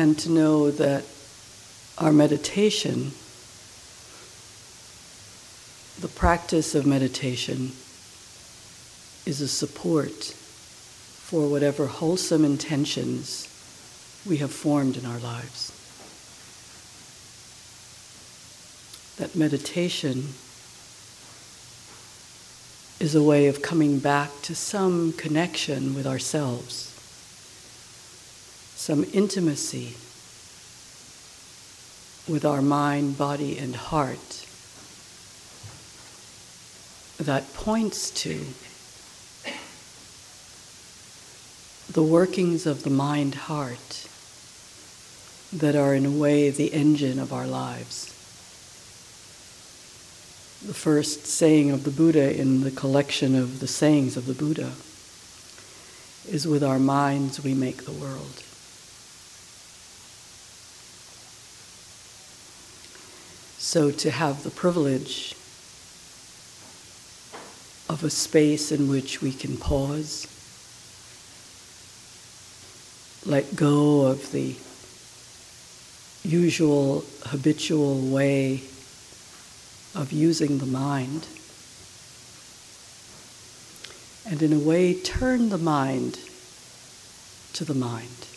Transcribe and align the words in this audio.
and 0.00 0.18
to 0.18 0.30
know 0.30 0.70
that 0.70 1.04
our 1.98 2.10
meditation, 2.10 3.12
the 6.00 6.08
practice 6.08 6.74
of 6.74 6.86
meditation, 6.86 7.72
is 9.26 9.42
a 9.42 9.46
support 9.46 10.10
for 10.10 11.50
whatever 11.50 11.84
wholesome 11.84 12.46
intentions 12.46 13.46
we 14.26 14.38
have 14.38 14.50
formed 14.50 14.96
in 14.96 15.04
our 15.04 15.18
lives. 15.18 15.70
That 19.18 19.36
meditation 19.36 20.28
is 23.00 23.14
a 23.14 23.22
way 23.22 23.48
of 23.48 23.60
coming 23.60 23.98
back 23.98 24.30
to 24.44 24.54
some 24.54 25.12
connection 25.12 25.94
with 25.94 26.06
ourselves, 26.06 26.89
some 28.80 29.04
intimacy 29.12 29.94
with 32.26 32.46
our 32.46 32.62
mind, 32.62 33.18
body, 33.18 33.58
and 33.58 33.76
heart 33.76 34.46
that 37.18 37.52
points 37.52 38.10
to 38.10 38.42
the 41.92 42.02
workings 42.02 42.64
of 42.64 42.82
the 42.82 42.88
mind 42.88 43.34
heart 43.34 44.08
that 45.52 45.76
are, 45.76 45.94
in 45.94 46.06
a 46.06 46.10
way, 46.10 46.48
the 46.48 46.72
engine 46.72 47.18
of 47.18 47.34
our 47.34 47.46
lives. 47.46 48.06
The 50.66 50.72
first 50.72 51.26
saying 51.26 51.70
of 51.70 51.84
the 51.84 51.90
Buddha 51.90 52.34
in 52.34 52.62
the 52.62 52.70
collection 52.70 53.36
of 53.36 53.60
the 53.60 53.68
sayings 53.68 54.16
of 54.16 54.24
the 54.24 54.32
Buddha 54.32 54.72
is 56.26 56.48
with 56.48 56.64
our 56.64 56.78
minds 56.78 57.44
we 57.44 57.52
make 57.52 57.84
the 57.84 57.92
world. 57.92 58.42
So 63.70 63.92
to 63.92 64.10
have 64.10 64.42
the 64.42 64.50
privilege 64.50 65.32
of 67.88 68.02
a 68.02 68.10
space 68.10 68.72
in 68.72 68.88
which 68.88 69.22
we 69.22 69.30
can 69.30 69.56
pause, 69.56 70.26
let 73.24 73.54
go 73.54 74.06
of 74.06 74.32
the 74.32 74.56
usual 76.24 77.04
habitual 77.26 78.00
way 78.00 78.64
of 79.94 80.10
using 80.10 80.58
the 80.58 80.66
mind, 80.66 81.28
and 84.26 84.42
in 84.42 84.52
a 84.52 84.58
way 84.58 84.94
turn 84.94 85.50
the 85.50 85.58
mind 85.58 86.18
to 87.52 87.64
the 87.64 87.74
mind. 87.74 88.29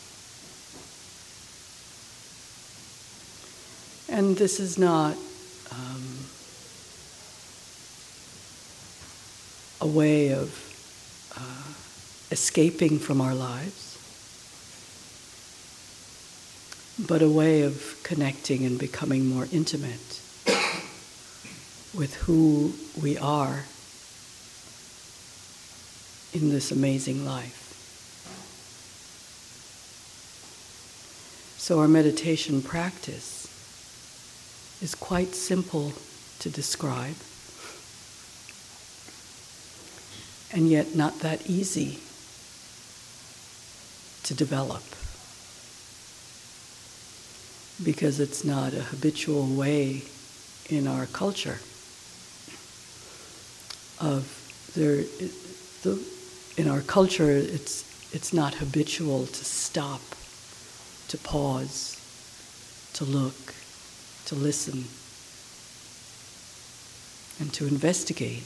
And 4.13 4.37
this 4.37 4.59
is 4.59 4.77
not 4.77 5.17
um, 5.71 6.03
a 9.81 9.87
way 9.87 10.33
of 10.33 10.53
uh, 11.35 11.73
escaping 12.29 12.99
from 12.99 13.19
our 13.19 13.33
lives, 13.33 13.97
but 17.07 17.23
a 17.23 17.27
way 17.27 17.63
of 17.63 17.99
connecting 18.03 18.63
and 18.67 18.77
becoming 18.77 19.25
more 19.25 19.47
intimate 19.51 20.21
with 21.97 22.13
who 22.27 22.75
we 23.01 23.17
are 23.17 23.63
in 26.33 26.49
this 26.51 26.71
amazing 26.71 27.25
life. 27.25 27.61
So, 31.57 31.79
our 31.79 31.87
meditation 31.87 32.61
practice 32.61 33.42
is 34.83 34.93
quite 34.95 35.33
simple 35.33 35.93
to 36.39 36.49
describe, 36.49 37.15
and 40.51 40.69
yet 40.69 40.93
not 40.93 41.19
that 41.19 41.49
easy 41.49 41.99
to 44.23 44.33
develop. 44.33 44.83
Because 47.83 48.19
it's 48.19 48.43
not 48.43 48.73
a 48.73 48.81
habitual 48.81 49.47
way 49.47 50.03
in 50.69 50.87
our 50.87 51.05
culture 51.07 51.59
of 53.99 54.71
there 54.75 55.03
the, 55.83 56.01
in 56.57 56.69
our 56.69 56.81
culture 56.81 57.31
it's 57.31 57.83
it's 58.11 58.33
not 58.33 58.55
habitual 58.55 59.25
to 59.27 59.45
stop 59.45 60.01
to 61.07 61.17
pause 61.17 61.99
to 62.93 63.03
look 63.03 63.53
to 64.25 64.35
listen 64.35 64.85
and 67.39 67.53
to 67.53 67.67
investigate 67.67 68.43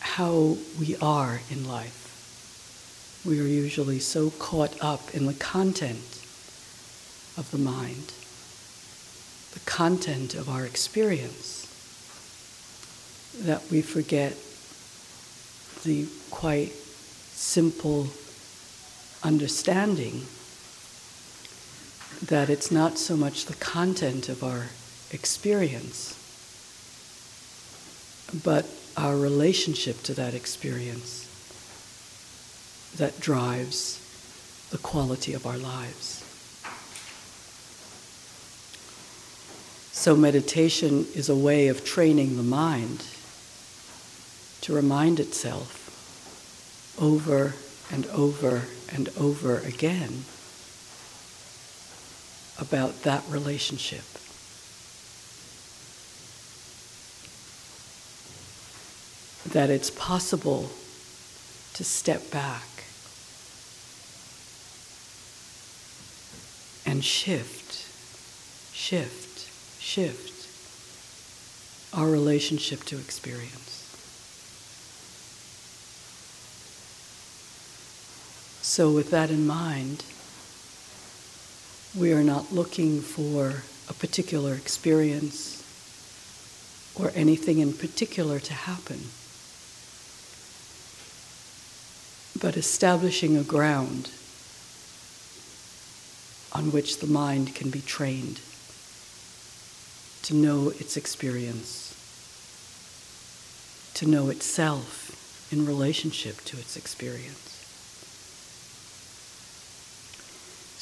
how 0.00 0.56
we 0.78 0.96
are 0.96 1.40
in 1.50 1.66
life. 1.66 3.22
We 3.24 3.40
are 3.40 3.46
usually 3.46 3.98
so 3.98 4.30
caught 4.30 4.76
up 4.82 5.14
in 5.14 5.26
the 5.26 5.34
content 5.34 6.20
of 7.36 7.48
the 7.50 7.58
mind 7.58 8.12
the 9.52 9.60
content 9.60 10.34
of 10.34 10.48
our 10.48 10.64
experience 10.64 11.66
that 13.40 13.62
we 13.70 13.82
forget 13.82 14.36
the 15.82 16.06
quite 16.30 16.72
simple 17.32 18.06
understanding 19.22 20.24
that 22.22 22.50
it's 22.50 22.70
not 22.70 22.98
so 22.98 23.16
much 23.16 23.46
the 23.46 23.54
content 23.54 24.28
of 24.28 24.44
our 24.44 24.66
experience, 25.10 26.16
but 28.44 28.66
our 28.96 29.16
relationship 29.16 30.02
to 30.02 30.14
that 30.14 30.34
experience 30.34 31.26
that 32.96 33.18
drives 33.20 33.98
the 34.70 34.78
quality 34.78 35.32
of 35.32 35.46
our 35.46 35.58
lives. 35.58 36.24
So, 39.92 40.16
meditation 40.16 41.06
is 41.14 41.28
a 41.28 41.36
way 41.36 41.68
of 41.68 41.84
training 41.84 42.36
the 42.36 42.42
mind 42.42 43.04
to 44.62 44.74
remind 44.74 45.20
itself 45.20 46.96
over 46.98 47.54
and 47.92 48.06
over 48.06 48.62
and 48.92 49.08
over 49.18 49.58
again 49.58 50.24
about 52.60 53.02
that 53.02 53.24
relationship. 53.28 54.04
That 59.52 59.70
it's 59.70 59.90
possible 59.90 60.70
to 61.74 61.84
step 61.84 62.30
back 62.30 62.66
and 66.86 67.04
shift, 67.04 67.86
shift, 68.74 69.48
shift 69.80 70.30
our 71.92 72.08
relationship 72.08 72.84
to 72.84 72.96
experience. 72.96 73.78
So, 78.62 78.92
with 78.92 79.10
that 79.10 79.30
in 79.30 79.46
mind, 79.46 80.04
we 81.94 82.12
are 82.12 82.22
not 82.22 82.52
looking 82.52 83.00
for 83.00 83.62
a 83.88 83.94
particular 83.94 84.54
experience 84.54 85.56
or 86.94 87.10
anything 87.14 87.58
in 87.58 87.72
particular 87.72 88.38
to 88.38 88.52
happen, 88.52 89.00
but 92.40 92.56
establishing 92.56 93.36
a 93.36 93.42
ground 93.42 94.10
on 96.52 96.70
which 96.72 97.00
the 97.00 97.06
mind 97.06 97.54
can 97.54 97.70
be 97.70 97.80
trained 97.80 98.40
to 100.22 100.34
know 100.34 100.68
its 100.78 100.96
experience, 100.96 101.94
to 103.94 104.06
know 104.06 104.28
itself 104.28 105.48
in 105.52 105.66
relationship 105.66 106.40
to 106.44 106.56
its 106.56 106.76
experience. 106.76 107.49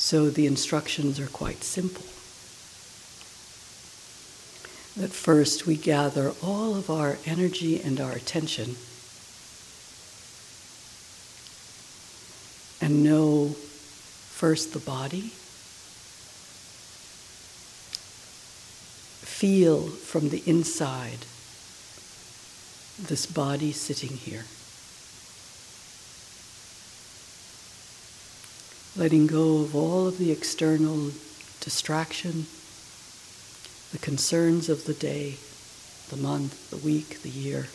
So 0.08 0.30
the 0.30 0.46
instructions 0.46 1.20
are 1.20 1.26
quite 1.26 1.62
simple. 1.62 2.00
That 4.96 5.12
first 5.14 5.66
we 5.66 5.76
gather 5.76 6.32
all 6.42 6.74
of 6.76 6.88
our 6.88 7.18
energy 7.26 7.78
and 7.78 8.00
our 8.00 8.12
attention 8.12 8.76
and 12.80 13.04
know 13.04 13.48
first 13.48 14.72
the 14.72 14.78
body, 14.78 15.28
feel 19.28 19.88
from 19.88 20.30
the 20.30 20.42
inside 20.46 21.26
this 22.98 23.26
body 23.26 23.72
sitting 23.72 24.16
here. 24.16 24.46
Letting 28.98 29.28
go 29.28 29.58
of 29.58 29.76
all 29.76 30.08
of 30.08 30.18
the 30.18 30.32
external 30.32 31.12
distraction, 31.60 32.46
the 33.92 33.98
concerns 33.98 34.68
of 34.68 34.86
the 34.86 34.92
day, 34.92 35.36
the 36.08 36.16
month, 36.16 36.68
the 36.70 36.76
week, 36.76 37.22
the 37.22 37.30
year. 37.30 37.68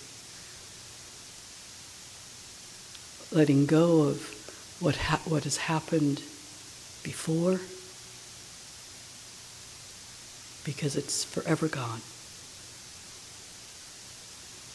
Letting 3.31 3.65
go 3.65 4.01
of 4.01 4.77
what, 4.81 4.97
ha- 4.97 5.21
what 5.23 5.45
has 5.45 5.55
happened 5.55 6.17
before 7.03 7.61
because 10.65 10.97
it's 10.97 11.23
forever 11.23 11.69
gone. 11.69 12.01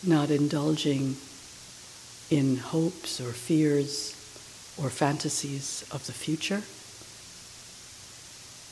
Not 0.02 0.30
indulging 0.30 1.16
in 2.30 2.56
hopes 2.56 3.20
or 3.20 3.32
fears 3.32 4.17
or 4.80 4.90
fantasies 4.90 5.84
of 5.90 6.06
the 6.06 6.12
future 6.12 6.62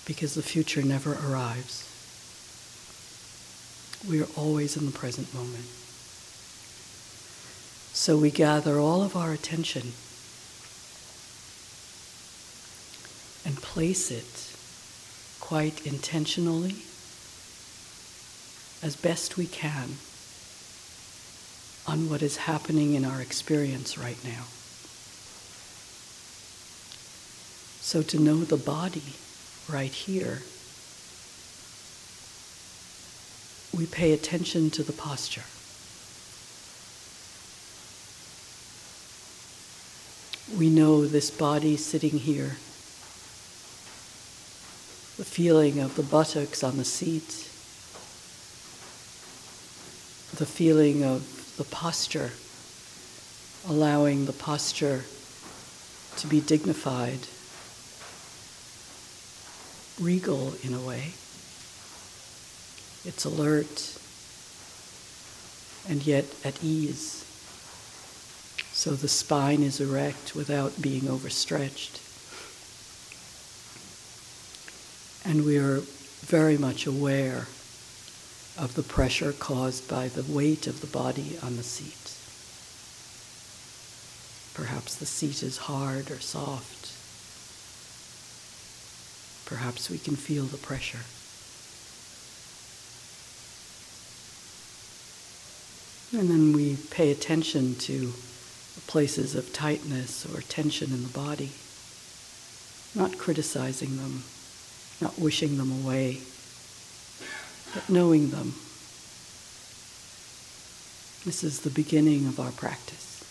because 0.07 0.35
the 0.35 0.43
future 0.43 0.83
never 0.83 1.15
arrives. 1.29 1.83
We 4.09 4.23
are 4.23 4.29
always 4.37 4.77
in 4.77 4.87
the 4.87 4.93
present 4.93 5.35
moment. 5.35 5.67
So 7.93 8.17
we 8.17 8.31
gather 8.31 8.79
all 8.79 9.03
of 9.03 9.17
our 9.17 9.33
attention 9.33 9.93
and 13.45 13.57
place 13.57 14.11
it 14.11 14.55
quite 15.41 15.87
intentionally 15.87 16.77
as 18.83 18.97
best 18.97 19.37
we 19.37 19.47
can 19.47 19.97
on 21.87 22.11
what 22.11 22.23
is 22.23 22.37
happening 22.37 22.95
in 22.95 23.05
our 23.05 23.21
experience 23.21 23.97
right 23.97 24.23
now. 24.25 24.45
So 27.87 28.03
to 28.03 28.19
know 28.19 28.39
the 28.39 28.57
body 28.57 29.15
right 29.69 29.93
here, 29.93 30.43
we 33.73 33.87
pay 33.87 34.13
attention 34.13 34.71
to 34.71 34.83
the 34.83 34.93
posture. 34.93 35.45
We 40.59 40.69
know 40.69 41.07
this 41.07 41.31
body 41.31 41.77
sitting 41.77 42.19
here, 42.19 42.57
the 45.17 45.25
feeling 45.25 45.79
of 45.79 45.95
the 45.95 46.03
buttocks 46.03 46.65
on 46.65 46.79
the 46.79 46.85
seat, 46.85 47.49
the 50.37 50.45
feeling 50.45 51.05
of 51.05 51.55
the 51.57 51.63
posture, 51.63 52.33
allowing 53.69 54.27
the 54.27 54.33
posture 54.33 55.05
to 56.17 56.27
be 56.27 56.41
dignified, 56.41 57.29
regal 60.01 60.55
in 60.63 60.75
a 60.75 60.81
way. 60.81 61.13
It's 63.05 63.25
alert 63.25 63.99
and 65.89 66.05
yet 66.07 66.27
at 66.45 66.63
ease. 66.63 67.25
So 68.73 68.93
the 68.93 69.09
spine 69.09 69.63
is 69.63 69.81
erect 69.81 70.35
without 70.35 70.83
being 70.83 71.09
overstretched. 71.09 72.01
And 75.25 75.45
we 75.45 75.57
are 75.59 75.81
very 76.21 76.59
much 76.59 76.87
aware 76.87 77.47
of 78.59 78.75
the 78.75 78.83
pressure 78.83 79.33
caused 79.33 79.89
by 79.89 80.09
the 80.09 80.23
weight 80.23 80.67
of 80.67 80.81
the 80.81 80.87
body 80.87 81.39
on 81.43 81.57
the 81.57 81.63
seat. 81.63 82.13
Perhaps 84.55 84.97
the 84.97 85.07
seat 85.07 85.43
is 85.43 85.59
hard 85.59 86.11
or 86.11 86.21
soft. 86.21 86.76
Perhaps 89.47 89.89
we 89.89 89.99
can 89.99 90.17
feel 90.17 90.45
the 90.45 90.59
pressure. 90.59 91.01
And 96.13 96.29
then 96.29 96.53
we 96.53 96.77
pay 96.91 97.11
attention 97.11 97.75
to 97.77 98.13
places 98.87 99.35
of 99.35 99.53
tightness 99.53 100.27
or 100.27 100.43
tension 100.43 100.93
in 100.93 101.03
the 101.03 101.09
body, 101.09 101.53
not 102.95 103.19
criticizing 103.19 103.97
them, 103.97 104.23
not 105.01 105.19
wishing 105.19 105.57
them 105.57 105.73
away 105.73 106.21
but 107.77 107.91
knowing 107.91 108.31
them. 108.31 108.55
This 111.27 111.45
is 111.45 111.61
the 111.61 111.69
beginning 111.69 112.27
of 112.27 112.41
our 112.41 112.51
practice. 112.53 113.23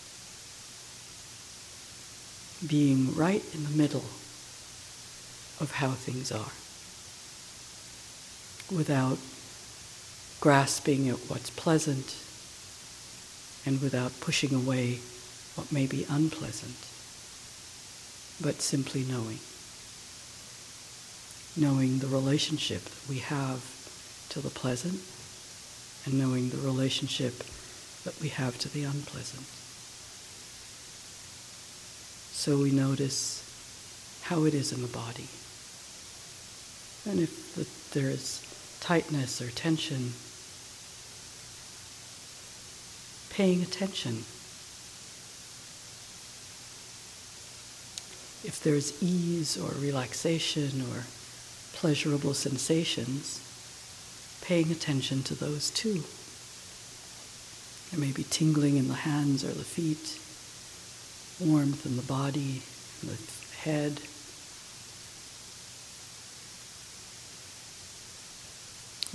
Being 2.64 3.12
right 3.16 3.42
in 3.54 3.64
the 3.64 3.70
middle 3.70 4.04
of 5.60 5.72
how 5.72 5.90
things 5.90 6.30
are 6.30 6.52
without 8.70 9.18
grasping 10.40 11.08
at 11.08 11.16
what's 11.28 11.50
pleasant 11.50 12.16
and 13.64 13.80
without 13.80 14.12
pushing 14.20 14.54
away 14.54 14.98
what 15.54 15.72
may 15.72 15.86
be 15.86 16.06
unpleasant, 16.08 16.76
but 18.40 18.60
simply 18.60 19.02
knowing. 19.04 19.38
Knowing 21.56 21.98
the 21.98 22.06
relationship 22.06 22.84
that 22.84 23.08
we 23.08 23.18
have 23.18 23.62
to 24.28 24.40
the 24.40 24.50
pleasant 24.50 25.00
and 26.04 26.18
knowing 26.18 26.50
the 26.50 26.58
relationship 26.58 27.42
that 28.04 28.20
we 28.20 28.28
have 28.28 28.58
to 28.58 28.68
the 28.68 28.84
unpleasant. 28.84 29.46
So 32.32 32.58
we 32.58 32.70
notice 32.70 33.42
how 34.22 34.44
it 34.44 34.54
is 34.54 34.72
in 34.72 34.82
the 34.82 34.88
body. 34.88 35.28
And 37.08 37.20
if 37.20 37.54
the, 37.54 37.98
there 37.98 38.10
is 38.10 38.42
tightness 38.80 39.40
or 39.40 39.50
tension, 39.50 40.12
paying 43.30 43.62
attention. 43.62 44.24
If 48.44 48.60
there's 48.62 49.02
ease 49.02 49.56
or 49.56 49.70
relaxation 49.80 50.82
or 50.92 51.04
pleasurable 51.74 52.34
sensations, 52.34 53.40
paying 54.42 54.70
attention 54.70 55.22
to 55.24 55.34
those 55.34 55.70
too. 55.70 56.02
There 57.90 58.00
may 58.00 58.12
be 58.12 58.24
tingling 58.24 58.76
in 58.76 58.88
the 58.88 58.94
hands 58.94 59.44
or 59.44 59.52
the 59.52 59.64
feet, 59.64 60.18
warmth 61.38 61.84
in 61.86 61.96
the 61.96 62.02
body, 62.02 62.62
the 63.02 63.16
head. 63.58 64.00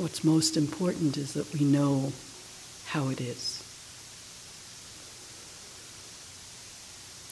What's 0.01 0.23
most 0.23 0.57
important 0.57 1.15
is 1.15 1.33
that 1.33 1.53
we 1.53 1.63
know 1.63 2.11
how 2.87 3.09
it 3.09 3.21
is. 3.21 3.61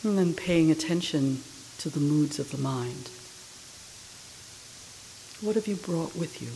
And 0.04 0.16
then 0.16 0.36
paying 0.36 0.70
attention 0.70 1.42
to 1.80 1.90
the 1.90 2.00
moods 2.00 2.38
of 2.38 2.52
the 2.52 2.60
mind. 2.60 3.10
What 5.42 5.56
have 5.56 5.66
you 5.66 5.78
brought 5.78 6.16
with 6.16 6.44
you? 6.44 6.50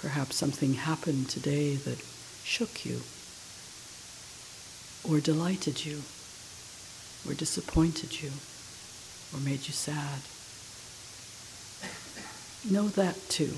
Perhaps 0.00 0.36
something 0.36 0.72
happened 0.72 1.28
today 1.28 1.74
that 1.74 2.02
shook 2.42 2.86
you, 2.86 3.02
or 5.04 5.20
delighted 5.20 5.84
you, 5.84 6.00
or 7.28 7.34
disappointed 7.34 8.22
you, 8.22 8.30
or 9.34 9.40
made 9.40 9.66
you 9.66 9.74
sad. 9.74 10.20
Know 12.68 12.88
that 12.88 13.16
too, 13.28 13.54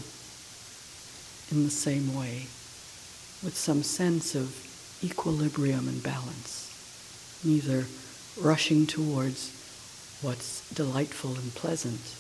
in 1.51 1.65
the 1.65 1.71
same 1.71 2.15
way, 2.15 2.47
with 3.43 3.57
some 3.57 3.83
sense 3.83 4.35
of 4.35 4.55
equilibrium 5.03 5.89
and 5.89 6.03
balance, 6.03 6.71
neither 7.43 7.87
rushing 8.41 8.87
towards 8.87 9.51
what's 10.23 10.69
delightful 10.71 11.35
and 11.35 11.53
pleasant, 11.55 12.15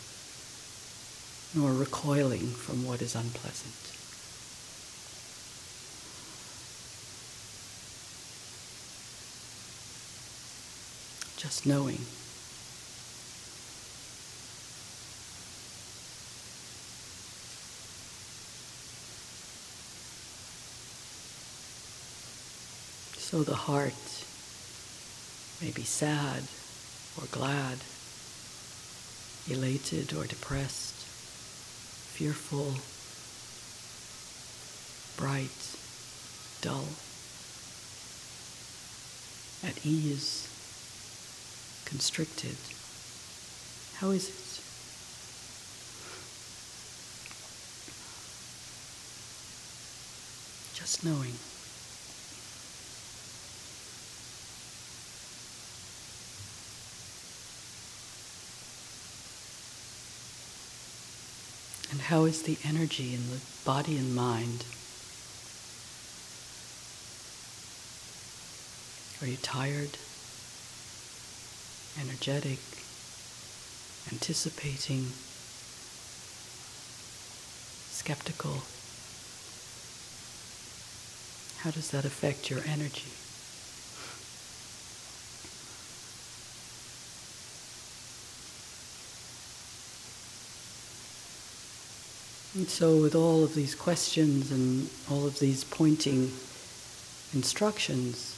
nor 1.54 1.72
recoiling 1.72 2.48
from 2.48 2.84
what 2.84 3.00
is 3.00 3.14
unpleasant. 3.14 3.92
just 11.42 11.66
knowing. 11.66 11.98
So 23.32 23.42
the 23.42 23.54
heart 23.54 23.94
may 25.62 25.70
be 25.70 25.84
sad 25.84 26.42
or 27.16 27.24
glad, 27.32 27.78
elated 29.48 30.12
or 30.12 30.26
depressed, 30.26 30.92
fearful, 32.12 32.74
bright, 35.16 35.48
dull. 36.60 36.88
at 39.64 39.86
ease, 39.86 40.46
constricted. 41.86 42.58
How 43.94 44.10
is 44.10 44.28
it? 44.28 44.60
Just 50.78 51.02
knowing. 51.02 51.38
How 62.06 62.24
is 62.24 62.42
the 62.42 62.58
energy 62.64 63.14
in 63.14 63.30
the 63.30 63.40
body 63.64 63.96
and 63.96 64.14
mind? 64.14 64.64
Are 69.22 69.26
you 69.26 69.36
tired? 69.36 69.96
Energetic? 72.00 72.58
Anticipating? 74.10 75.12
Skeptical? 77.88 78.62
How 81.62 81.70
does 81.70 81.92
that 81.92 82.04
affect 82.04 82.50
your 82.50 82.60
energy? 82.66 83.21
And 92.54 92.68
so, 92.68 93.00
with 93.00 93.14
all 93.14 93.42
of 93.44 93.54
these 93.54 93.74
questions 93.74 94.50
and 94.50 94.90
all 95.10 95.26
of 95.26 95.38
these 95.38 95.64
pointing 95.64 96.32
instructions, 97.32 98.36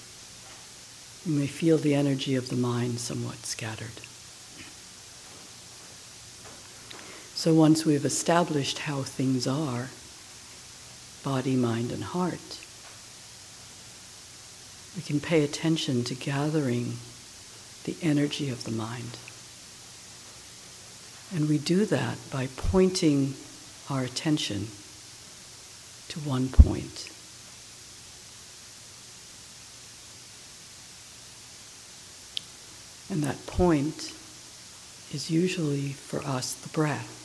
you 1.27 1.39
may 1.39 1.47
feel 1.47 1.79
the 1.79 1.95
energy 1.95 2.37
of 2.37 2.49
the 2.49 2.57
mind 2.57 3.01
somewhat 3.01 3.45
scattered. 3.45 4.01
So, 7.35 7.55
once 7.55 7.85
we've 7.85 8.05
established 8.05 8.81
how 8.81 9.03
things 9.03 9.47
are 9.47 9.89
body, 11.25 11.57
mind, 11.57 11.91
and 11.91 12.05
heart 12.05 12.65
we 14.97 15.03
can 15.03 15.21
pay 15.21 15.43
attention 15.43 16.05
to 16.05 16.15
gathering 16.15 16.95
the 17.85 17.97
energy 18.01 18.49
of 18.49 18.65
the 18.65 18.71
mind. 18.71 19.19
And 21.35 21.49
we 21.49 21.59
do 21.59 21.85
that 21.87 22.19
by 22.31 22.49
pointing 22.57 23.35
our 23.91 24.03
attention 24.03 24.69
to 26.09 26.21
one 26.21 26.49
point. 26.49 27.11
And 33.11 33.23
that 33.23 33.47
point 33.47 34.13
is 35.13 35.31
usually 35.31 35.93
for 35.93 36.21
us 36.23 36.55
the 36.55 36.69
breath. 36.71 37.21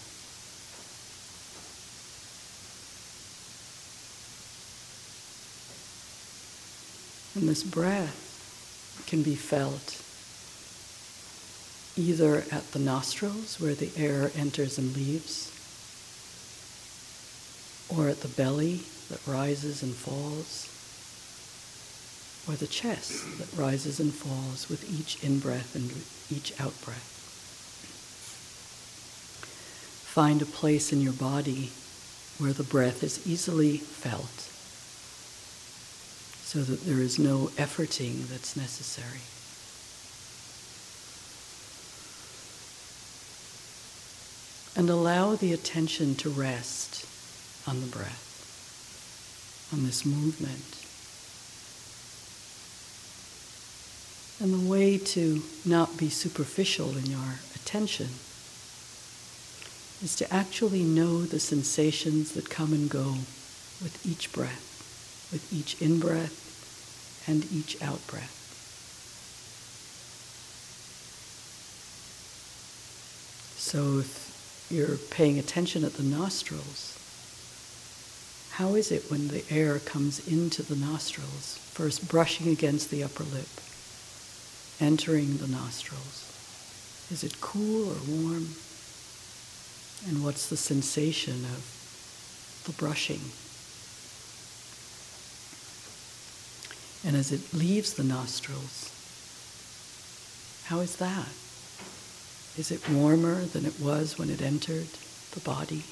And 7.36 7.48
this 7.48 7.63
breath 7.63 9.06
can 9.08 9.24
be 9.24 9.36
felt 9.36 10.01
either 11.96 12.44
at 12.51 12.72
the 12.72 12.80
nostrils 12.80 13.60
where 13.60 13.74
the 13.74 13.92
air 13.98 14.32
enters 14.36 14.78
and 14.78 14.96
leaves, 14.96 15.51
or 17.96 18.08
at 18.08 18.22
the 18.22 18.27
belly 18.27 18.81
that 19.10 19.25
rises 19.25 19.81
and 19.81 19.93
falls, 19.93 20.67
or 22.48 22.55
the 22.55 22.67
chest 22.67 23.25
that 23.39 23.60
rises 23.60 24.00
and 24.00 24.13
falls 24.13 24.69
with 24.69 24.84
each 25.00 25.24
in 25.24 25.39
breath 25.39 25.75
and 25.75 25.91
each 26.29 26.60
out 26.60 26.79
breath. 26.86 27.15
Find 30.05 30.41
a 30.41 30.46
place 30.46 30.91
in 30.93 31.01
your 31.01 31.13
body 31.13 31.72
where 32.38 32.53
the 32.53 32.63
breath 32.63 33.03
is 33.03 33.27
easily 33.27 33.77
felt 33.77 34.50
so 36.43 36.63
that 36.63 36.86
there 36.86 37.00
is 37.00 37.19
no 37.19 37.51
efforting 37.58 38.27
that's 38.27 38.55
necessary. 38.55 39.22
And 44.75 44.89
allow 44.89 45.36
the 45.36 45.53
attention 45.53 46.15
to 46.15 46.29
rest 46.29 47.05
on 47.70 47.82
the 47.82 47.88
breath, 47.88 49.70
on 49.72 49.86
this 49.86 50.06
movement. 50.06 50.76
And 54.42 54.54
the 54.54 54.70
way 54.70 54.98
to 54.98 55.44
not 55.66 55.98
be 55.98 56.10
superficial 56.10 56.98
in 56.98 57.06
your 57.06 57.40
attention 57.56 58.10
is 60.02 60.16
to 60.16 60.34
actually 60.34 60.84
know 60.84 61.22
the 61.24 61.40
sensations 61.40 62.34
that 62.34 62.50
come 62.50 62.74
and 62.74 62.90
go 62.90 63.16
with 63.82 64.02
each 64.06 64.32
breath 64.34 64.70
with 65.32 65.54
each 65.54 65.80
in 65.82 66.00
breath 66.00 67.26
and 67.28 67.46
each 67.52 67.82
out 67.82 68.06
breath. 68.08 68.36
So 73.58 74.00
if 74.00 74.68
you're 74.72 74.98
paying 74.98 75.38
attention 75.38 75.84
at 75.84 75.94
the 75.94 76.04
nostrils, 76.04 76.99
how 78.60 78.75
is 78.75 78.92
it 78.92 79.10
when 79.10 79.30
the 79.30 79.42
air 79.50 79.80
comes 79.80 80.28
into 80.28 80.62
the 80.62 80.75
nostrils, 80.75 81.58
first 81.72 82.10
brushing 82.10 82.50
against 82.50 82.92
the 82.92 83.01
upper 83.01 83.24
lip, 83.24 83.48
entering 84.82 85.38
the 85.38 85.48
nostrils? 85.48 86.25
Is 87.10 87.24
it 87.24 87.39
cool 87.39 87.89
or 87.89 87.98
warm? 88.06 88.50
And 90.10 90.25
what's 90.25 90.50
the 90.50 90.58
sensation 90.58 91.46
of 91.46 92.63
the 92.66 92.74
brushing 92.74 93.22
And 97.06 97.16
as 97.16 97.32
it 97.32 97.54
leaves 97.54 97.94
the 97.94 98.04
nostrils, 98.04 98.92
how 100.66 100.80
is 100.82 100.98
that? 100.98 101.30
Is 102.58 102.72
it 102.72 102.89
warmer 102.89 103.46
than 103.46 103.66
it 103.66 103.80
was 103.80 104.18
when 104.18 104.30
it 104.30 104.42
entered 104.42 104.89
the 105.32 105.39
body? 105.39 105.86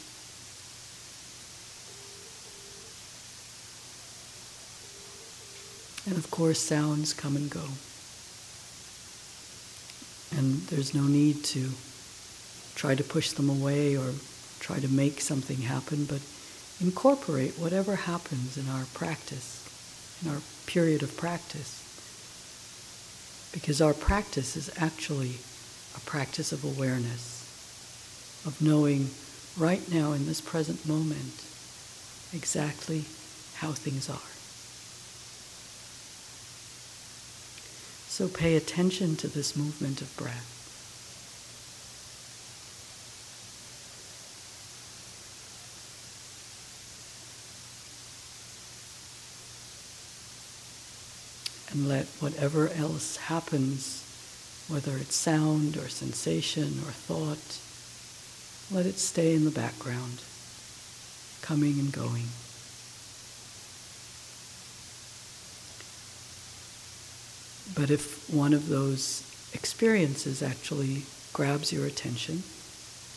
And 6.08 6.18
of 6.18 6.32
course, 6.32 6.60
sounds 6.60 7.14
come 7.14 7.36
and 7.36 7.50
go. 7.50 7.64
And 10.36 10.62
there's 10.68 10.94
no 10.94 11.04
need 11.04 11.44
to 11.46 11.70
try 12.76 12.96
to 12.96 13.04
push 13.04 13.32
them 13.32 13.50
away 13.50 13.98
or 13.98 14.14
try 14.60 14.80
to 14.80 14.88
make 14.88 15.22
something 15.22 15.58
happen, 15.58 16.06
but 16.06 16.22
incorporate 16.80 17.60
whatever 17.60 17.96
happens 17.96 18.58
in 18.58 18.70
our 18.70 18.86
practice 18.94 19.58
in 20.24 20.32
our 20.32 20.42
period 20.66 21.04
of 21.04 21.16
practice. 21.18 21.84
Because 23.54 23.82
our 23.82 23.94
practice 23.94 24.56
is 24.56 24.72
actually 24.78 25.36
a 25.96 26.00
practice 26.02 26.52
of 26.52 26.64
awareness, 26.64 27.44
of 28.46 28.62
knowing 28.62 29.10
right 29.58 29.82
now 29.92 30.12
in 30.12 30.26
this 30.26 30.42
present 30.42 30.88
moment 30.88 31.44
exactly 32.34 33.06
how 33.56 33.72
things 33.72 34.10
are. 34.10 34.37
So 38.18 38.28
pay 38.28 38.56
attention 38.56 39.16
to 39.18 39.28
this 39.28 39.56
movement 39.56 40.02
of 40.02 40.18
breath. 40.18 40.56
and 51.70 51.88
let 51.88 52.08
whatever 52.20 52.70
else 52.70 53.18
happens, 53.18 54.04
whether 54.68 54.98
it's 54.98 55.16
sound 55.16 55.78
or 55.78 55.88
sensation 55.88 56.80
or 56.88 56.94
thought, 56.94 57.60
let 58.76 58.88
it 58.88 58.98
stay 58.98 59.36
in 59.36 59.46
the 59.46 59.52
background, 59.52 60.24
coming 61.44 61.78
and 61.78 61.92
going. 61.92 62.30
But 67.76 67.90
if 67.90 68.30
one 68.30 68.54
of 68.54 68.70
those 68.70 69.24
experiences 69.54 70.42
actually 70.42 71.04
grabs 71.34 71.72
your 71.72 71.86
attention, 71.86 72.44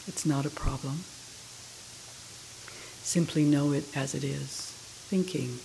it's 0.07 0.27
not 0.27 0.47
a 0.47 0.51
problem. 0.51 1.05
Simply 3.03 3.45
know 3.45 3.73
it 3.73 3.85
as 3.97 4.15
it 4.15 4.25
is 4.25 4.67
thinking, 5.09 5.59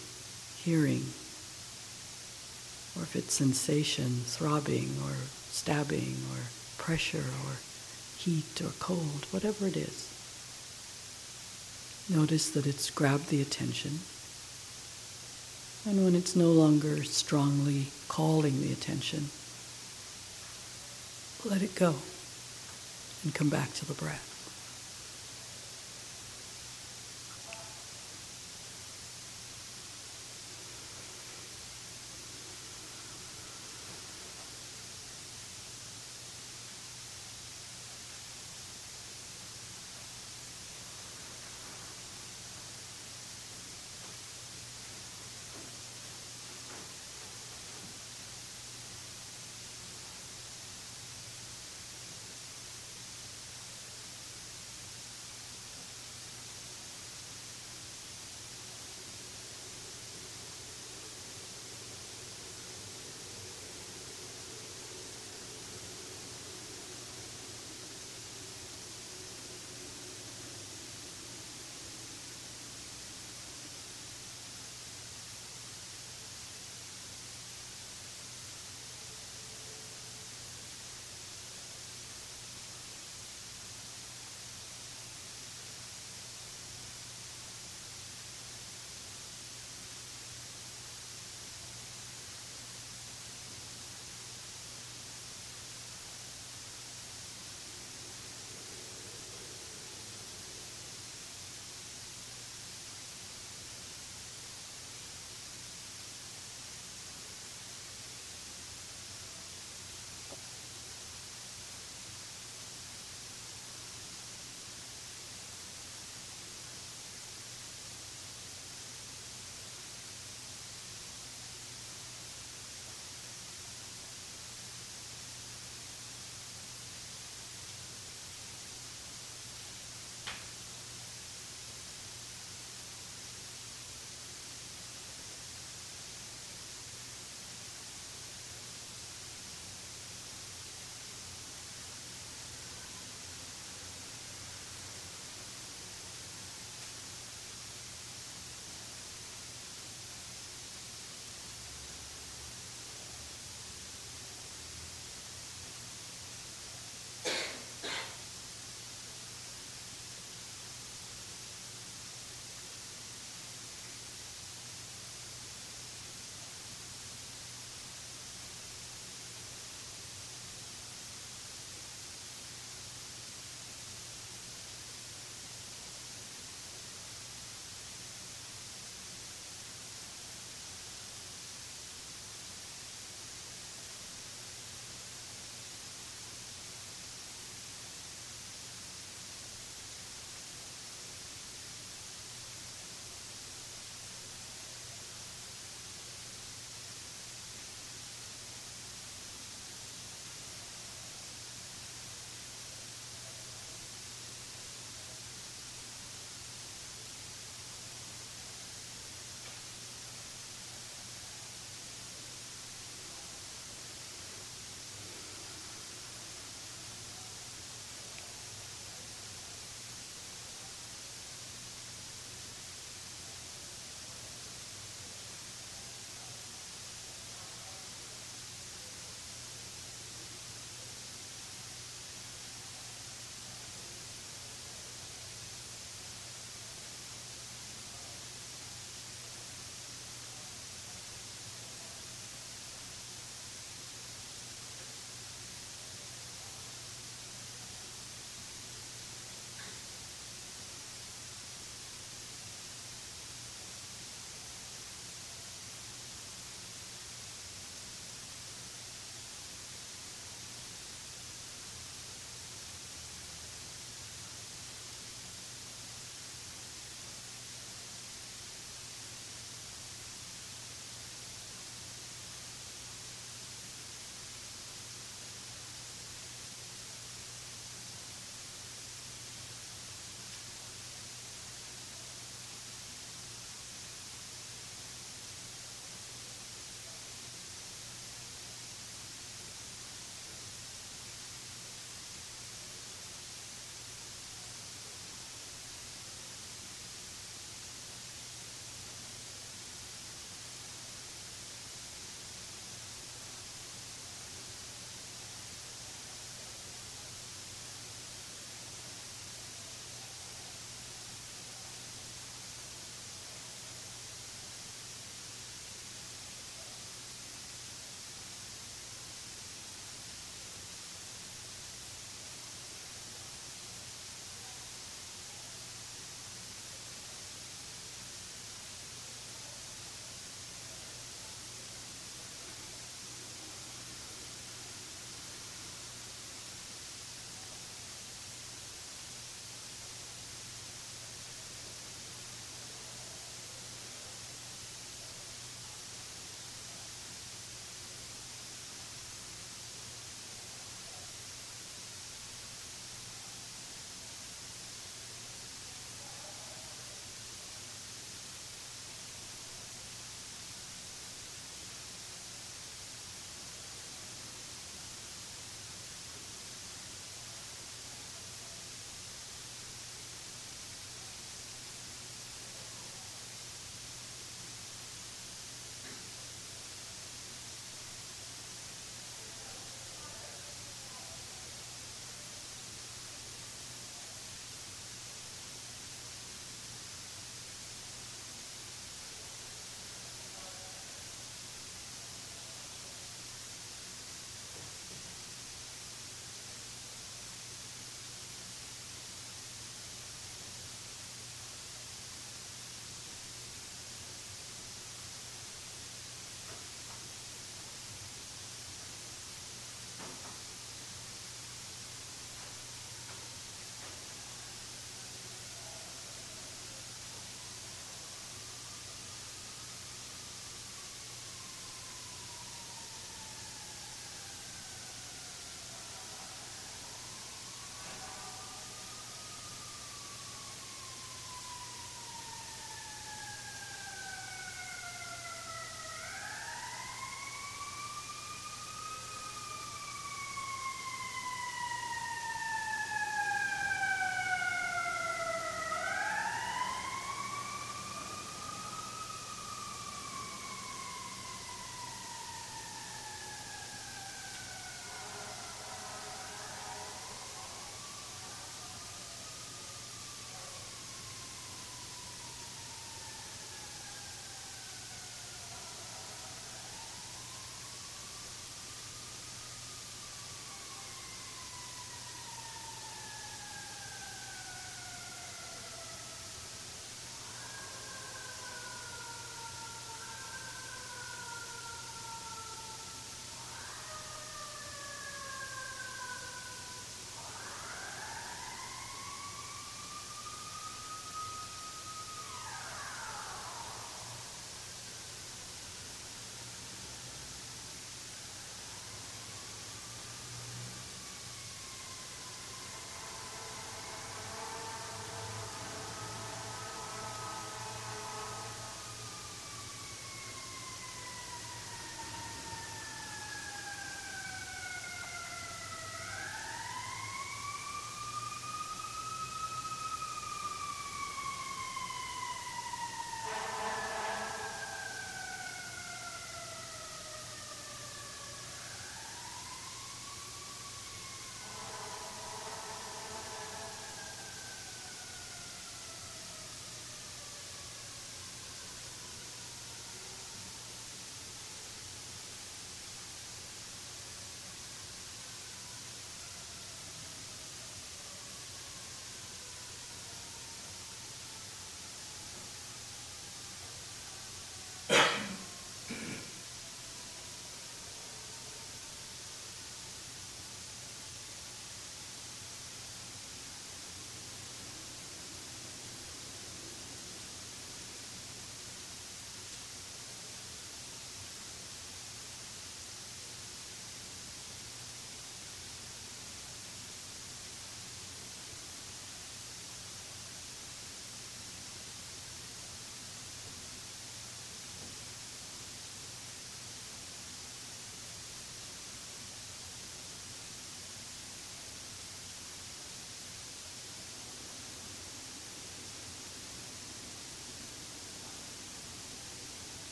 hearing, 0.57 1.03
or 2.95 3.03
if 3.03 3.15
it's 3.15 3.33
sensation, 3.33 4.21
throbbing 4.25 4.89
or 5.03 5.13
stabbing 5.49 6.15
or 6.31 6.37
pressure 6.77 7.25
or 7.45 7.57
heat 8.17 8.61
or 8.61 8.71
cold, 8.79 9.27
whatever 9.31 9.67
it 9.67 9.77
is. 9.77 10.09
Notice 12.09 12.49
that 12.51 12.65
it's 12.65 12.89
grabbed 12.89 13.29
the 13.29 13.41
attention 13.41 13.99
And 15.87 16.03
when 16.03 16.15
it's 16.15 16.35
no 16.35 16.51
longer 16.51 17.03
strongly 17.03 17.87
calling 18.07 18.61
the 18.61 18.71
attention, 18.71 19.29
let 21.47 21.61
it 21.61 21.75
go 21.75 21.95
and 23.23 23.35
come 23.35 23.49
back 23.49 23.71
to 23.75 23.85
the 23.85 23.93
breath. 23.93 24.34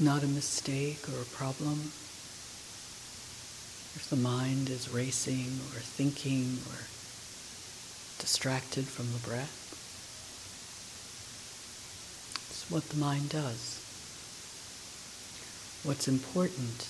Not 0.00 0.22
a 0.22 0.28
mistake 0.28 1.08
or 1.08 1.22
a 1.22 1.24
problem. 1.24 1.92
If 3.94 4.06
the 4.10 4.16
mind 4.16 4.70
is 4.70 4.88
racing 4.88 5.58
or 5.74 5.80
thinking 5.80 6.58
or 6.70 6.78
distracted 8.20 8.86
from 8.86 9.12
the 9.12 9.18
breath, 9.18 9.64
it's 12.50 12.70
what 12.70 12.88
the 12.90 12.96
mind 12.96 13.30
does. 13.30 13.82
What's 15.82 16.06
important 16.06 16.88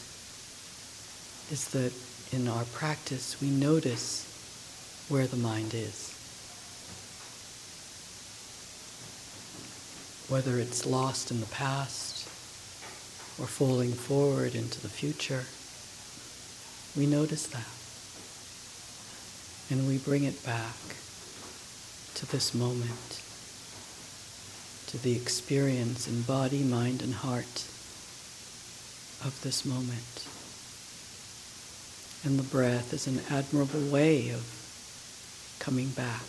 is 1.50 1.68
that 1.68 1.92
in 2.32 2.46
our 2.46 2.64
practice 2.64 3.40
we 3.40 3.48
notice 3.48 4.26
where 5.08 5.26
the 5.26 5.36
mind 5.36 5.72
is. 5.72 6.14
Whether 10.28 10.58
it's 10.58 10.84
lost 10.84 11.30
in 11.30 11.40
the 11.40 11.46
past 11.46 12.17
or 13.38 13.46
falling 13.46 13.92
forward 13.92 14.54
into 14.54 14.80
the 14.80 14.88
future, 14.88 15.44
we 16.96 17.06
notice 17.06 17.46
that. 17.46 17.78
And 19.70 19.86
we 19.86 19.98
bring 19.98 20.24
it 20.24 20.44
back 20.44 20.76
to 22.14 22.26
this 22.26 22.54
moment, 22.54 23.22
to 24.88 24.98
the 24.98 25.14
experience 25.14 26.08
in 26.08 26.22
body, 26.22 26.64
mind, 26.64 27.02
and 27.02 27.14
heart 27.14 27.66
of 29.24 29.38
this 29.42 29.64
moment. 29.64 30.26
And 32.24 32.38
the 32.38 32.50
breath 32.50 32.92
is 32.92 33.06
an 33.06 33.20
admirable 33.30 33.86
way 33.88 34.30
of 34.30 34.42
coming 35.60 35.90
back, 35.90 36.24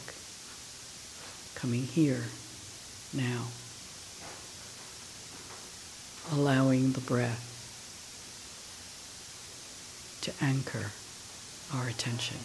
coming 1.55 1.83
here, 1.83 2.25
now, 3.13 3.47
allowing 6.31 6.91
the 6.93 7.01
breath 7.01 7.45
to 10.21 10.33
anchor 10.43 10.91
our 11.73 11.87
attention. 11.87 12.37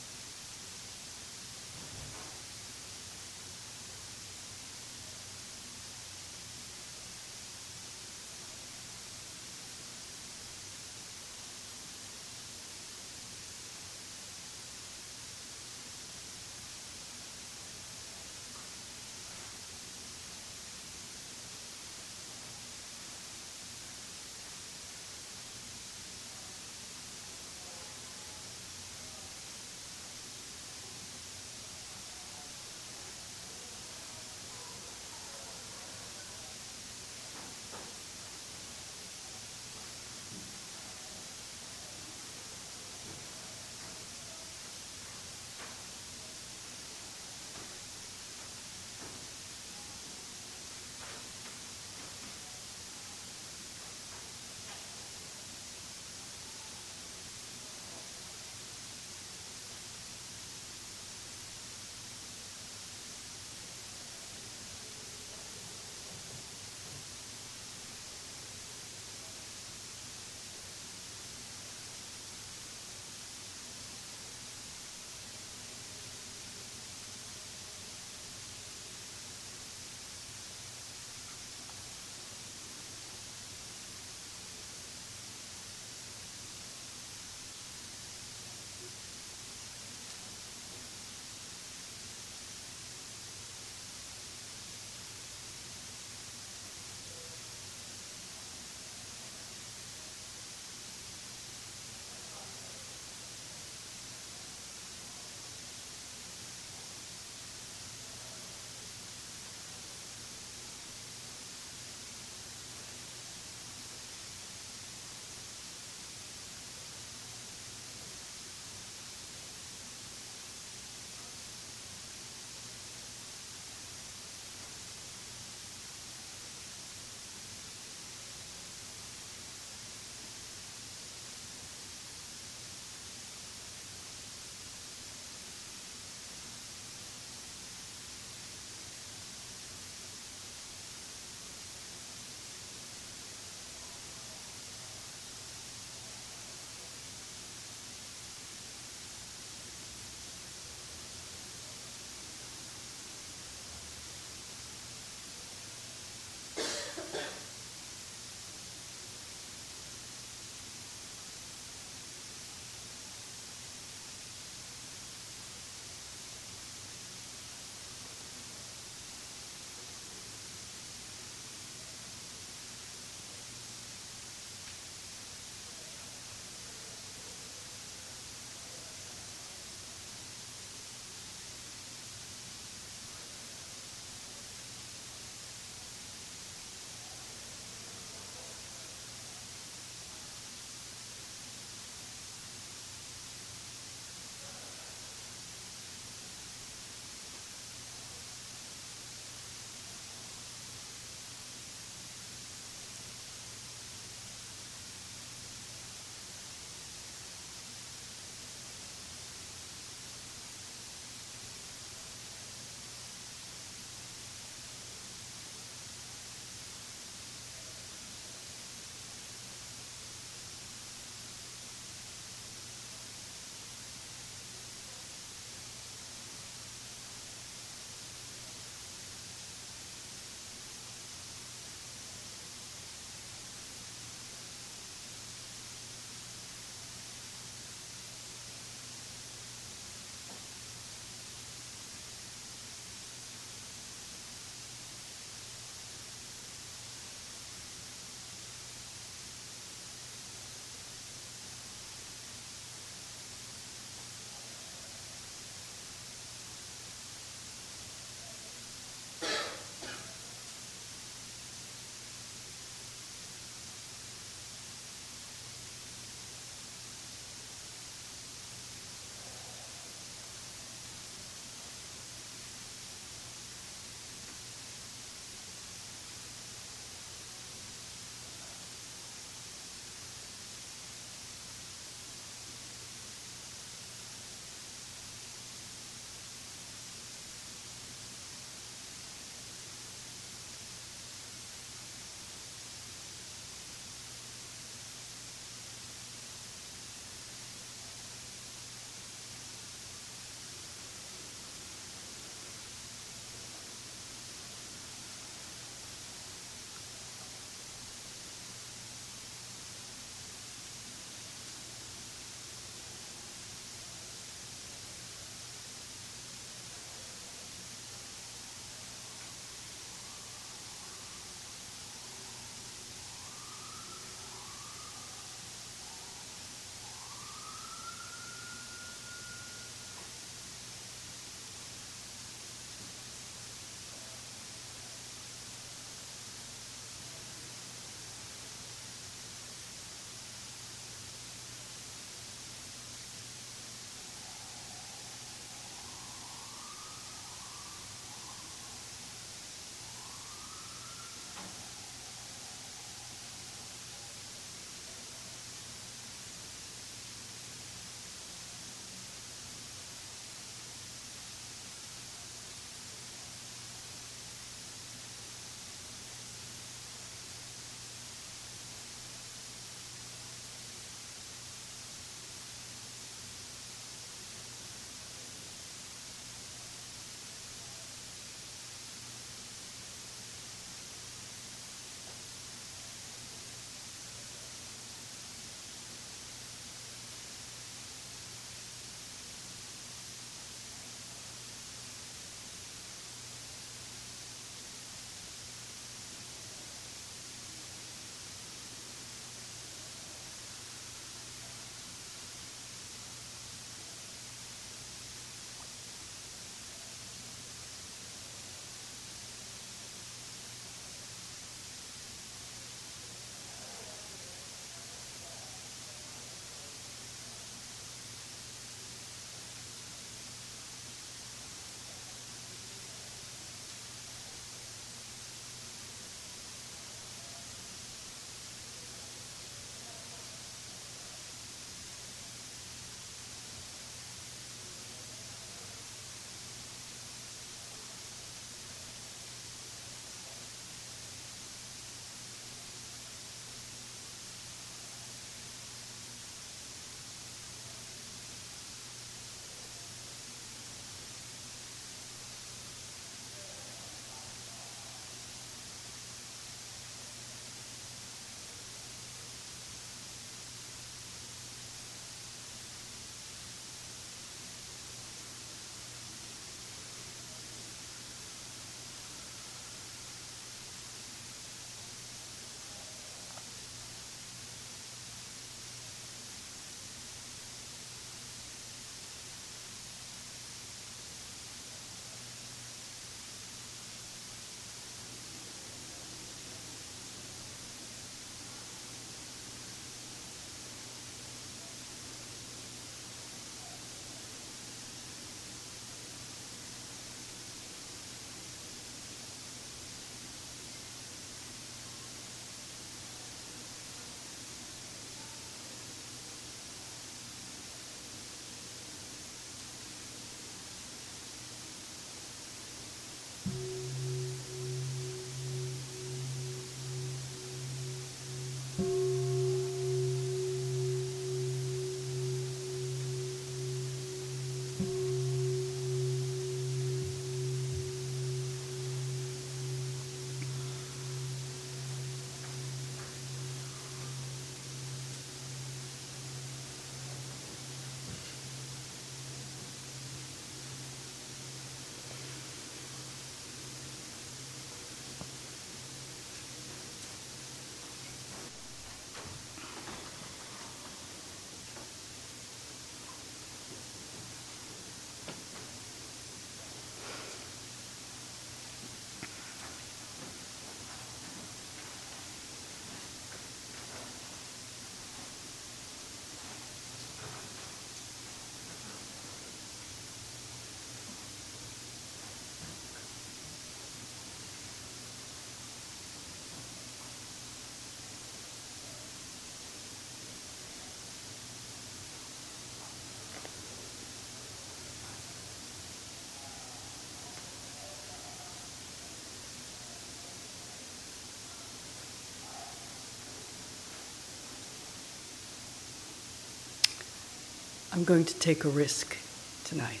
I'm 597.94 598.02
going 598.02 598.24
to 598.24 598.34
take 598.40 598.64
a 598.64 598.68
risk 598.68 599.16
tonight. 599.62 600.00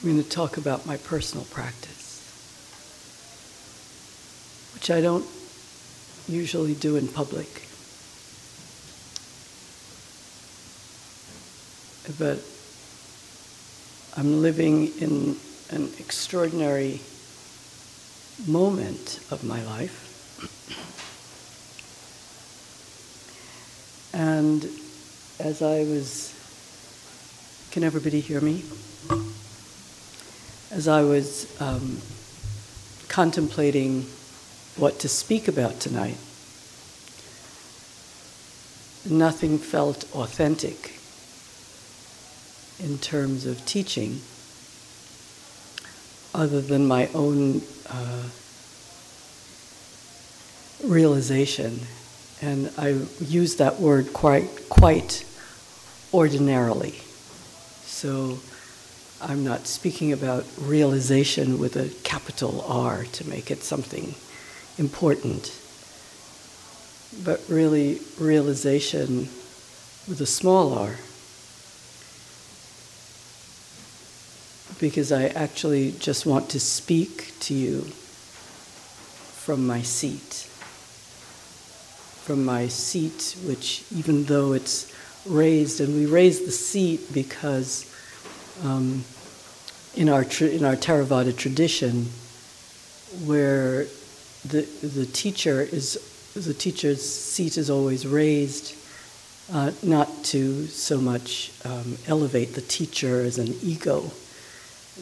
I'm 0.00 0.12
going 0.12 0.22
to 0.22 0.30
talk 0.30 0.56
about 0.56 0.86
my 0.86 0.98
personal 0.98 1.44
practice, 1.46 2.22
which 4.72 4.92
I 4.92 5.00
don't 5.00 5.26
usually 6.28 6.74
do 6.74 6.94
in 6.94 7.08
public. 7.08 7.66
But 12.20 12.38
I'm 14.16 14.42
living 14.42 14.96
in 15.00 15.34
an 15.70 15.90
extraordinary 15.98 17.00
moment 18.46 19.20
of 19.30 19.44
my 19.44 19.62
life. 19.64 20.10
And 24.12 24.68
as 25.40 25.62
I 25.62 25.78
was, 25.80 26.32
can 27.70 27.82
everybody 27.82 28.20
hear 28.20 28.40
me? 28.40 28.62
As 30.70 30.88
I 30.88 31.02
was 31.02 31.60
um, 31.60 32.00
contemplating 33.08 34.06
what 34.76 34.98
to 35.00 35.08
speak 35.08 35.48
about 35.48 35.80
tonight, 35.80 36.16
nothing 39.08 39.58
felt 39.58 40.04
authentic 40.14 40.98
in 42.78 42.98
terms 42.98 43.46
of 43.46 43.64
teaching 43.66 44.20
other 46.34 46.60
than 46.60 46.86
my 46.86 47.08
own 47.14 47.62
uh, 47.88 48.24
realization. 50.84 51.80
And 52.42 52.70
I 52.76 53.00
use 53.20 53.56
that 53.56 53.80
word 53.80 54.12
quite, 54.12 54.68
quite 54.68 55.24
ordinarily. 56.12 56.94
So 57.84 58.38
I'm 59.22 59.44
not 59.44 59.66
speaking 59.66 60.12
about 60.12 60.44
realization 60.60 61.58
with 61.58 61.76
a 61.76 61.88
capital 62.02 62.62
R 62.68 63.04
to 63.04 63.28
make 63.28 63.50
it 63.50 63.62
something 63.62 64.14
important, 64.76 65.58
but 67.24 67.40
really 67.48 68.00
realization 68.18 69.28
with 70.08 70.20
a 70.20 70.26
small 70.26 70.74
r. 70.76 70.96
because 74.84 75.12
I 75.12 75.28
actually 75.28 75.92
just 75.92 76.26
want 76.26 76.50
to 76.50 76.60
speak 76.60 77.32
to 77.40 77.54
you 77.54 77.80
from 79.40 79.66
my 79.66 79.80
seat. 79.80 80.46
From 82.26 82.44
my 82.44 82.68
seat, 82.68 83.34
which, 83.46 83.82
even 83.96 84.24
though 84.24 84.52
it's 84.52 84.94
raised, 85.24 85.80
and 85.80 85.94
we 85.94 86.04
raise 86.04 86.44
the 86.44 86.52
seat 86.52 87.14
because 87.14 87.90
um, 88.62 89.04
in, 89.96 90.10
our 90.10 90.22
tra- 90.22 90.48
in 90.48 90.66
our 90.66 90.76
Theravada 90.76 91.34
tradition, 91.34 92.10
where 93.24 93.86
the, 94.44 94.68
the 94.82 95.06
teacher 95.06 95.62
is 95.62 95.96
the 96.34 96.52
teacher's 96.52 97.00
seat 97.00 97.56
is 97.56 97.70
always 97.70 98.06
raised, 98.06 98.74
uh, 99.50 99.70
not 99.82 100.24
to 100.24 100.66
so 100.66 101.00
much 101.00 101.52
um, 101.64 101.96
elevate 102.06 102.52
the 102.52 102.60
teacher 102.60 103.22
as 103.22 103.38
an 103.38 103.54
ego, 103.62 104.10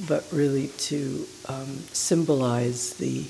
but 0.07 0.27
really 0.33 0.69
to 0.69 1.27
um, 1.49 1.79
symbolize 1.93 2.95
the 2.95 3.27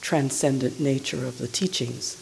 transcendent 0.00 0.78
nature 0.78 1.24
of 1.24 1.38
the 1.38 1.48
teachings. 1.48 2.20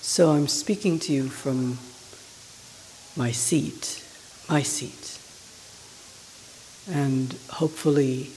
So 0.00 0.30
I'm 0.30 0.46
speaking 0.46 1.00
to 1.00 1.12
you 1.12 1.28
from 1.28 1.78
my 3.16 3.32
seat, 3.32 4.04
my 4.48 4.62
seat. 4.62 5.18
And 6.88 7.34
hopefully 7.50 8.30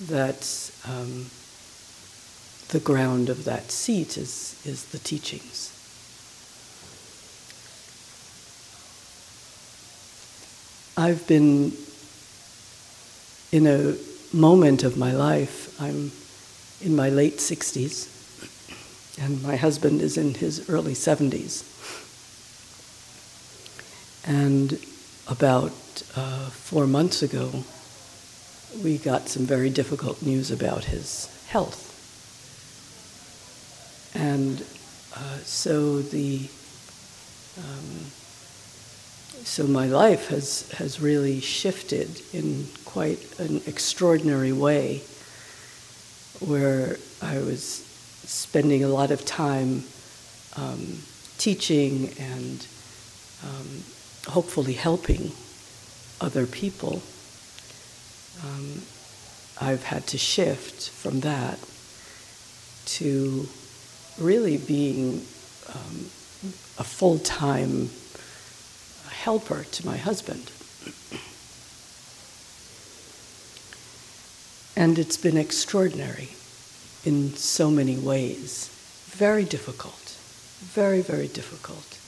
that's 0.00 0.72
um, 0.88 1.26
the 2.68 2.80
ground 2.80 3.28
of 3.28 3.44
that 3.44 3.70
seat 3.70 4.16
is, 4.16 4.58
is 4.64 4.86
the 4.86 4.98
teachings. 4.98 5.75
I've 10.98 11.26
been 11.26 11.72
in 13.52 13.66
a 13.66 13.96
moment 14.32 14.82
of 14.82 14.96
my 14.96 15.12
life, 15.12 15.78
I'm 15.78 16.10
in 16.80 16.96
my 16.96 17.10
late 17.10 17.36
60s, 17.36 18.08
and 19.20 19.42
my 19.42 19.56
husband 19.56 20.00
is 20.00 20.16
in 20.16 20.32
his 20.32 20.70
early 20.70 20.94
70s. 20.94 21.64
And 24.26 24.78
about 25.28 25.72
uh, 26.16 26.48
four 26.48 26.86
months 26.86 27.22
ago, 27.22 27.64
we 28.82 28.96
got 28.96 29.28
some 29.28 29.44
very 29.44 29.68
difficult 29.68 30.22
news 30.22 30.50
about 30.50 30.84
his 30.84 31.28
health. 31.48 31.92
And 34.14 34.64
uh, 35.14 35.38
so 35.44 36.00
the 36.00 36.48
um, 37.58 38.06
so 39.46 39.64
my 39.64 39.86
life 39.86 40.26
has, 40.28 40.68
has 40.72 41.00
really 41.00 41.40
shifted 41.40 42.20
in 42.32 42.66
quite 42.84 43.38
an 43.38 43.62
extraordinary 43.64 44.52
way, 44.52 45.02
where 46.40 46.96
I 47.22 47.38
was 47.38 47.62
spending 48.24 48.82
a 48.82 48.88
lot 48.88 49.12
of 49.12 49.24
time 49.24 49.84
um, 50.56 50.98
teaching 51.38 52.12
and 52.18 52.66
um, 53.44 53.84
hopefully 54.26 54.72
helping 54.72 55.30
other 56.20 56.44
people. 56.44 57.00
Um, 58.44 58.82
I've 59.60 59.84
had 59.84 60.08
to 60.08 60.18
shift 60.18 60.90
from 60.90 61.20
that 61.20 61.60
to 62.96 63.48
really 64.18 64.58
being 64.58 65.24
um, 65.72 66.10
a 66.78 66.84
full 66.84 67.20
time 67.20 67.90
helper 69.10 69.64
to 69.64 69.86
my 69.86 69.96
husband. 69.96 70.50
And 74.76 74.98
it's 74.98 75.16
been 75.16 75.36
extraordinary 75.36 76.28
in 77.04 77.32
so 77.34 77.70
many 77.70 77.96
ways. 77.96 78.68
Very 79.06 79.44
difficult. 79.44 80.16
Very, 80.74 81.00
very 81.00 81.28
difficult. 81.28 81.98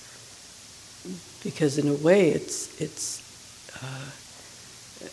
Because 1.42 1.78
in 1.78 1.88
a 1.88 1.94
way, 1.94 2.30
it's, 2.30 2.78
it's 2.80 3.22
uh, 3.82 4.10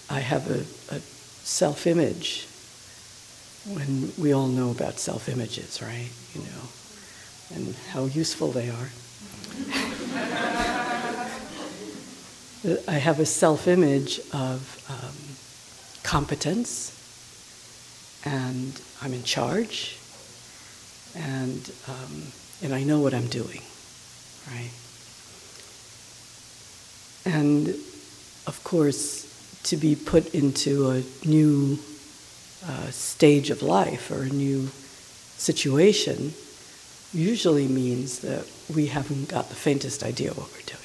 I 0.10 0.20
have 0.20 0.50
a, 0.50 0.66
a 0.96 1.00
self 1.00 1.86
image 1.88 2.48
when 3.68 4.12
we 4.18 4.34
all 4.34 4.48
know 4.48 4.72
about 4.72 5.00
self 5.00 5.30
images, 5.30 5.82
right? 5.82 6.10
You 6.34 6.42
know, 6.42 6.70
and 7.54 7.76
how 7.92 8.06
useful 8.06 8.52
they 8.52 8.70
are. 8.70 8.90
I 12.88 12.94
have 12.94 13.20
a 13.20 13.26
self 13.28 13.68
image 13.68 14.20
of 14.34 14.84
um, 14.90 15.36
competence, 16.04 16.92
and 18.26 18.82
I'm 19.04 19.14
in 19.14 19.24
charge, 19.24 19.98
and, 21.16 21.72
um, 21.88 22.24
and 22.64 22.74
I 22.74 22.84
know 22.84 23.00
what 23.00 23.14
I'm 23.14 23.28
doing, 23.28 23.62
right? 24.48 24.72
And 27.26 27.70
of 28.48 28.60
course, 28.64 29.60
to 29.64 29.78
be 29.78 29.96
put 29.96 30.34
into 30.34 30.90
a 30.90 31.04
new 31.24 31.78
uh, 32.68 32.90
stage 32.90 33.52
of 33.52 33.62
life 33.62 34.10
or 34.10 34.24
a 34.24 34.30
new 34.30 34.70
situation 35.38 36.34
usually 37.14 37.68
means 37.68 38.20
that 38.20 38.48
we 38.74 38.88
haven't 38.88 39.30
got 39.30 39.50
the 39.50 39.56
faintest 39.56 40.04
idea 40.04 40.32
what 40.34 40.52
we're 40.52 40.66
doing. 40.66 40.85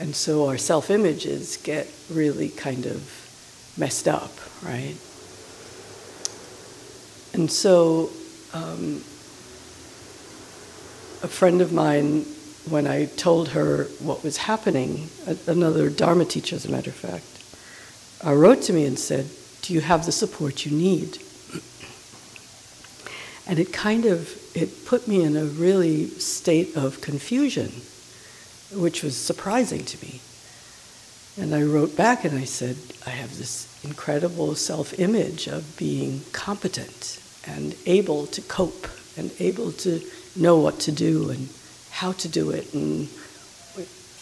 And 0.00 0.16
so 0.16 0.48
our 0.48 0.56
self 0.56 0.88
images 0.88 1.58
get 1.58 1.86
really 2.10 2.48
kind 2.48 2.86
of 2.86 3.74
messed 3.76 4.08
up, 4.08 4.32
right? 4.62 4.96
And 7.34 7.52
so 7.52 8.08
um, 8.54 9.04
a 11.22 11.28
friend 11.28 11.60
of 11.60 11.74
mine, 11.74 12.22
when 12.70 12.86
I 12.86 13.06
told 13.06 13.50
her 13.50 13.84
what 14.00 14.24
was 14.24 14.38
happening, 14.38 15.10
another 15.46 15.90
Dharma 15.90 16.24
teacher, 16.24 16.56
as 16.56 16.64
a 16.64 16.70
matter 16.70 16.88
of 16.88 16.96
fact, 16.96 17.26
uh, 18.26 18.34
wrote 18.34 18.62
to 18.62 18.72
me 18.72 18.86
and 18.86 18.98
said, 18.98 19.26
Do 19.60 19.74
you 19.74 19.82
have 19.82 20.06
the 20.06 20.12
support 20.12 20.64
you 20.64 20.72
need? 20.72 21.18
And 23.46 23.58
it 23.58 23.70
kind 23.70 24.06
of 24.06 24.34
it 24.54 24.86
put 24.86 25.06
me 25.06 25.22
in 25.22 25.36
a 25.36 25.44
really 25.44 26.06
state 26.06 26.74
of 26.74 27.02
confusion 27.02 27.70
which 28.72 29.02
was 29.02 29.16
surprising 29.16 29.84
to 29.84 30.04
me. 30.04 30.20
And 31.40 31.54
I 31.54 31.62
wrote 31.62 31.96
back 31.96 32.24
and 32.24 32.38
I 32.38 32.44
said, 32.44 32.76
I 33.06 33.10
have 33.10 33.36
this 33.38 33.66
incredible 33.84 34.54
self 34.54 34.98
image 34.98 35.46
of 35.46 35.76
being 35.76 36.22
competent 36.32 37.20
and 37.46 37.74
able 37.86 38.26
to 38.26 38.42
cope 38.42 38.86
and 39.16 39.30
able 39.38 39.72
to 39.72 40.00
know 40.36 40.58
what 40.58 40.78
to 40.80 40.92
do 40.92 41.30
and 41.30 41.48
how 41.90 42.12
to 42.12 42.28
do 42.28 42.50
it. 42.50 42.72
And 42.74 43.08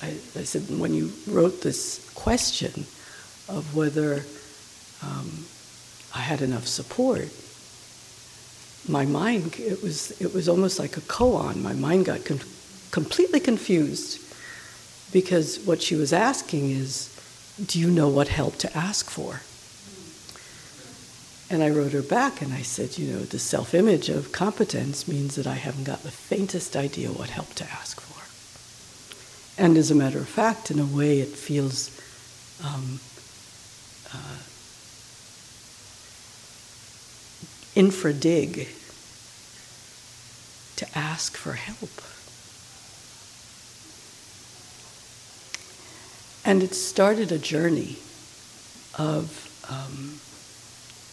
I, 0.02 0.08
I 0.36 0.44
said, 0.44 0.62
when 0.78 0.94
you 0.94 1.12
wrote 1.26 1.62
this 1.62 2.10
question 2.14 2.86
of 3.48 3.74
whether 3.74 4.24
um, 5.02 5.44
I 6.14 6.20
had 6.20 6.40
enough 6.40 6.66
support, 6.66 7.28
my 8.88 9.04
mind, 9.04 9.56
it 9.58 9.82
was, 9.82 10.18
it 10.20 10.32
was 10.32 10.48
almost 10.48 10.78
like 10.78 10.96
a 10.96 11.00
koan. 11.00 11.62
My 11.62 11.72
mind 11.74 12.06
got 12.06 12.24
com- 12.24 12.40
completely 12.90 13.40
confused 13.40 14.27
because 15.12 15.58
what 15.60 15.82
she 15.82 15.94
was 15.94 16.12
asking 16.12 16.70
is, 16.70 17.14
do 17.64 17.78
you 17.78 17.90
know 17.90 18.08
what 18.08 18.28
help 18.28 18.56
to 18.58 18.76
ask 18.76 19.08
for? 19.08 19.40
And 21.50 21.62
I 21.62 21.70
wrote 21.70 21.92
her 21.92 22.02
back 22.02 22.42
and 22.42 22.52
I 22.52 22.60
said, 22.60 22.98
you 22.98 23.12
know, 23.12 23.20
the 23.20 23.38
self 23.38 23.74
image 23.74 24.10
of 24.10 24.32
competence 24.32 25.08
means 25.08 25.34
that 25.36 25.46
I 25.46 25.54
haven't 25.54 25.84
got 25.84 26.02
the 26.02 26.10
faintest 26.10 26.76
idea 26.76 27.08
what 27.08 27.30
help 27.30 27.54
to 27.54 27.64
ask 27.64 28.00
for. 28.00 28.18
And 29.62 29.76
as 29.78 29.90
a 29.90 29.94
matter 29.94 30.18
of 30.18 30.28
fact, 30.28 30.70
in 30.70 30.78
a 30.78 30.84
way, 30.84 31.20
it 31.20 31.28
feels 31.28 31.90
um, 32.62 33.00
uh, 34.12 34.38
infra-dig 37.74 38.68
to 40.76 40.98
ask 40.98 41.36
for 41.36 41.54
help. 41.54 41.90
And 46.48 46.62
it 46.62 46.74
started 46.74 47.30
a 47.30 47.36
journey 47.36 47.98
of 48.98 49.52
um, 49.68 50.18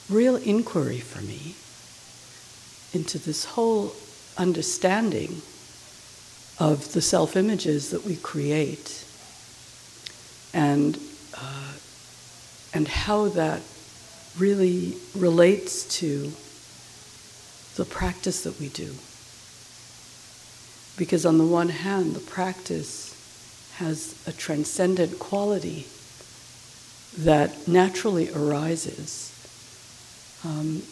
real 0.09 0.38
inquiry 0.38 1.01
for 1.01 1.19
me 1.19 1.55
into 2.93 3.19
this 3.19 3.43
whole 3.43 3.91
understanding 4.38 5.41
of 6.57 6.93
the 6.93 7.01
self 7.01 7.36
images 7.36 7.89
that 7.89 8.05
we 8.05 8.15
create 8.15 9.03
and, 10.53 10.97
uh, 11.38 11.73
and 12.73 12.88
how 12.88 13.27
that 13.27 13.61
really 14.39 14.95
relates 15.17 15.83
to 15.99 16.31
the 17.75 17.83
practice 17.83 18.43
that 18.43 18.57
we 18.57 18.69
do. 18.69 18.95
Because, 20.95 21.25
on 21.25 21.38
the 21.38 21.45
one 21.45 21.67
hand, 21.67 22.15
the 22.15 22.21
practice 22.21 23.14
has 23.78 24.15
a 24.26 24.32
transcendent 24.32 25.19
quality 25.19 25.88
that 27.17 27.67
naturally 27.67 28.32
arises. 28.32 29.32
Um, 30.43 30.84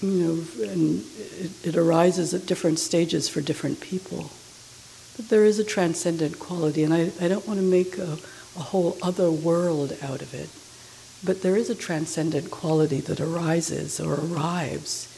you 0.00 0.10
know, 0.10 0.66
and 0.68 1.04
it, 1.38 1.68
it 1.68 1.76
arises 1.76 2.34
at 2.34 2.46
different 2.46 2.78
stages 2.78 3.28
for 3.28 3.40
different 3.40 3.80
people. 3.80 4.30
But 5.16 5.28
there 5.28 5.44
is 5.44 5.58
a 5.58 5.64
transcendent 5.64 6.38
quality, 6.38 6.82
and 6.82 6.92
I, 6.92 7.12
I 7.20 7.28
don't 7.28 7.46
want 7.46 7.60
to 7.60 7.66
make 7.66 7.98
a, 7.98 8.18
a 8.56 8.60
whole 8.60 8.96
other 9.02 9.30
world 9.30 9.96
out 10.02 10.22
of 10.22 10.34
it. 10.34 10.48
But 11.24 11.42
there 11.42 11.56
is 11.56 11.70
a 11.70 11.74
transcendent 11.74 12.50
quality 12.50 13.00
that 13.00 13.20
arises 13.20 14.00
or 14.00 14.14
arrives 14.14 15.08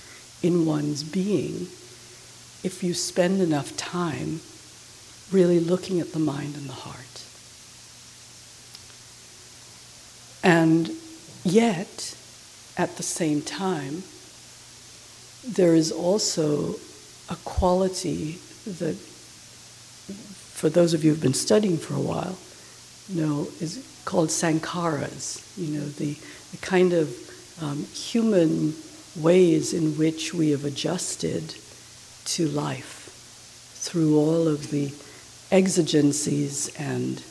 in 0.42 0.66
one's 0.66 1.02
being 1.02 1.68
if 2.62 2.82
you 2.82 2.92
spend 2.92 3.40
enough 3.40 3.76
time 3.76 4.40
really 5.30 5.60
looking 5.60 6.00
at 6.00 6.12
the 6.12 6.18
mind 6.18 6.56
and 6.56 6.68
the 6.68 6.74
heart. 6.74 7.13
And 10.44 10.90
yet, 11.42 12.14
at 12.76 12.98
the 12.98 13.02
same 13.02 13.40
time, 13.40 14.02
there 15.42 15.74
is 15.74 15.90
also 15.90 16.74
a 17.30 17.36
quality 17.44 18.38
that, 18.66 18.94
for 18.94 20.68
those 20.68 20.92
of 20.92 21.02
you 21.02 21.10
who've 21.10 21.22
been 21.22 21.32
studying 21.32 21.78
for 21.78 21.94
a 21.94 22.00
while, 22.00 22.36
know 23.08 23.48
is 23.58 23.82
called 24.04 24.28
sankharas. 24.28 25.42
You 25.56 25.78
know, 25.78 25.86
the, 25.86 26.14
the 26.50 26.58
kind 26.58 26.92
of 26.92 27.08
um, 27.62 27.84
human 27.94 28.74
ways 29.16 29.72
in 29.72 29.96
which 29.96 30.34
we 30.34 30.50
have 30.50 30.66
adjusted 30.66 31.54
to 32.26 32.48
life 32.48 33.00
through 33.76 34.18
all 34.18 34.46
of 34.46 34.70
the 34.70 34.92
exigencies 35.50 36.68
and 36.76 37.22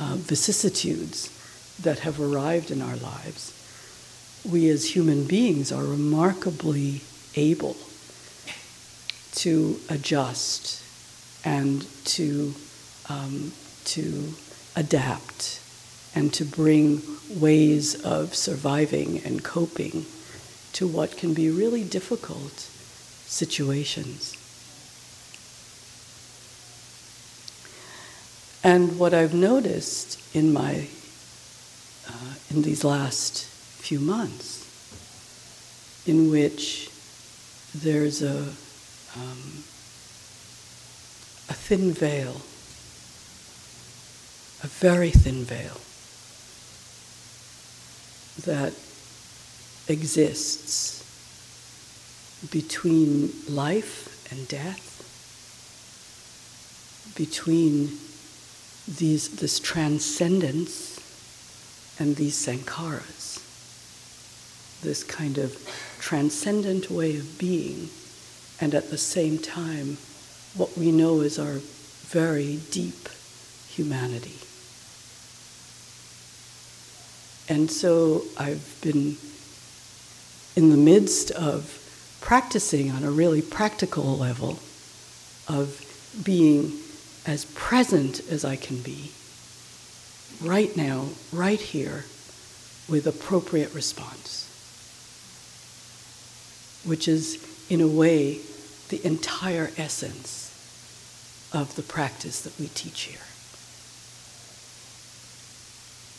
uh, 0.00 0.16
vicissitudes 0.16 1.33
that 1.80 2.00
have 2.00 2.20
arrived 2.20 2.70
in 2.70 2.80
our 2.80 2.96
lives, 2.96 3.52
we 4.48 4.68
as 4.68 4.94
human 4.94 5.24
beings 5.24 5.72
are 5.72 5.84
remarkably 5.84 7.00
able 7.34 7.76
to 9.32 9.80
adjust 9.88 10.82
and 11.44 11.86
to, 12.04 12.54
um, 13.08 13.52
to 13.84 14.34
adapt 14.76 15.60
and 16.14 16.32
to 16.32 16.44
bring 16.44 17.02
ways 17.28 18.00
of 18.02 18.34
surviving 18.34 19.20
and 19.24 19.42
coping 19.42 20.06
to 20.72 20.86
what 20.86 21.16
can 21.16 21.34
be 21.34 21.50
really 21.50 21.82
difficult 21.82 22.52
situations. 23.26 24.36
And 28.62 28.98
what 28.98 29.12
I've 29.12 29.34
noticed 29.34 30.18
in 30.34 30.52
my 30.52 30.88
uh, 32.08 32.34
in 32.50 32.62
these 32.62 32.84
last 32.84 33.44
few 33.44 34.00
months, 34.00 34.64
in 36.06 36.30
which 36.30 36.90
there's 37.74 38.22
a 38.22 38.52
um, 39.16 39.64
a 41.48 41.54
thin 41.54 41.92
veil, 41.92 42.40
a 44.62 44.66
very 44.66 45.10
thin 45.10 45.44
veil 45.44 45.80
that 48.46 48.72
exists 49.88 51.02
between 52.50 53.30
life 53.48 54.26
and 54.30 54.48
death, 54.48 54.90
between 57.14 57.98
these, 58.88 59.28
this 59.36 59.60
transcendence 59.60 60.93
and 61.98 62.16
these 62.16 62.34
sankharas, 62.34 63.40
this 64.82 65.04
kind 65.04 65.38
of 65.38 65.56
transcendent 66.00 66.90
way 66.90 67.16
of 67.16 67.38
being, 67.38 67.88
and 68.60 68.74
at 68.74 68.90
the 68.90 68.98
same 68.98 69.38
time, 69.38 69.96
what 70.56 70.76
we 70.76 70.92
know 70.92 71.20
is 71.20 71.38
our 71.38 71.60
very 72.08 72.60
deep 72.70 73.08
humanity. 73.68 74.38
And 77.48 77.70
so 77.70 78.22
I've 78.38 78.78
been 78.80 79.16
in 80.56 80.70
the 80.70 80.76
midst 80.76 81.30
of 81.32 81.80
practicing 82.20 82.90
on 82.90 83.04
a 83.04 83.10
really 83.10 83.42
practical 83.42 84.16
level 84.16 84.58
of 85.48 85.80
being 86.24 86.72
as 87.26 87.44
present 87.54 88.20
as 88.30 88.44
I 88.44 88.56
can 88.56 88.80
be, 88.80 89.10
right 90.40 90.76
now, 90.76 91.08
right 91.32 91.60
here, 91.60 92.04
with 92.88 93.06
appropriate 93.06 93.72
response, 93.74 94.48
which 96.84 97.08
is, 97.08 97.42
in 97.70 97.80
a 97.80 97.88
way, 97.88 98.40
the 98.88 99.04
entire 99.06 99.70
essence 99.76 100.50
of 101.52 101.74
the 101.76 101.82
practice 101.82 102.42
that 102.42 102.58
we 102.58 102.66
teach 102.68 103.02
here. 103.02 103.18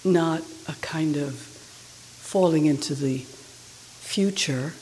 Not 0.04 0.44
a 0.68 0.74
kind 0.82 1.18
of 1.18 1.36
falling 1.36 2.66
into 2.66 2.96
the 2.96 3.20
future 3.20 4.74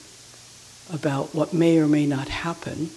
about 0.92 1.34
what 1.34 1.54
may 1.54 1.78
or 1.78 1.88
may 1.88 2.06
not 2.06 2.28
happen, 2.28 2.90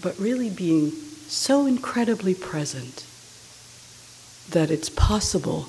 but 0.00 0.18
really 0.18 0.50
being 0.50 0.90
so 1.28 1.66
incredibly 1.66 2.34
present 2.34 3.06
that 4.50 4.70
it's 4.70 4.90
possible 4.90 5.68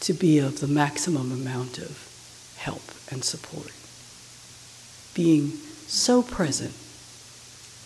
to 0.00 0.12
be 0.12 0.38
of 0.38 0.60
the 0.60 0.66
maximum 0.66 1.32
amount 1.32 1.78
of 1.78 2.54
help 2.56 2.82
and 3.10 3.24
support. 3.24 3.72
Being 5.14 5.50
so 5.86 6.22
present 6.22 6.74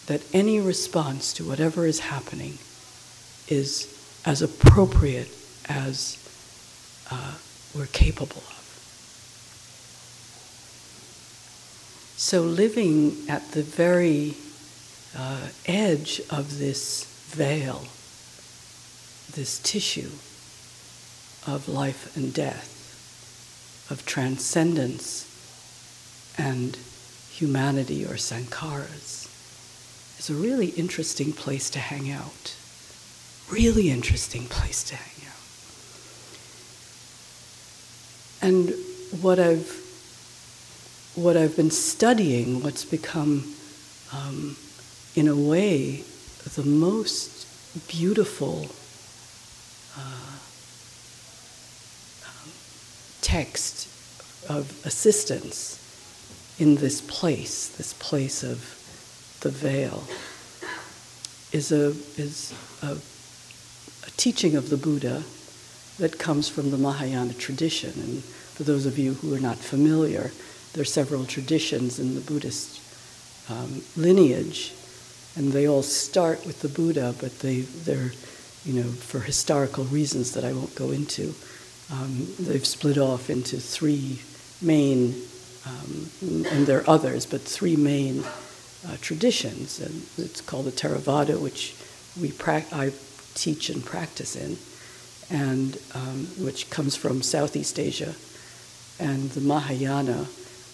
that 0.06 0.22
any 0.32 0.60
response 0.60 1.32
to 1.34 1.44
whatever 1.44 1.86
is 1.86 2.00
happening 2.00 2.58
is 3.48 3.92
as 4.24 4.42
appropriate 4.42 5.28
as 5.68 6.22
uh, 7.10 7.34
we're 7.74 7.86
capable 7.86 8.42
of. 8.48 8.56
So, 12.16 12.42
living 12.42 13.16
at 13.28 13.50
the 13.52 13.62
very 13.62 14.34
uh, 15.16 15.48
edge 15.66 16.20
of 16.30 16.58
this 16.58 17.04
veil, 17.28 17.84
this 19.36 19.58
tissue 19.58 20.10
of 21.46 21.68
life 21.68 22.16
and 22.16 22.34
death, 22.34 22.72
of 23.90 24.04
transcendence 24.04 25.24
and 26.36 26.76
humanity 27.30 28.04
or 28.04 28.14
sankharas, 28.14 29.28
is 30.18 30.30
a 30.30 30.34
really 30.34 30.68
interesting 30.70 31.32
place 31.32 31.70
to 31.70 31.78
hang 31.78 32.10
out. 32.10 32.56
Really 33.50 33.90
interesting 33.90 34.46
place 34.46 34.82
to 34.84 34.96
hang 34.96 35.28
out. 35.28 35.34
And 38.42 38.74
what 39.22 39.38
I've 39.38 39.84
what 41.14 41.36
I've 41.36 41.56
been 41.56 41.70
studying, 41.70 42.62
what's 42.62 42.84
become, 42.84 43.54
um, 44.12 44.54
in 45.14 45.28
a 45.28 45.34
way, 45.34 46.04
the 46.54 46.62
most 46.62 47.46
beautiful 47.88 48.68
text 53.22 53.88
of 54.48 54.70
assistance 54.86 55.82
in 56.58 56.76
this 56.76 57.00
place, 57.00 57.68
this 57.76 57.92
place 57.94 58.42
of 58.42 58.58
the 59.40 59.50
veil, 59.50 60.04
is 61.52 61.72
a 61.72 61.88
is 62.16 62.54
a, 62.82 62.92
a 62.92 64.10
teaching 64.16 64.56
of 64.56 64.70
the 64.70 64.76
Buddha 64.76 65.22
that 65.98 66.18
comes 66.18 66.48
from 66.48 66.70
the 66.70 66.78
Mahayana 66.78 67.34
tradition. 67.34 67.92
And 68.00 68.22
for 68.22 68.62
those 68.62 68.86
of 68.86 68.98
you 68.98 69.14
who 69.14 69.34
are 69.34 69.40
not 69.40 69.58
familiar, 69.58 70.30
there 70.72 70.82
are 70.82 70.84
several 70.84 71.24
traditions 71.24 71.98
in 71.98 72.14
the 72.14 72.20
Buddhist 72.20 72.80
um, 73.50 73.82
lineage, 73.96 74.72
and 75.36 75.52
they 75.52 75.66
all 75.66 75.82
start 75.82 76.46
with 76.46 76.60
the 76.60 76.68
Buddha, 76.68 77.14
but 77.20 77.40
they, 77.40 77.60
they're, 77.60 78.12
you 78.66 78.82
know, 78.82 78.90
for 78.90 79.20
historical 79.20 79.84
reasons 79.84 80.32
that 80.32 80.44
I 80.44 80.52
won't 80.52 80.74
go 80.74 80.90
into, 80.90 81.34
um, 81.92 82.26
they've 82.40 82.66
split 82.66 82.98
off 82.98 83.30
into 83.30 83.58
three 83.58 84.20
main, 84.60 85.14
um, 85.64 86.10
and 86.20 86.66
there 86.66 86.80
are 86.80 86.90
others, 86.90 87.26
but 87.26 87.40
three 87.42 87.76
main 87.76 88.24
uh, 88.88 88.96
traditions. 89.00 89.78
And 89.78 90.04
it's 90.18 90.40
called 90.40 90.64
the 90.64 90.72
Theravada, 90.72 91.40
which 91.40 91.76
we 92.20 92.32
pra- 92.32 92.64
I 92.72 92.92
teach 93.34 93.70
and 93.70 93.84
practice 93.84 94.34
in, 94.34 94.58
and 95.30 95.78
um, 95.94 96.26
which 96.44 96.68
comes 96.68 96.96
from 96.96 97.22
Southeast 97.22 97.78
Asia, 97.78 98.14
and 98.98 99.30
the 99.30 99.40
Mahayana, 99.40 100.26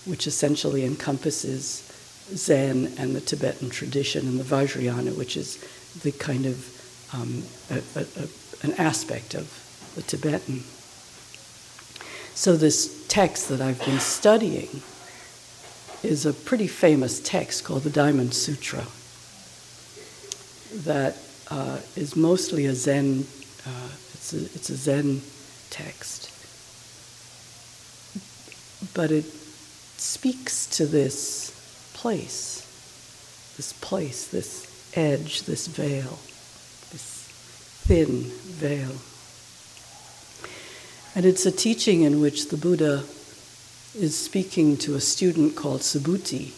which 0.06 0.26
essentially 0.26 0.84
encompasses 0.86 1.88
Zen 2.34 2.94
and 2.96 3.14
the 3.14 3.20
Tibetan 3.20 3.68
tradition, 3.68 4.26
and 4.26 4.40
the 4.40 4.44
Vajrayana, 4.44 5.14
which 5.14 5.36
is 5.36 5.58
the 6.02 6.12
kind 6.12 6.46
of 6.46 6.71
um, 7.12 7.42
a, 7.70 7.82
a, 7.96 8.00
a, 8.00 8.66
an 8.66 8.72
aspect 8.78 9.34
of 9.34 9.92
the 9.94 10.02
Tibetan. 10.02 10.62
So, 12.34 12.56
this 12.56 13.06
text 13.08 13.48
that 13.50 13.60
I've 13.60 13.84
been 13.84 14.00
studying 14.00 14.82
is 16.02 16.26
a 16.26 16.32
pretty 16.32 16.66
famous 16.66 17.20
text 17.20 17.64
called 17.64 17.82
the 17.82 17.90
Diamond 17.90 18.34
Sutra 18.34 18.86
that 20.84 21.16
uh, 21.50 21.78
is 21.96 22.16
mostly 22.16 22.66
a 22.66 22.74
Zen, 22.74 23.26
uh, 23.66 23.88
it's, 24.14 24.32
a, 24.32 24.38
it's 24.38 24.70
a 24.70 24.76
Zen 24.76 25.20
text. 25.70 26.30
But 28.94 29.10
it 29.12 29.24
speaks 29.24 30.66
to 30.76 30.86
this 30.86 31.50
place, 31.94 32.66
this 33.56 33.72
place, 33.74 34.26
this 34.28 34.66
edge, 34.96 35.42
this 35.42 35.66
veil, 35.66 36.18
thin 37.84 38.22
veil. 38.22 38.92
And 41.14 41.26
it's 41.26 41.44
a 41.44 41.50
teaching 41.50 42.02
in 42.02 42.20
which 42.20 42.48
the 42.48 42.56
Buddha 42.56 43.04
is 43.98 44.16
speaking 44.16 44.76
to 44.78 44.94
a 44.94 45.00
student 45.00 45.56
called 45.56 45.80
Subhuti 45.80 46.52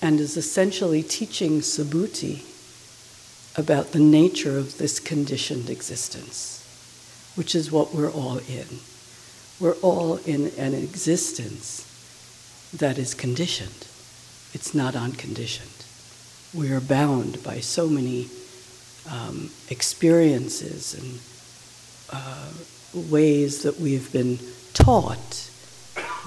and 0.00 0.18
is 0.20 0.36
essentially 0.36 1.02
teaching 1.02 1.60
Subhuti 1.60 2.44
about 3.58 3.92
the 3.92 3.98
nature 3.98 4.56
of 4.56 4.78
this 4.78 4.98
conditioned 4.98 5.68
existence, 5.68 6.64
which 7.34 7.54
is 7.54 7.70
what 7.70 7.94
we're 7.94 8.10
all 8.10 8.38
in. 8.38 8.66
We're 9.60 9.76
all 9.82 10.16
in 10.18 10.52
an 10.56 10.72
existence 10.72 11.86
that 12.72 12.96
is 12.96 13.12
conditioned. 13.12 13.86
It's 14.54 14.74
not 14.74 14.96
unconditioned. 14.96 15.84
We 16.54 16.72
are 16.72 16.80
bound 16.80 17.42
by 17.42 17.60
so 17.60 17.88
many 17.88 18.28
um, 19.10 19.50
experiences 19.68 20.94
and 20.94 21.20
uh, 22.12 22.48
ways 23.10 23.62
that 23.62 23.80
we've 23.80 24.12
been 24.12 24.38
taught 24.74 25.50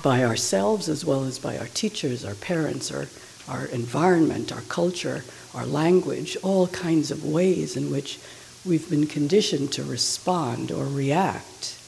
by 0.03 0.23
ourselves 0.23 0.89
as 0.89 1.05
well 1.05 1.23
as 1.23 1.39
by 1.39 1.57
our 1.57 1.67
teachers, 1.67 2.26
our 2.26 2.36
parents, 2.36 2.91
our, 2.91 3.07
our 3.47 3.65
environment, 3.67 4.51
our 4.51 4.61
culture, 4.61 5.23
our 5.53 5.65
language, 5.65 6.38
all 6.43 6.67
kinds 6.67 7.11
of 7.11 7.23
ways 7.26 7.76
in 7.78 7.91
which 7.91 8.19
we've 8.65 8.89
been 8.89 9.07
conditioned 9.07 9.71
to 9.71 9.84
respond 9.84 10.71
or 10.71 10.86
react 10.86 11.80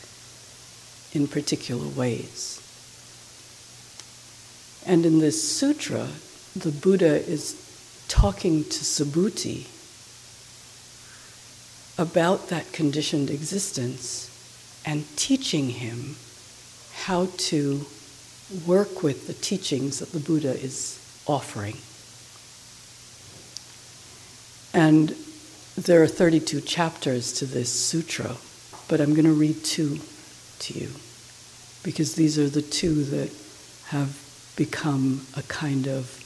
in 1.13 1.27
particular 1.27 1.87
ways. 1.87 2.61
And 4.85 5.05
in 5.05 5.19
this 5.19 5.51
sutra, 5.51 6.07
the 6.55 6.71
Buddha 6.71 7.27
is 7.27 7.55
talking 8.07 8.63
to 8.63 8.69
Subhuti 8.69 9.67
about 11.97 12.49
that 12.49 12.71
conditioned 12.71 13.29
existence 13.29 14.29
and 14.85 15.05
teaching 15.17 15.69
him 15.69 16.15
how 16.93 17.27
to 17.37 17.85
work 18.65 19.03
with 19.03 19.27
the 19.27 19.33
teachings 19.33 19.99
that 19.99 20.11
the 20.11 20.19
Buddha 20.19 20.51
is 20.51 20.99
offering. 21.27 21.75
And 24.73 25.15
there 25.75 26.01
are 26.01 26.07
32 26.07 26.61
chapters 26.61 27.33
to 27.33 27.45
this 27.45 27.71
sutra, 27.71 28.35
but 28.87 29.01
I'm 29.01 29.13
going 29.13 29.25
to 29.25 29.33
read 29.33 29.63
two 29.63 29.99
to 30.59 30.73
you 30.73 30.89
because 31.83 32.15
these 32.15 32.37
are 32.37 32.49
the 32.49 32.61
two 32.61 33.03
that 33.05 33.31
have 33.87 34.17
become 34.55 35.25
a 35.35 35.43
kind 35.43 35.87
of 35.87 36.23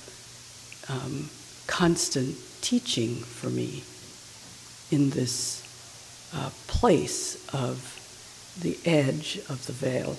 um, 0.90 1.30
constant 1.68 2.36
teaching 2.62 3.16
for 3.16 3.50
me 3.50 3.84
in 4.92 5.10
this 5.12 5.64
uh, 6.34 6.50
place 6.68 7.48
of 7.54 7.98
the 8.62 8.78
edge 8.86 9.40
of 9.50 9.66
the 9.66 9.74
veil. 9.74 10.18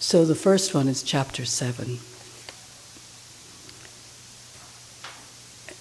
So 0.00 0.24
the 0.24 0.36
first 0.36 0.72
one 0.72 0.86
is 0.86 1.02
chapter 1.02 1.44
7, 1.44 1.98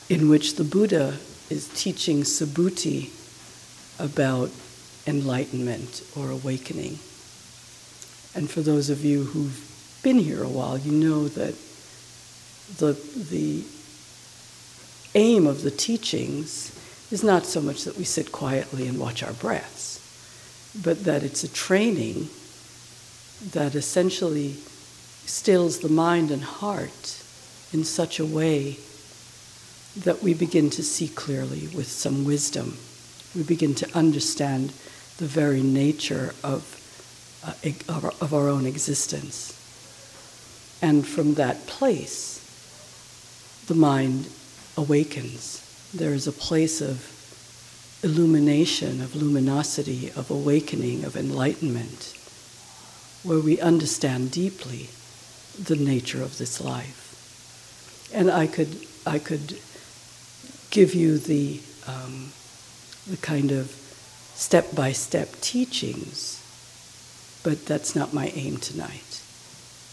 in 0.09 0.29
which 0.29 0.55
the 0.55 0.63
Buddha 0.63 1.19
is 1.49 1.69
teaching 1.75 2.21
Subhuti 2.21 3.11
about 3.99 4.49
enlightenment 5.05 6.01
or 6.17 6.31
awakening. 6.31 6.97
And 8.33 8.49
for 8.49 8.61
those 8.61 8.89
of 8.89 9.05
you 9.05 9.25
who've 9.25 9.99
been 10.01 10.17
here 10.17 10.43
a 10.43 10.49
while, 10.49 10.77
you 10.77 10.91
know 10.91 11.27
that 11.27 11.55
the, 12.77 12.93
the 13.15 13.63
aim 15.15 15.47
of 15.47 15.63
the 15.63 15.71
teachings 15.71 16.71
is 17.11 17.23
not 17.23 17.45
so 17.45 17.61
much 17.61 17.83
that 17.85 17.97
we 17.97 18.03
sit 18.03 18.31
quietly 18.31 18.87
and 18.87 18.99
watch 18.99 19.23
our 19.23 19.33
breaths, 19.33 19.99
but 20.83 21.05
that 21.05 21.23
it's 21.23 21.43
a 21.43 21.53
training 21.53 22.27
that 23.51 23.75
essentially 23.75 24.55
stills 25.25 25.79
the 25.79 25.89
mind 25.89 26.31
and 26.31 26.43
heart 26.43 27.23
in 27.73 27.83
such 27.83 28.19
a 28.19 28.25
way 28.25 28.77
that 29.97 30.21
we 30.21 30.33
begin 30.33 30.69
to 30.69 30.83
see 30.83 31.07
clearly 31.07 31.67
with 31.67 31.87
some 31.87 32.25
wisdom. 32.25 32.77
We 33.35 33.43
begin 33.43 33.75
to 33.75 33.97
understand 33.97 34.73
the 35.17 35.25
very 35.25 35.61
nature 35.61 36.33
of, 36.43 36.81
uh, 37.45 37.53
of, 37.93 38.05
our, 38.05 38.13
of 38.19 38.33
our 38.33 38.49
own 38.49 38.65
existence. 38.65 39.53
And 40.81 41.07
from 41.07 41.35
that 41.35 41.65
place, 41.67 42.41
the 43.67 43.75
mind 43.75 44.27
awakens. 44.77 45.61
There 45.93 46.13
is 46.13 46.27
a 46.27 46.31
place 46.31 46.81
of 46.81 47.11
illumination, 48.03 49.01
of 49.01 49.15
luminosity, 49.15 50.11
of 50.15 50.29
awakening, 50.29 51.03
of 51.03 51.15
enlightenment, 51.15 52.13
where 53.23 53.39
we 53.39 53.59
understand 53.59 54.31
deeply 54.31 54.89
the 55.61 55.75
nature 55.75 56.21
of 56.21 56.37
this 56.37 56.61
life. 56.61 58.09
And 58.13 58.29
I 58.29 58.47
could, 58.47 58.85
I 59.05 59.19
could 59.19 59.59
give 60.69 60.93
you 60.93 61.17
the, 61.17 61.61
um, 61.87 62.31
the 63.07 63.17
kind 63.17 63.51
of 63.51 63.71
step 64.35 64.75
by 64.75 64.91
step 64.91 65.31
teachings, 65.41 66.41
but 67.43 67.65
that's 67.65 67.95
not 67.95 68.13
my 68.13 68.27
aim 68.35 68.57
tonight. 68.57 69.24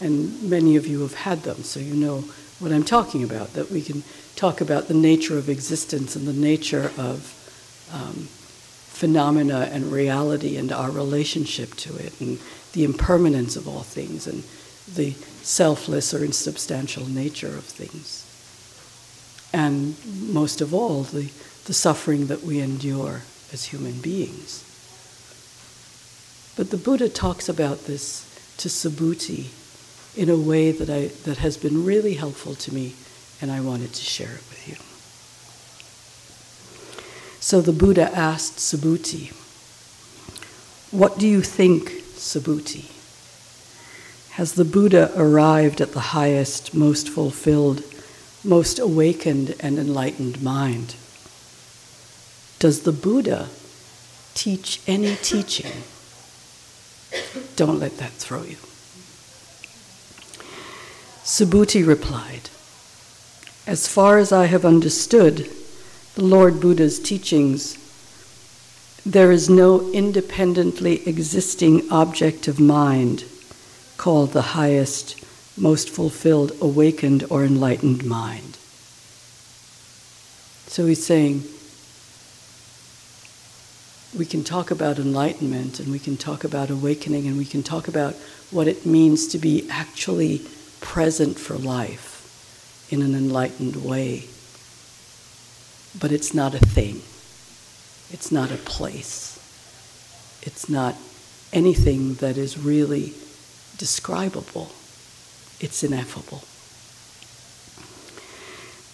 And 0.03 0.43
many 0.49 0.75
of 0.75 0.85
you 0.85 0.99
have 0.99 1.13
had 1.13 1.43
them, 1.43 1.63
so 1.63 1.79
you 1.79 1.93
know 1.93 2.25
what 2.59 2.73
I'm 2.73 2.83
talking 2.83 3.23
about, 3.23 3.53
that 3.53 3.71
we 3.71 3.81
can 3.81 4.03
talk 4.35 4.59
about 4.59 4.89
the 4.89 4.93
nature 4.93 5.37
of 5.37 5.47
existence 5.47 6.17
and 6.17 6.27
the 6.27 6.33
nature 6.33 6.91
of 6.97 7.33
um, 7.93 8.27
phenomena 8.91 9.69
and 9.71 9.93
reality 9.93 10.57
and 10.57 10.73
our 10.73 10.91
relationship 10.91 11.75
to 11.75 11.95
it 11.95 12.19
and 12.19 12.37
the 12.73 12.83
impermanence 12.83 13.55
of 13.55 13.65
all 13.65 13.83
things 13.83 14.27
and 14.27 14.43
the 14.93 15.11
selfless 15.41 16.13
or 16.13 16.21
insubstantial 16.21 17.07
nature 17.07 17.55
of 17.55 17.63
things. 17.63 18.29
And 19.53 19.95
most 20.33 20.59
of 20.59 20.73
all, 20.73 21.03
the, 21.03 21.31
the 21.63 21.73
suffering 21.73 22.27
that 22.27 22.43
we 22.43 22.59
endure 22.59 23.21
as 23.53 23.65
human 23.65 24.01
beings. 24.01 24.65
But 26.57 26.71
the 26.71 26.77
Buddha 26.77 27.07
talks 27.07 27.47
about 27.47 27.85
this 27.85 28.27
to 28.57 28.67
Subhuti 28.67 29.51
in 30.15 30.29
a 30.29 30.37
way 30.37 30.71
that, 30.71 30.89
I, 30.89 31.07
that 31.23 31.37
has 31.37 31.57
been 31.57 31.85
really 31.85 32.13
helpful 32.13 32.55
to 32.55 32.73
me, 32.73 32.93
and 33.41 33.51
I 33.51 33.61
wanted 33.61 33.93
to 33.93 34.03
share 34.03 34.27
it 34.27 34.43
with 34.49 34.67
you. 34.67 34.75
So 37.39 37.61
the 37.61 37.73
Buddha 37.73 38.09
asked 38.15 38.57
Subhuti, 38.57 39.33
What 40.91 41.17
do 41.17 41.27
you 41.27 41.41
think, 41.41 41.89
Subhuti? 42.15 42.89
Has 44.31 44.53
the 44.53 44.65
Buddha 44.65 45.11
arrived 45.15 45.81
at 45.81 45.91
the 45.91 46.13
highest, 46.17 46.73
most 46.73 47.09
fulfilled, 47.09 47.83
most 48.43 48.79
awakened, 48.79 49.55
and 49.59 49.77
enlightened 49.77 50.41
mind? 50.41 50.95
Does 52.59 52.83
the 52.83 52.91
Buddha 52.91 53.49
teach 54.33 54.81
any 54.87 55.15
teaching? 55.17 55.83
Don't 57.55 57.79
let 57.79 57.97
that 57.97 58.11
throw 58.11 58.43
you. 58.43 58.57
Subhuti 61.23 61.87
replied, 61.87 62.49
As 63.65 63.87
far 63.87 64.17
as 64.17 64.33
I 64.33 64.47
have 64.47 64.65
understood, 64.65 65.49
the 66.15 66.23
Lord 66.23 66.59
Buddha's 66.59 66.99
teachings, 66.99 67.77
there 69.05 69.31
is 69.31 69.49
no 69.49 69.89
independently 69.93 71.07
existing 71.07 71.89
object 71.89 72.49
of 72.49 72.59
mind 72.59 73.23
called 73.95 74.33
the 74.33 74.53
highest, 74.53 75.23
most 75.57 75.89
fulfilled, 75.89 76.51
awakened, 76.59 77.23
or 77.29 77.45
enlightened 77.45 78.03
mind. 78.03 78.57
So 80.67 80.87
he's 80.87 81.05
saying 81.05 81.43
we 84.13 84.25
can 84.25 84.43
talk 84.43 84.71
about 84.71 84.99
enlightenment 84.99 85.79
and 85.79 85.89
we 85.89 85.99
can 85.99 86.17
talk 86.17 86.43
about 86.43 86.69
awakening 86.69 87.27
and 87.27 87.37
we 87.37 87.45
can 87.45 87.63
talk 87.63 87.87
about 87.87 88.13
what 88.51 88.67
it 88.67 88.85
means 88.85 89.27
to 89.27 89.37
be 89.37 89.65
actually 89.69 90.41
present 90.83 91.39
for 91.39 91.55
life 91.55 92.11
in 92.91 93.01
an 93.01 93.15
enlightened 93.15 93.77
way 93.83 94.27
but 95.99 96.11
it's 96.11 96.33
not 96.33 96.53
a 96.53 96.59
thing. 96.59 97.01
It's 98.11 98.31
not 98.31 98.51
a 98.51 98.57
place. 98.57 99.39
It's 100.41 100.69
not 100.69 100.95
anything 101.51 102.15
that 102.15 102.37
is 102.37 102.57
really 102.57 103.13
describable. 103.77 104.71
It's 105.59 105.83
ineffable. 105.83 106.43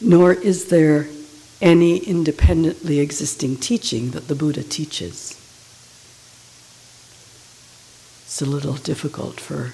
Nor 0.02 0.34
is 0.34 0.66
there 0.66 1.08
any 1.62 1.98
independently 1.98 3.00
existing 3.00 3.58
teaching 3.58 4.12
that 4.12 4.28
the 4.28 4.36
Buddha 4.36 4.64
teaches. 4.64 5.36
It's 8.24 8.42
a 8.42 8.46
little 8.46 8.76
difficult 8.76 9.40
for 9.40 9.74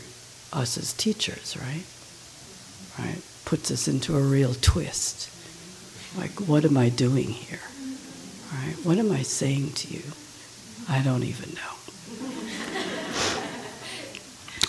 us 0.52 0.78
as 0.78 0.94
teachers, 0.94 1.56
right? 1.58 1.84
Right? 2.98 3.22
Puts 3.46 3.72
us 3.72 3.88
into 3.88 4.18
a 4.18 4.22
real 4.22 4.54
twist. 4.56 5.30
Like, 6.18 6.48
what 6.48 6.66
am 6.66 6.78
I 6.78 6.90
doing 6.90 7.28
here? 7.28 7.60
Right? 8.54 8.76
What 8.84 8.98
am 8.98 9.12
I 9.12 9.22
saying 9.22 9.72
to 9.74 9.94
you? 9.94 10.04
I 10.88 11.02
don't 11.02 11.24
even 11.24 11.50
know. 11.56 11.76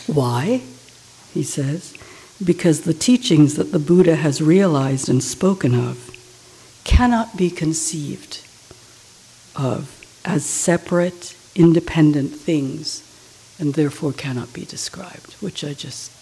Why? 0.13 0.63
He 1.33 1.43
says, 1.43 1.95
because 2.45 2.83
the 2.83 2.95
teachings 2.95 3.55
that 3.55 3.73
the 3.73 3.79
Buddha 3.79 4.17
has 4.17 4.43
realized 4.43 5.09
and 5.09 5.23
spoken 5.23 5.75
of 5.75 6.11
cannot 6.85 7.37
be 7.37 7.51
conceived 7.51 8.43
of 9.55 9.93
as 10.25 10.45
separate, 10.45 11.37
independent 11.55 12.33
things 12.33 13.03
and 13.59 13.75
therefore 13.75 14.13
cannot 14.13 14.53
be 14.53 14.65
described, 14.65 15.35
which 15.35 15.65
I 15.65 15.73
just. 15.73 16.13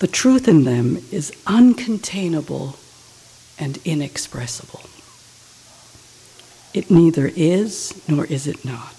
The 0.00 0.08
truth 0.08 0.48
in 0.48 0.64
them 0.64 0.96
is 1.12 1.30
uncontainable 1.46 2.76
and 3.58 3.78
inexpressible. 3.84 4.80
It 6.72 6.90
neither 6.90 7.30
is 7.36 8.02
nor 8.08 8.24
is 8.24 8.46
it 8.46 8.64
not. 8.64 8.94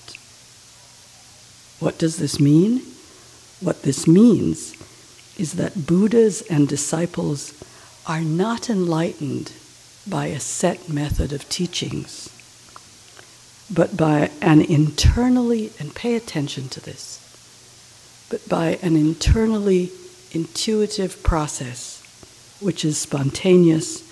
What 1.80 1.98
does 1.98 2.18
this 2.18 2.40
mean? 2.40 2.84
What 3.62 3.82
this 3.82 4.08
means 4.08 4.76
is 5.40 5.54
that 5.54 5.88
Buddhas 5.88 6.44
and 6.44 6.68
disciples 6.68 7.56
are 8.06 8.22
not 8.22 8.70
enlightened 8.70 9.54
by 10.08 10.28
a 10.28 10.40
set 10.40 10.88
method 10.88 11.34
of 11.34 11.50
teachings, 11.50 12.30
but 13.74 13.98
by 13.98 14.30
an 14.40 14.62
internally, 14.62 15.72
and 15.80 15.96
pay 15.96 16.14
attention 16.14 16.70
to 16.70 16.80
this, 16.80 17.18
but 18.30 18.48
by 18.48 18.78
an 18.84 18.96
internally 18.96 19.92
intuitive 20.32 21.22
process 21.24 21.98
which 22.60 22.86
is 22.86 22.98
spontaneous 22.98 24.08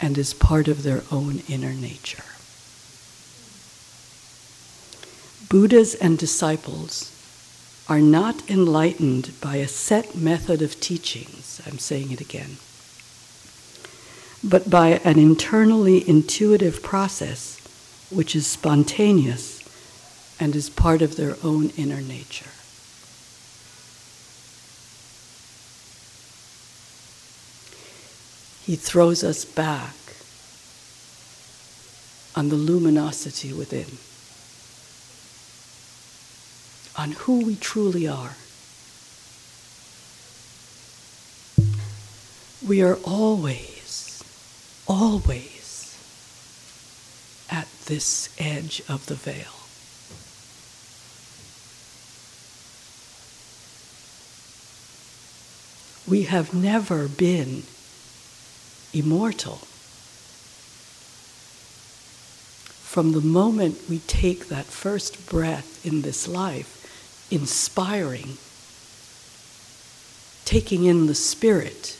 and 0.00 0.16
is 0.16 0.32
part 0.32 0.68
of 0.68 0.82
their 0.82 1.02
own 1.10 1.42
inner 1.48 1.72
nature. 1.72 2.22
Buddhas 5.48 5.94
and 5.94 6.18
disciples 6.18 7.14
are 7.88 8.00
not 8.00 8.48
enlightened 8.50 9.32
by 9.40 9.56
a 9.56 9.66
set 9.66 10.14
method 10.14 10.62
of 10.62 10.78
teachings, 10.78 11.60
I'm 11.66 11.78
saying 11.78 12.12
it 12.12 12.20
again, 12.20 12.58
but 14.44 14.70
by 14.70 15.00
an 15.04 15.18
internally 15.18 16.06
intuitive 16.08 16.82
process 16.82 17.56
which 18.10 18.36
is 18.36 18.46
spontaneous 18.46 19.58
and 20.38 20.54
is 20.54 20.70
part 20.70 21.02
of 21.02 21.16
their 21.16 21.36
own 21.42 21.70
inner 21.70 22.00
nature. 22.00 22.50
He 28.68 28.76
throws 28.76 29.24
us 29.24 29.46
back 29.46 29.94
on 32.36 32.50
the 32.50 32.54
luminosity 32.54 33.50
within, 33.50 33.96
on 37.02 37.12
who 37.12 37.46
we 37.46 37.56
truly 37.56 38.06
are. 38.06 38.36
We 42.62 42.82
are 42.82 42.96
always, 43.04 44.22
always 44.86 45.96
at 47.50 47.68
this 47.86 48.28
edge 48.36 48.82
of 48.86 49.06
the 49.06 49.14
veil. 49.14 49.54
We 56.06 56.24
have 56.24 56.52
never 56.52 57.08
been 57.08 57.62
immortal. 58.98 59.60
From 62.88 63.12
the 63.12 63.20
moment 63.20 63.78
we 63.88 63.98
take 64.00 64.48
that 64.48 64.64
first 64.64 65.28
breath 65.28 65.84
in 65.86 66.02
this 66.02 66.26
life, 66.26 67.28
inspiring, 67.30 68.38
taking 70.44 70.84
in 70.84 71.06
the 71.06 71.14
Spirit, 71.14 71.98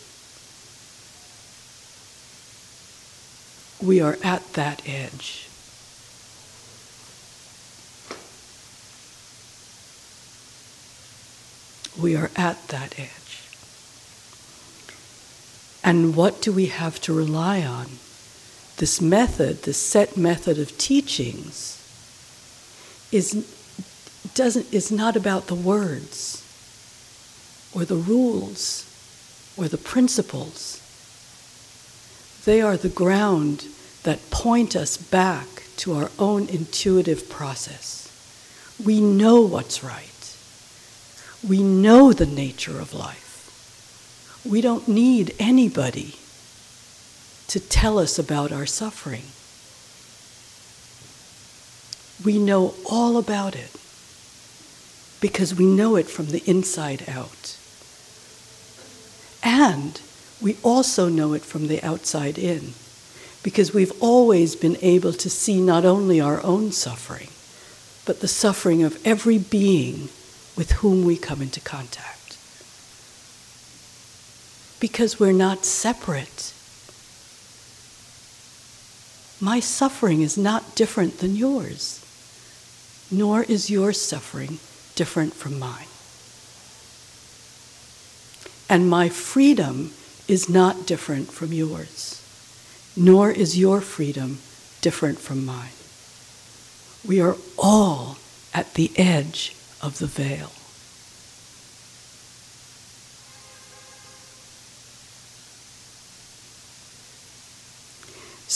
we 3.82 4.01
are 4.01 4.18
at 4.24 4.53
that 4.55 4.82
edge. 4.88 5.49
We 12.01 12.16
are 12.16 12.30
at 12.36 12.68
that 12.68 12.99
edge. 12.99 13.18
And 15.89 16.14
what 16.14 16.43
do 16.43 16.53
we 16.53 16.66
have 16.66 17.01
to 17.01 17.14
rely 17.14 17.62
on? 17.62 17.86
This 18.76 19.01
method, 19.01 19.62
this 19.62 19.78
set 19.78 20.18
method 20.18 20.59
of 20.59 20.76
teachings, 20.76 21.78
is, 23.11 23.32
doesn't, 24.34 24.70
is 24.70 24.93
not 24.93 25.16
about 25.16 25.47
the 25.47 25.55
words 25.55 26.45
or 27.74 27.86
the 27.86 27.97
rules 27.97 28.84
or 29.57 29.66
the 29.66 29.78
principles. 29.78 30.82
They 32.45 32.61
are 32.61 32.76
the 32.76 32.91
ground 32.91 33.64
that 34.03 34.28
point 34.28 34.76
us 34.76 34.99
back 34.99 35.62
to 35.78 35.95
our 35.95 36.11
own 36.18 36.51
intuitive 36.51 37.30
process. 37.30 38.12
We 38.84 39.01
know 39.01 39.41
what's 39.41 39.82
right. 39.82 40.36
We 41.49 41.62
know 41.62 42.12
the 42.12 42.26
nature 42.26 42.78
of 42.78 42.93
life. 42.93 43.28
We 44.49 44.61
don't 44.61 44.88
need 44.88 45.34
anybody 45.38 46.14
to 47.49 47.61
tell 47.61 47.99
us 47.99 48.18
about 48.18 48.53
our 48.53 48.66
suffering. 48.66 49.24
we 52.24 52.38
know 52.38 52.74
all 52.90 53.16
about 53.16 53.55
it 53.55 53.70
because 55.20 55.55
we 55.55 55.64
know 55.64 55.96
it 55.96 56.07
from 56.07 56.26
the 56.26 56.42
inside 56.49 57.09
out. 57.09 57.57
And 59.42 60.01
we 60.40 60.57
also 60.62 61.09
know 61.09 61.32
it 61.32 61.42
from 61.42 61.68
the 61.68 61.82
outside 61.82 62.38
in 62.38 62.72
because 63.42 63.72
we've 63.72 63.92
always 64.01 64.57
been 64.57 64.76
able 64.82 65.12
to 65.12 65.30
see 65.30 65.61
not 65.61 65.84
only 65.84 66.20
our 66.20 66.42
own 66.42 66.72
suffering, 66.72 67.28
but 68.05 68.20
the 68.20 68.28
suffering 68.28 68.82
of 68.82 69.05
every 69.07 69.38
being 69.38 70.09
with 70.57 70.72
whom 70.72 71.05
we 71.05 71.16
come 71.16 71.40
into 71.40 71.61
contact. 71.61 72.18
Because 74.81 75.18
we're 75.18 75.33
not 75.33 75.64
separate. 75.64 76.53
My 79.41 79.61
suffering 79.61 80.22
is 80.22 80.37
not 80.37 80.74
different 80.74 81.18
than 81.18 81.37
yours, 81.37 82.05
nor 83.11 83.43
is 83.43 83.70
your 83.70 83.93
suffering 83.93 84.59
different 84.95 85.33
from 85.33 85.59
mine. 85.59 85.87
And 88.68 88.91
my 88.91 89.09
freedom 89.09 89.93
is 90.26 90.49
not 90.49 90.87
different 90.87 91.33
from 91.33 91.53
yours, 91.53 92.22
nor 92.97 93.31
is 93.31 93.57
your 93.57 93.81
freedom 93.81 94.39
different 94.81 95.18
from 95.18 95.47
mine. 95.47 95.70
We 97.07 97.20
are 97.20 97.37
all 97.57 98.18
at 98.53 98.74
the 98.74 98.91
edge 98.97 99.55
of 99.81 99.99
the 99.99 100.07
veil. 100.07 100.51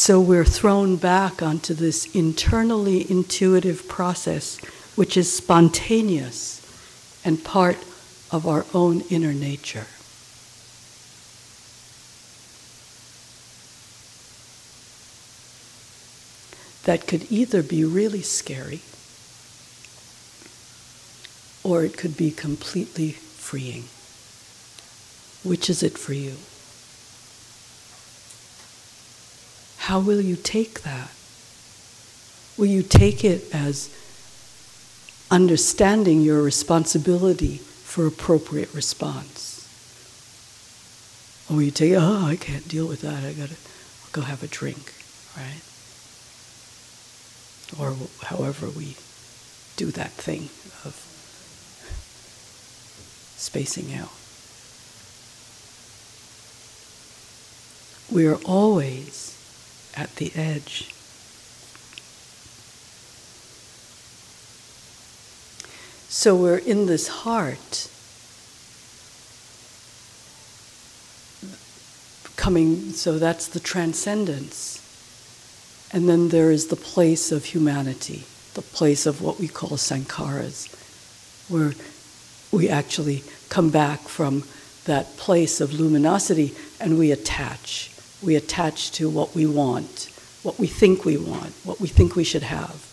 So 0.04 0.20
we're 0.20 0.44
thrown 0.44 0.96
back 0.96 1.42
onto 1.42 1.74
this 1.74 2.12
internally 2.12 3.08
intuitive 3.08 3.86
process, 3.86 4.58
which 4.96 5.16
is 5.16 5.32
spontaneous 5.32 6.60
and 7.24 7.44
part 7.44 7.76
of 8.32 8.44
our 8.44 8.66
own 8.74 9.02
inner 9.02 9.32
nature. 9.32 9.86
That 16.82 17.06
could 17.06 17.30
either 17.30 17.62
be 17.62 17.84
really 17.84 18.22
scary 18.22 18.80
or 21.62 21.84
it 21.84 21.96
could 21.96 22.16
be 22.16 22.32
completely 22.32 23.12
freeing. 23.12 23.84
Which 25.44 25.70
is 25.70 25.84
it 25.84 25.96
for 25.96 26.12
you? 26.12 26.38
How 29.82 29.98
will 29.98 30.20
you 30.20 30.36
take 30.36 30.82
that? 30.82 31.10
Will 32.56 32.66
you 32.66 32.84
take 32.84 33.24
it 33.24 33.52
as 33.52 33.90
understanding 35.28 36.20
your 36.20 36.40
responsibility 36.40 37.56
for 37.56 38.06
appropriate 38.06 38.72
response? 38.72 39.66
Or 41.50 41.56
will 41.56 41.64
you 41.64 41.72
take, 41.72 41.94
oh, 41.96 42.26
I 42.26 42.36
can't 42.36 42.68
deal 42.68 42.86
with 42.86 43.00
that, 43.00 43.24
I 43.24 43.32
gotta 43.32 43.56
go 44.12 44.20
have 44.20 44.44
a 44.44 44.46
drink, 44.46 44.94
right? 45.36 45.62
Or 47.76 47.96
however 48.26 48.68
we 48.68 48.94
do 49.74 49.86
that 49.86 50.12
thing 50.12 50.42
of 50.84 50.94
spacing 53.36 53.92
out. 53.92 54.12
We 58.14 58.28
are 58.28 58.38
always 58.44 59.31
at 59.96 60.16
the 60.16 60.32
edge. 60.34 60.92
So 66.08 66.36
we're 66.36 66.58
in 66.58 66.86
this 66.86 67.08
heart 67.08 67.88
coming, 72.36 72.90
so 72.90 73.18
that's 73.18 73.46
the 73.46 73.60
transcendence. 73.60 74.80
And 75.92 76.08
then 76.08 76.30
there 76.30 76.50
is 76.50 76.66
the 76.66 76.76
place 76.76 77.30
of 77.30 77.44
humanity, 77.44 78.24
the 78.54 78.62
place 78.62 79.06
of 79.06 79.22
what 79.22 79.38
we 79.38 79.46
call 79.46 79.70
sankharas, 79.70 80.68
where 81.48 81.72
we 82.50 82.68
actually 82.68 83.22
come 83.48 83.70
back 83.70 84.00
from 84.00 84.44
that 84.86 85.16
place 85.16 85.60
of 85.60 85.72
luminosity 85.72 86.54
and 86.80 86.98
we 86.98 87.12
attach. 87.12 87.91
We 88.22 88.36
attach 88.36 88.92
to 88.92 89.10
what 89.10 89.34
we 89.34 89.46
want, 89.46 90.10
what 90.42 90.58
we 90.58 90.66
think 90.66 91.04
we 91.04 91.16
want, 91.16 91.52
what 91.64 91.80
we 91.80 91.88
think 91.88 92.14
we 92.14 92.24
should 92.24 92.44
have. 92.44 92.88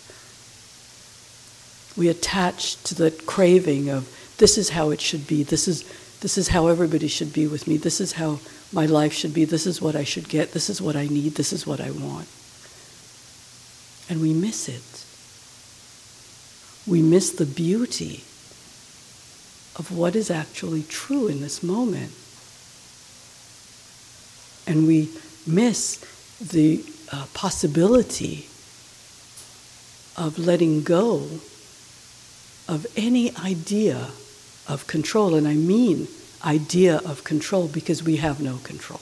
We 1.98 2.08
attach 2.08 2.82
to 2.84 2.96
the 2.96 3.12
craving 3.12 3.90
of 3.90 4.08
this 4.38 4.58
is 4.58 4.70
how 4.70 4.90
it 4.90 5.02
should 5.02 5.28
be, 5.28 5.44
this 5.44 5.68
is, 5.68 5.84
this 6.22 6.38
is 6.38 6.48
how 6.48 6.68
everybody 6.68 7.08
should 7.08 7.34
be 7.34 7.46
with 7.46 7.68
me, 7.68 7.78
this 7.78 8.00
is 8.00 8.14
how 8.14 8.40
my 8.72 8.86
life 8.86 9.14
should 9.14 9.34
be, 9.34 9.46
this 9.46 9.68
is 9.68 9.82
what 9.82 9.96
I 9.96 10.04
should 10.04 10.30
get, 10.30 10.54
this 10.54 10.70
is 10.70 10.82
what 10.82 10.96
I 10.96 11.08
need, 11.08 11.36
this 11.36 11.52
is 11.52 11.68
what 11.68 11.82
I 11.82 11.92
want. 11.92 12.28
And 14.10 14.22
we 14.22 14.34
miss 14.34 14.68
it. 14.70 15.06
We 16.90 17.02
miss 17.02 17.32
the 17.32 17.46
beauty 17.46 18.24
of 19.76 19.92
what 19.96 20.16
is 20.16 20.32
actually 20.32 20.84
true 20.84 21.28
in 21.28 21.42
this 21.42 21.62
moment. 21.62 22.12
And 24.68 24.88
we 24.88 25.10
miss 25.48 26.04
the 26.40 26.84
uh, 27.12 27.26
possibility 27.34 28.48
of 30.16 30.38
letting 30.38 30.84
go 30.84 31.28
of 32.68 32.86
any 32.96 33.36
idea 33.38 34.10
of 34.68 34.86
control. 34.88 35.34
And 35.34 35.48
I 35.48 35.56
mean 35.56 36.08
idea 36.44 36.98
of 36.98 37.24
control 37.24 37.68
because 37.68 38.04
we 38.04 38.18
have 38.18 38.42
no 38.42 38.58
control. 38.58 39.02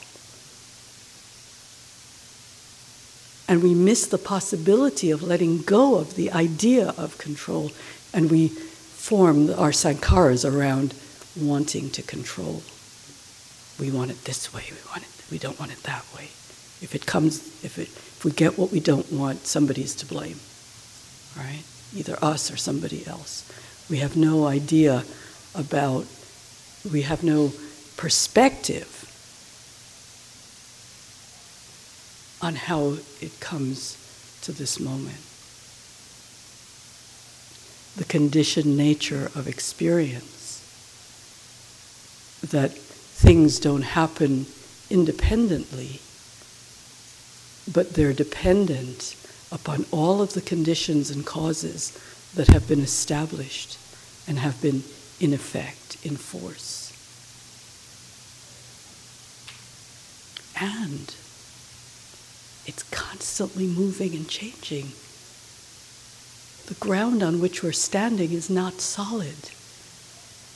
And 3.49 3.63
we 3.63 3.73
miss 3.73 4.05
the 4.05 4.17
possibility 4.17 5.11
of 5.11 5.23
letting 5.23 5.61
go 5.61 5.95
of 5.95 6.15
the 6.15 6.31
idea 6.31 6.93
of 6.97 7.17
control, 7.17 7.71
and 8.13 8.29
we 8.29 8.49
form 8.49 9.49
our 9.51 9.71
sankharas 9.71 10.43
around 10.43 10.93
wanting 11.39 11.89
to 11.91 12.01
control. 12.01 12.61
We 13.80 13.91
want 13.91 14.11
it 14.11 14.23
this 14.25 14.53
way, 14.53 14.63
we 14.69 14.78
want 14.89 15.03
it, 15.03 15.09
we 15.32 15.38
don't 15.38 15.59
want 15.59 15.71
it 15.71 15.84
that 15.84 16.05
way. 16.15 16.30
If 16.82 16.93
it 16.93 17.05
comes, 17.05 17.39
if, 17.63 17.78
it, 17.78 17.89
if 17.89 18.25
we 18.25 18.32
get 18.32 18.57
what 18.57 18.71
we 18.71 18.80
don't 18.80 19.11
want, 19.11 19.45
somebody's 19.45 19.95
to 19.95 20.05
blame, 20.05 20.39
right? 21.36 21.63
Either 21.95 22.17
us 22.21 22.51
or 22.51 22.57
somebody 22.57 23.05
else. 23.07 23.49
We 23.89 23.97
have 23.97 24.17
no 24.17 24.45
idea 24.45 25.03
about, 25.55 26.05
we 26.89 27.03
have 27.03 27.23
no 27.23 27.51
perspective 27.95 28.93
on 32.41 32.55
how 32.55 32.97
it 33.21 33.39
comes 33.39 33.97
to 34.41 34.51
this 34.51 34.80
moment 34.80 35.17
the 37.97 38.05
conditioned 38.05 38.78
nature 38.78 39.32
of 39.34 39.47
experience. 39.47 40.61
That 42.47 42.78
things 43.18 43.59
don't 43.59 43.82
happen 43.82 44.45
independently, 44.91 45.99
but 47.74 47.93
they're 47.93 48.13
dependent 48.13 49.15
upon 49.51 49.86
all 49.91 50.22
of 50.22 50.34
the 50.34 50.41
conditions 50.41 51.09
and 51.09 51.26
causes 51.26 51.97
that 52.36 52.47
have 52.47 52.68
been 52.68 52.80
established 52.80 53.80
and 54.28 54.38
have 54.38 54.61
been 54.61 54.84
in 55.20 55.34
effect, 55.34 55.97
in 56.05 56.15
force. 56.15 56.93
And 60.59 61.15
it's 62.68 62.84
constantly 62.91 63.65
moving 63.65 64.13
and 64.13 64.30
changing 64.30 64.91
the 66.68 66.76
ground 66.76 67.24
on 67.24 67.39
which 67.39 67.63
we're 67.63 67.72
standing 67.72 68.32
is 68.32 68.47
not 68.47 68.80
solid. 68.80 69.49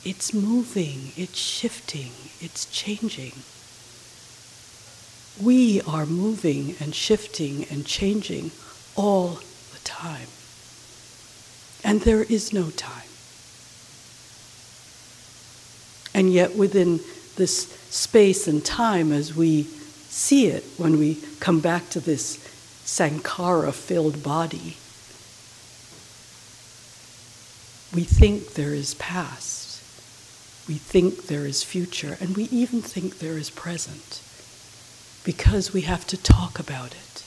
It's 0.04 0.34
moving, 0.34 1.12
it's 1.16 1.38
shifting, 1.38 2.10
it's 2.40 2.66
changing. 2.66 3.32
We 5.40 5.80
are 5.82 6.06
moving 6.06 6.74
and 6.80 6.94
shifting 6.94 7.66
and 7.70 7.86
changing 7.86 8.50
all 8.96 9.38
the 9.72 9.78
time. 9.84 10.26
And 11.84 12.00
there 12.00 12.24
is 12.24 12.52
no 12.52 12.70
time. 12.70 13.08
And 16.14 16.32
yet, 16.32 16.56
within 16.56 17.00
this 17.36 17.68
space 17.90 18.46
and 18.46 18.64
time, 18.64 19.12
as 19.12 19.34
we 19.34 19.62
see 19.62 20.48
it, 20.48 20.64
when 20.76 20.98
we 20.98 21.18
come 21.40 21.60
back 21.60 21.88
to 21.90 22.00
this 22.00 22.36
sankhara 22.84 23.72
filled 23.72 24.22
body, 24.22 24.76
We 27.94 28.04
think 28.04 28.54
there 28.54 28.72
is 28.72 28.94
past, 28.94 29.61
we 30.68 30.74
think 30.74 31.26
there 31.26 31.46
is 31.46 31.62
future, 31.62 32.16
and 32.20 32.36
we 32.36 32.44
even 32.44 32.82
think 32.82 33.18
there 33.18 33.38
is 33.38 33.50
present 33.50 34.22
because 35.24 35.72
we 35.72 35.82
have 35.82 36.06
to 36.08 36.16
talk 36.16 36.58
about 36.58 36.92
it. 36.92 37.24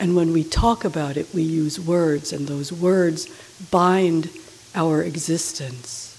And 0.00 0.14
when 0.14 0.32
we 0.32 0.44
talk 0.44 0.84
about 0.84 1.16
it, 1.16 1.34
we 1.34 1.42
use 1.42 1.80
words, 1.80 2.32
and 2.32 2.46
those 2.46 2.72
words 2.72 3.28
bind 3.70 4.30
our 4.74 5.02
existence. 5.02 6.14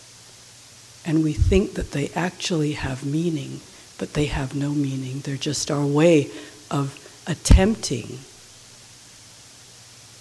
And 1.06 1.24
we 1.24 1.34
think 1.34 1.74
that 1.76 1.92
they 1.92 2.10
actually 2.10 2.74
have 2.74 3.06
meaning, 3.06 3.62
but 3.98 4.14
they 4.14 4.26
have 4.26 4.54
no 4.54 4.72
meaning. 4.72 5.22
They're 5.22 5.38
just 5.38 5.72
our 5.72 5.86
way 5.86 6.30
of 6.70 7.00
attempting 7.26 8.20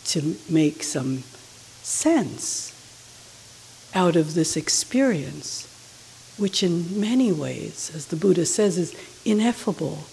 to 0.05 0.37
make 0.49 0.83
some 0.83 1.25
sense 1.83 2.73
out 3.95 4.17
of 4.17 4.35
this 4.35 4.57
experience, 4.57 5.67
which 6.37 6.63
in 6.63 7.01
many 7.01 7.33
ways, 7.33 7.91
as 7.95 8.07
the 8.07 8.17
Buddha 8.17 8.47
says, 8.47 8.79
is 8.79 8.95
ineffable. 9.25 10.05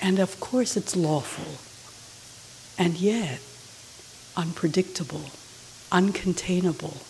And 0.00 0.18
of 0.18 0.38
course, 0.40 0.76
it's 0.76 0.94
lawful, 0.96 1.58
and 2.82 2.96
yet 2.96 3.40
unpredictable, 4.36 5.30
uncontainable, 5.90 7.02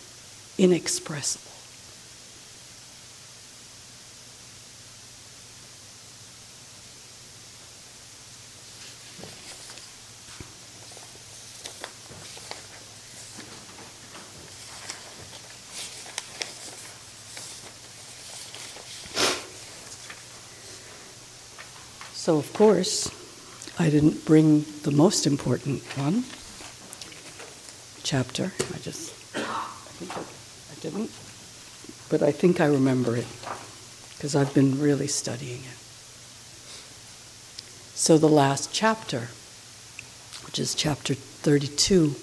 inexpressible. 0.56 1.47
So, 22.28 22.36
of 22.36 22.52
course, 22.52 23.10
I 23.78 23.88
didn't 23.88 24.26
bring 24.26 24.66
the 24.82 24.90
most 24.90 25.26
important 25.26 25.82
one 25.96 26.24
chapter. 28.02 28.52
I 28.74 28.78
just, 28.80 29.14
I 29.34 29.40
I 29.40 30.74
didn't, 30.82 31.10
but 32.10 32.22
I 32.22 32.30
think 32.30 32.60
I 32.60 32.66
remember 32.66 33.16
it 33.16 33.26
because 34.12 34.36
I've 34.36 34.52
been 34.52 34.78
really 34.78 35.06
studying 35.06 35.60
it. 35.60 35.78
So, 37.96 38.18
the 38.18 38.28
last 38.28 38.74
chapter, 38.74 39.28
which 40.44 40.58
is 40.58 40.74
chapter 40.74 41.14
32, 41.14 42.14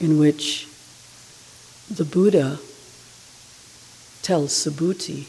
in 0.00 0.18
which 0.18 0.68
the 1.90 2.04
Buddha 2.04 2.58
tells 4.20 4.52
Subhuti 4.52 5.28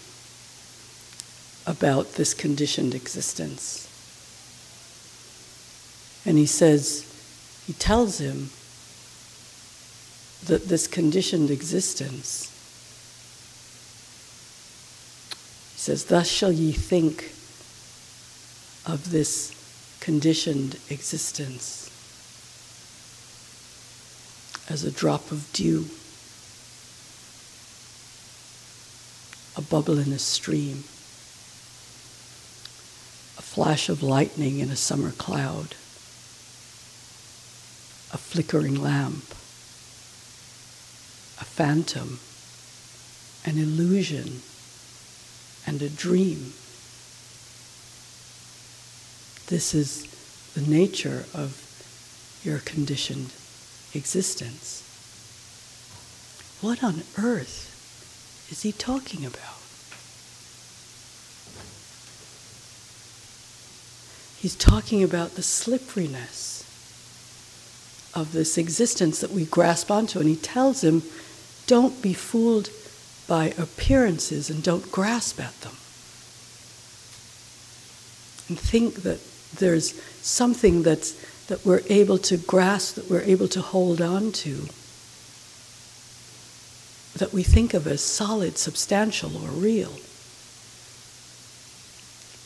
about 1.68 2.14
this 2.14 2.34
conditioned 2.34 2.96
existence. 2.96 3.84
And 6.26 6.38
he 6.38 6.46
says, 6.46 7.04
he 7.68 7.74
tells 7.74 8.20
him 8.20 8.50
that 10.46 10.70
this 10.70 10.88
conditioned 10.88 11.52
existence, 11.52 12.50
he 15.74 15.80
says, 15.80 16.06
Thus 16.06 16.30
shall 16.30 16.54
ye 16.54 16.72
think 16.72 17.34
of 18.86 19.12
this 19.12 19.54
conditioned 20.00 20.80
existence 20.90 21.92
as 24.70 24.86
a 24.86 24.92
drop 24.92 25.32
of 25.32 25.52
dew, 25.52 25.86
a 29.58 29.62
bubble 29.62 30.00
in 30.00 30.14
a 30.14 30.20
stream 30.20 30.86
flash 33.58 33.90
of 33.90 34.04
lightning 34.04 34.60
in 34.60 34.70
a 34.70 34.76
summer 34.76 35.10
cloud, 35.10 35.72
a 38.14 38.18
flickering 38.20 38.76
lamp, 38.76 39.24
a 41.42 41.44
phantom, 41.44 42.20
an 43.46 43.58
illusion, 43.58 44.44
and 45.66 45.82
a 45.82 45.90
dream. 45.90 46.54
This 49.48 49.74
is 49.74 50.06
the 50.54 50.62
nature 50.62 51.26
of 51.34 51.60
your 52.44 52.60
conditioned 52.60 53.34
existence. 53.96 54.84
What 56.62 56.84
on 56.84 57.02
earth 57.18 57.74
is 58.52 58.62
he 58.62 58.72
talking 58.72 59.26
about? 59.26 59.57
He's 64.40 64.56
talking 64.56 65.04
about 65.04 65.36
the 65.36 65.42
slipperiness 65.42 66.58
of 68.14 68.34
this 68.34 68.58
existence 68.58 69.20
that 69.22 69.32
we 69.32 69.46
grasp 69.46 69.92
onto. 69.92 70.20
And 70.20 70.28
he 70.28 70.36
tells 70.36 70.84
him, 70.84 71.04
don't 71.68 72.02
be 72.02 72.14
fooled 72.14 72.70
by 73.28 73.54
appearances 73.58 74.50
and 74.50 74.64
don't 74.64 74.92
grasp 74.92 75.40
at 75.40 75.60
them. 75.62 75.74
And 78.50 78.60
think 78.60 79.04
that 79.04 79.20
there's 79.56 79.94
something 80.22 80.84
that's, 80.84 81.12
that 81.48 81.66
we're 81.66 81.82
able 81.90 82.18
to 82.20 82.38
grasp, 82.38 82.96
that 82.96 83.10
we're 83.10 83.22
able 83.22 83.48
to 83.50 83.62
hold 83.62 84.02
on 84.02 84.32
to, 84.32 84.68
that 87.18 87.34
we 87.34 87.44
think 87.44 87.74
of 87.74 87.88
as 87.88 88.02
solid, 88.02 88.58
substantial, 88.58 89.36
or 89.36 89.50
real. 89.50 89.94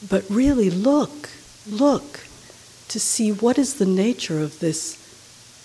But 0.09 0.25
really 0.29 0.69
look 0.69 1.29
look 1.67 2.21
to 2.87 2.99
see 2.99 3.31
what 3.31 3.57
is 3.57 3.75
the 3.75 3.85
nature 3.85 4.41
of 4.41 4.59
this 4.59 4.97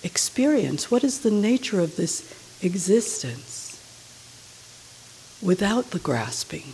experience, 0.03 0.89
what 0.89 1.03
is 1.03 1.21
the 1.21 1.31
nature 1.31 1.79
of 1.79 1.95
this 1.95 2.33
existence 2.61 3.67
without 5.41 5.91
the 5.91 5.99
grasping, 5.99 6.73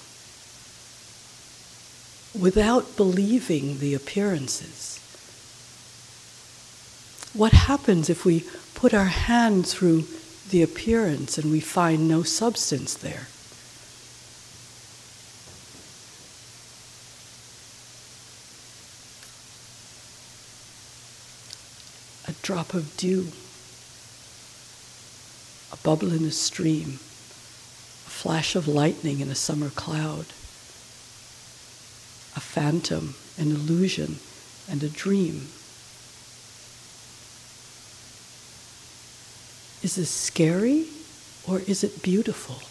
without 2.40 2.96
believing 2.96 3.80
the 3.80 3.94
appearances. 3.94 5.00
What 7.34 7.52
happens 7.52 8.10
if 8.10 8.26
we 8.26 8.46
put 8.76 8.94
our 8.94 9.06
hand 9.06 9.66
through 9.68 10.06
the 10.50 10.62
appearance 10.62 11.38
and 11.38 11.52
we 11.52 11.60
find 11.60 12.08
no 12.08 12.24
substance 12.24 12.94
there? 12.94 13.28
Drop 22.44 22.74
of 22.74 22.96
dew, 22.98 23.30
a 25.72 25.78
bubble 25.78 26.12
in 26.12 26.26
a 26.26 26.32
stream, 26.32 26.90
a 26.90 28.12
flash 28.12 28.54
of 28.54 28.68
lightning 28.68 29.22
in 29.22 29.30
a 29.30 29.36
summer 29.36 29.70
cloud, 29.70 30.26
a 32.36 32.42
phantom, 32.42 33.16
an 33.38 33.50
illusion, 33.50 34.20
and 34.70 34.84
a 34.84 34.90
dream. 34.90 35.48
Is 39.82 39.96
this 39.96 40.10
scary 40.10 40.88
or 41.48 41.60
is 41.60 41.82
it 41.82 42.04
beautiful? 42.04 42.62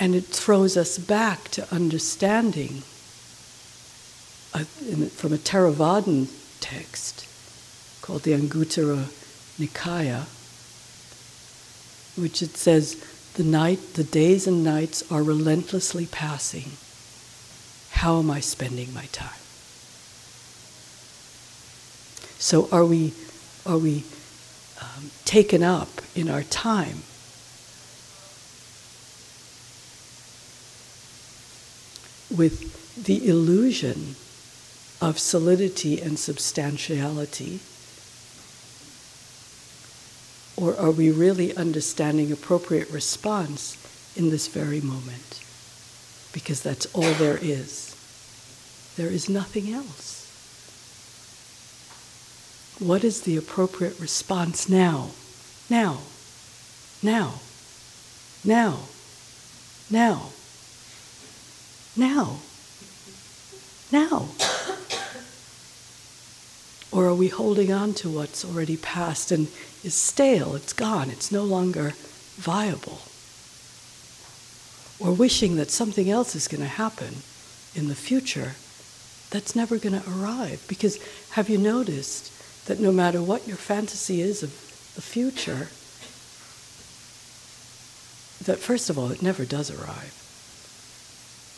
And 0.00 0.16
it 0.16 0.26
throws 0.26 0.76
us 0.76 0.98
back 0.98 1.48
to 1.50 1.72
understanding 1.72 2.82
from 4.50 5.32
a 5.32 5.38
Theravadan 5.38 6.28
text 6.60 7.26
called 8.02 8.22
the 8.22 8.32
Anguttara 8.32 9.04
Nikaya, 9.58 10.24
which 12.20 12.42
it 12.42 12.56
says, 12.56 12.96
the 13.34 13.44
night, 13.44 13.94
the 13.94 14.04
days 14.04 14.46
and 14.46 14.64
nights 14.64 15.10
are 15.10 15.22
relentlessly 15.22 16.06
passing. 16.06 16.72
How 17.92 18.18
am 18.18 18.30
I 18.30 18.40
spending 18.40 18.92
my 18.92 19.06
time? 19.06 19.38
So 22.38 22.68
are 22.72 22.84
we, 22.84 23.12
are 23.64 23.78
we 23.78 24.04
um, 24.80 25.10
taken 25.24 25.62
up 25.62 25.88
in 26.16 26.28
our 26.28 26.42
time? 26.42 27.02
With 32.36 33.04
the 33.04 33.28
illusion 33.28 34.16
of 35.00 35.18
solidity 35.18 36.00
and 36.00 36.18
substantiality? 36.18 37.60
Or 40.56 40.78
are 40.78 40.90
we 40.90 41.10
really 41.10 41.56
understanding 41.56 42.30
appropriate 42.30 42.90
response 42.90 43.76
in 44.16 44.30
this 44.30 44.48
very 44.48 44.80
moment? 44.80 45.42
Because 46.32 46.62
that's 46.62 46.86
all 46.94 47.12
there 47.14 47.38
is. 47.40 47.96
There 48.96 49.08
is 49.08 49.28
nothing 49.28 49.72
else. 49.72 50.20
What 52.78 53.04
is 53.04 53.22
the 53.22 53.36
appropriate 53.36 53.98
response 53.98 54.68
now? 54.68 55.10
Now. 55.68 55.98
Now. 57.02 57.40
Now. 58.44 58.80
Now. 59.90 60.30
now. 61.96 62.36
Now. 63.92 64.28
Or 66.92 67.06
are 67.06 67.14
we 67.14 67.28
holding 67.28 67.72
on 67.72 67.94
to 67.94 68.08
what's 68.08 68.44
already 68.44 68.76
passed 68.76 69.30
and 69.30 69.46
is 69.84 69.94
stale, 69.94 70.56
it's 70.56 70.72
gone, 70.72 71.08
it's 71.10 71.30
no 71.30 71.44
longer 71.44 71.94
viable? 72.36 73.00
Or 74.98 75.14
wishing 75.14 75.56
that 75.56 75.70
something 75.70 76.10
else 76.10 76.34
is 76.34 76.48
going 76.48 76.62
to 76.62 76.66
happen 76.66 77.14
in 77.74 77.88
the 77.88 77.94
future 77.94 78.52
that's 79.30 79.54
never 79.54 79.78
going 79.78 80.00
to 80.00 80.10
arrive? 80.10 80.64
Because 80.68 80.98
have 81.30 81.48
you 81.48 81.58
noticed 81.58 82.66
that 82.66 82.80
no 82.80 82.90
matter 82.90 83.22
what 83.22 83.46
your 83.46 83.56
fantasy 83.56 84.20
is 84.20 84.42
of 84.42 84.50
the 84.96 85.00
future, 85.00 85.68
that 88.44 88.58
first 88.58 88.90
of 88.90 88.98
all, 88.98 89.10
it 89.10 89.22
never 89.22 89.44
does 89.44 89.70
arrive. 89.70 90.12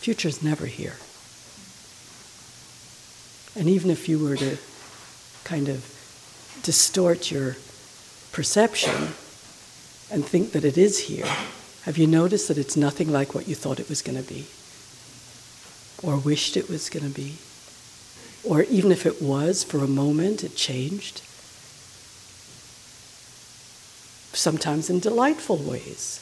Future's 0.01 0.43
never 0.43 0.67
here. 0.67 0.97
And 3.55 3.69
even 3.69 3.91
if 3.91 4.09
you 4.09 4.19
were 4.19 4.37
to 4.37 4.57
kind 5.45 5.69
of 5.69 5.85
distort 6.63 7.31
your 7.31 7.57
perception 8.33 9.15
and 10.11 10.25
think 10.25 10.53
that 10.53 10.65
it 10.65 10.77
is 10.77 10.99
here, 11.01 11.27
have 11.83 11.99
you 11.99 12.07
noticed 12.07 12.49
that 12.49 12.59
it's 12.59 12.77
nothing 12.77 13.11
like 13.11 13.35
what 13.35 13.49
you 13.49 13.55
thought 13.55 13.81
it 13.81 13.89
was 13.89 14.03
going 14.03 14.23
to 14.23 14.29
be? 14.29 14.47
Or 16.03 16.17
wished 16.19 16.57
it 16.57 16.69
was 16.69 16.89
going 16.89 17.07
to 17.07 17.15
be? 17.15 17.37
Or 18.45 18.63
even 18.65 18.93
if 18.93 19.07
it 19.07 19.23
was 19.23 19.63
for 19.65 19.79
a 19.79 19.89
moment, 19.89 20.45
it 20.45 20.57
changed? 20.57 21.23
Sometimes 24.35 24.91
in 24.91 25.01
delightful 25.01 25.59
ways, 25.59 26.21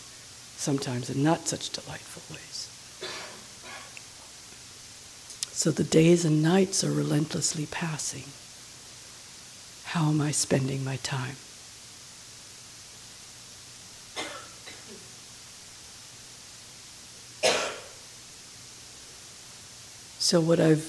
sometimes 0.57 1.11
in 1.11 1.23
not 1.23 1.49
such 1.49 1.71
delightful 1.71 2.23
ways. 2.35 2.69
So 5.53 5.71
the 5.71 5.85
days 5.85 6.25
and 6.25 6.43
nights 6.43 6.83
are 6.85 6.91
relentlessly 6.91 7.67
passing. 7.67 8.25
How 9.91 10.09
am 10.09 10.21
I 10.21 10.31
spending 10.31 10.85
my 10.85 10.99
time? 10.99 11.35
So, 20.21 20.41
what 20.41 20.61
I've 20.61 20.87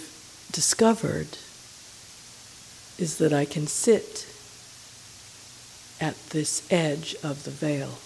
discovered 0.51 1.39
is 2.99 3.17
that 3.17 3.33
I 3.33 3.45
can 3.45 3.65
sit 3.65 4.27
at 5.99 6.15
this 6.29 6.61
edge 6.71 7.15
of 7.23 7.43
the 7.43 7.49
veil. 7.49 7.97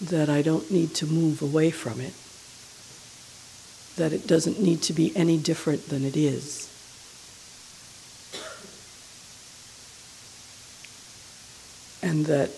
That 0.00 0.30
I 0.30 0.40
don't 0.40 0.70
need 0.70 0.94
to 0.94 1.06
move 1.06 1.42
away 1.42 1.70
from 1.70 2.00
it 2.00 2.14
that 3.96 4.14
it 4.14 4.26
doesn't 4.26 4.58
need 4.58 4.80
to 4.80 4.94
be 4.94 5.14
any 5.14 5.36
different 5.36 5.90
than 5.90 6.06
it 6.06 6.16
is. 6.16 6.69
And 12.10 12.26
that 12.26 12.50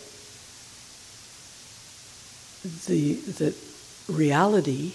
the, 2.86 3.12
the 3.12 3.54
reality 4.08 4.92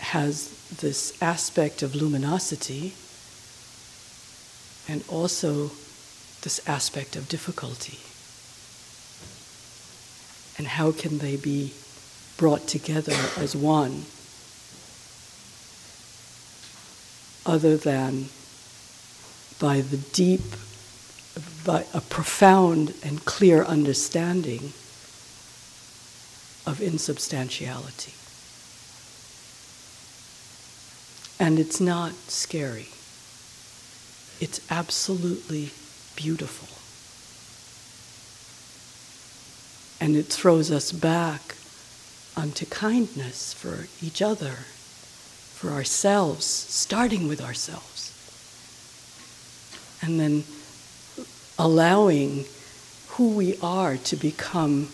has 0.00 0.50
this 0.82 1.16
aspect 1.22 1.82
of 1.82 1.94
luminosity 1.94 2.92
and 4.86 5.02
also 5.08 5.70
this 6.42 6.60
aspect 6.66 7.16
of 7.16 7.26
difficulty. 7.26 7.98
And 10.58 10.66
how 10.66 10.92
can 10.92 11.20
they 11.20 11.36
be 11.36 11.72
brought 12.36 12.68
together 12.68 13.16
as 13.38 13.56
one, 13.56 14.04
other 17.46 17.78
than 17.78 18.28
by 19.58 19.80
the 19.80 19.96
deep, 20.12 20.42
by 21.64 21.84
a 21.94 22.00
profound 22.00 22.94
and 23.04 23.24
clear 23.24 23.62
understanding 23.64 24.72
of 26.66 26.80
insubstantiality. 26.80 28.12
And 31.38 31.58
it's 31.58 31.80
not 31.80 32.12
scary. 32.28 32.88
It's 34.40 34.60
absolutely 34.70 35.70
beautiful. 36.16 36.68
And 40.04 40.16
it 40.16 40.26
throws 40.26 40.70
us 40.70 40.92
back 40.92 41.56
onto 42.36 42.66
kindness 42.66 43.52
for 43.52 43.86
each 44.04 44.22
other, 44.22 44.64
for 45.54 45.70
ourselves, 45.70 46.44
starting 46.46 47.28
with 47.28 47.40
ourselves. 47.40 48.12
And 50.02 50.18
then 50.18 50.44
allowing 51.60 52.46
who 53.08 53.28
we 53.36 53.58
are 53.62 53.98
to 53.98 54.16
become 54.16 54.88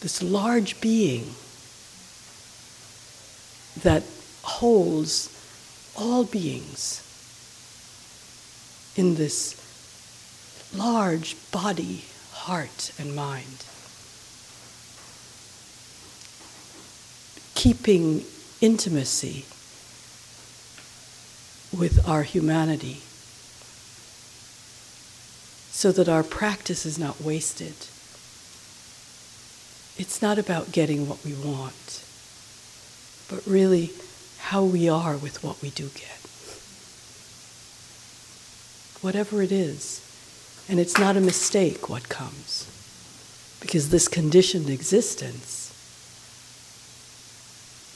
this 0.00 0.20
large 0.22 0.80
being 0.80 1.24
that 3.82 4.02
holds 4.42 5.30
all 5.96 6.24
beings 6.24 7.06
in 8.96 9.14
this 9.14 9.54
large 10.74 11.36
body, 11.52 12.04
heart, 12.32 12.92
and 12.98 13.14
mind. 13.14 13.64
keeping 17.60 18.24
intimacy 18.62 19.44
with 21.78 22.00
our 22.08 22.22
humanity 22.22 23.02
so 25.80 25.90
that 25.90 26.10
our 26.10 26.22
practice 26.22 26.84
is 26.84 26.98
not 26.98 27.22
wasted. 27.22 27.72
It's 29.96 30.20
not 30.20 30.36
about 30.36 30.72
getting 30.72 31.08
what 31.08 31.24
we 31.24 31.32
want, 31.32 32.04
but 33.30 33.46
really 33.46 33.88
how 34.40 34.62
we 34.62 34.90
are 34.90 35.16
with 35.16 35.42
what 35.42 35.62
we 35.62 35.70
do 35.70 35.88
get. 35.94 36.20
Whatever 39.00 39.40
it 39.40 39.50
is. 39.50 40.02
And 40.68 40.78
it's 40.78 40.98
not 40.98 41.16
a 41.16 41.20
mistake 41.22 41.88
what 41.88 42.10
comes, 42.10 42.66
because 43.62 43.88
this 43.88 44.06
conditioned 44.06 44.68
existence 44.68 45.72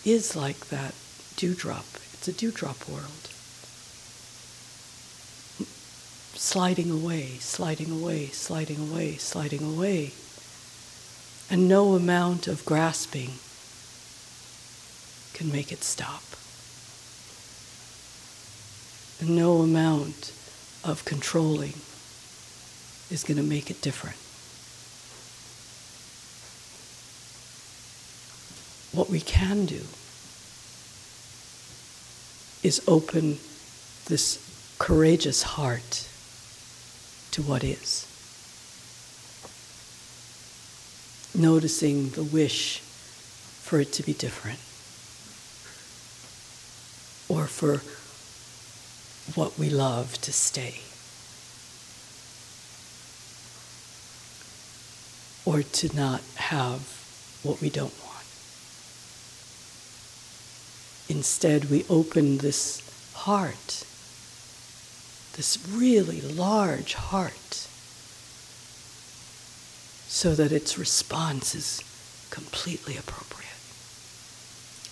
is 0.07 0.35
like 0.35 0.71
that 0.71 0.95
dewdrop. 1.37 1.85
It's 2.15 2.29
a 2.29 2.33
dewdrop 2.33 2.89
world. 2.89 3.29
Sliding 6.35 6.91
away, 6.91 7.39
sliding 7.39 7.91
away, 7.91 8.27
sliding 8.29 8.79
away, 8.79 9.17
sliding 9.17 9.63
away. 9.63 10.13
And 11.51 11.69
no 11.69 11.95
amount 11.95 12.47
of 12.49 12.65
grasping 12.65 13.33
can 15.33 15.51
make 15.51 15.73
it 15.73 15.83
stop. 15.83 16.23
And 19.21 19.37
no 19.37 19.63
amount 19.63 20.33
of 20.83 21.05
controlling 21.05 21.75
is 23.11 23.25
going 23.27 23.37
to 23.37 23.43
make 23.43 23.71
it 23.71 23.81
different. 23.81 24.17
what 28.95 29.11
we 29.11 29.21
can 29.21 29.67
do 29.67 29.83
is 32.63 32.81
open 32.87 33.39
this 34.07 34.39
courageous 34.79 35.43
heart 35.43 36.09
to 37.35 37.43
what 37.43 37.65
is. 37.65 38.07
Noticing 41.35 42.11
the 42.11 42.23
wish 42.23 42.79
for 42.79 43.81
it 43.81 43.93
to 43.95 44.05
be 44.05 44.13
different, 44.13 44.61
or 47.29 47.49
for 47.49 47.83
what 49.35 49.59
we 49.59 49.69
love 49.69 50.21
to 50.21 50.33
stay, 50.33 50.79
or 55.45 55.65
to 55.65 55.97
not 55.97 56.23
have 56.37 56.83
what 57.43 57.61
we 57.61 57.69
don't 57.69 57.99
want. 58.05 58.27
Instead, 61.09 61.65
we 61.65 61.85
open 61.91 62.39
this 62.39 62.81
heart, 63.15 63.85
this 65.35 65.59
really 65.71 66.21
large 66.21 66.95
heart, 66.95 67.69
so 70.07 70.35
that 70.35 70.53
its 70.53 70.79
response 70.79 71.55
is 71.55 71.83
completely 72.31 72.97
appropriate. 72.97 73.51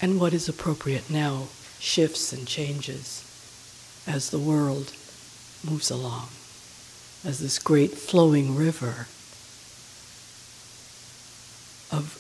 And 0.01 0.19
what 0.21 0.33
is 0.33 0.49
appropriate 0.49 1.09
now 1.09 1.49
shifts 1.79 2.33
and 2.33 2.47
changes 2.47 3.23
as 4.07 4.31
the 4.31 4.39
world 4.39 4.93
moves 5.65 5.91
along, 5.91 6.29
as 7.25 7.39
this 7.39 7.59
great 7.59 7.93
flowing 7.93 8.57
river 8.57 9.07
of 11.93 12.19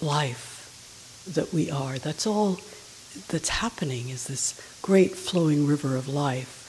life 0.00 1.26
that 1.34 1.52
we 1.52 1.70
are. 1.70 1.98
That's 1.98 2.26
all 2.26 2.60
that's 3.28 3.48
happening 3.48 4.10
is 4.10 4.26
this 4.28 4.54
great 4.80 5.16
flowing 5.16 5.66
river 5.66 5.96
of 5.96 6.06
life 6.06 6.67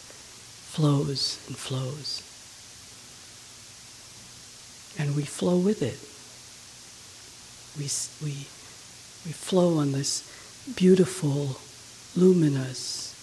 flows 0.70 1.40
and 1.48 1.58
flows. 1.58 2.22
And 4.98 5.16
we 5.16 5.24
flow 5.24 5.58
with 5.58 5.82
it. 5.82 6.00
We, 7.78 7.90
we, 8.24 8.46
we 9.26 9.32
flow 9.32 9.78
on 9.78 9.94
this 9.94 10.24
beautiful, 10.76 11.58
luminous, 12.16 13.16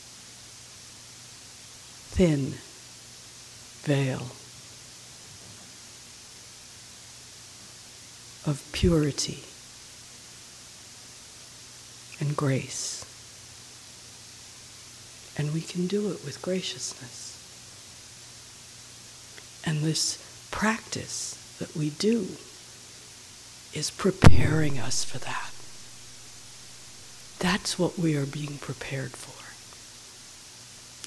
thin 2.17 2.55
veil 3.85 4.27
of 8.51 8.63
purity 8.73 9.45
and 12.19 12.37
grace. 12.37 13.05
And 15.39 15.53
we 15.53 15.61
can 15.61 15.87
do 15.87 16.11
it 16.11 16.25
with 16.25 16.41
graciousness. 16.41 17.36
And 19.67 19.81
this 19.81 20.49
practice 20.53 21.35
that 21.59 21.75
we 21.77 21.91
do 21.91 22.29
is 23.75 23.91
preparing 23.91 24.79
us 24.79 25.05
for 25.05 25.19
that. 25.19 25.51
That's 27.41 27.79
what 27.79 27.99
we 27.99 28.17
are 28.17 28.25
being 28.25 28.57
prepared 28.59 29.11
for, 29.11 29.35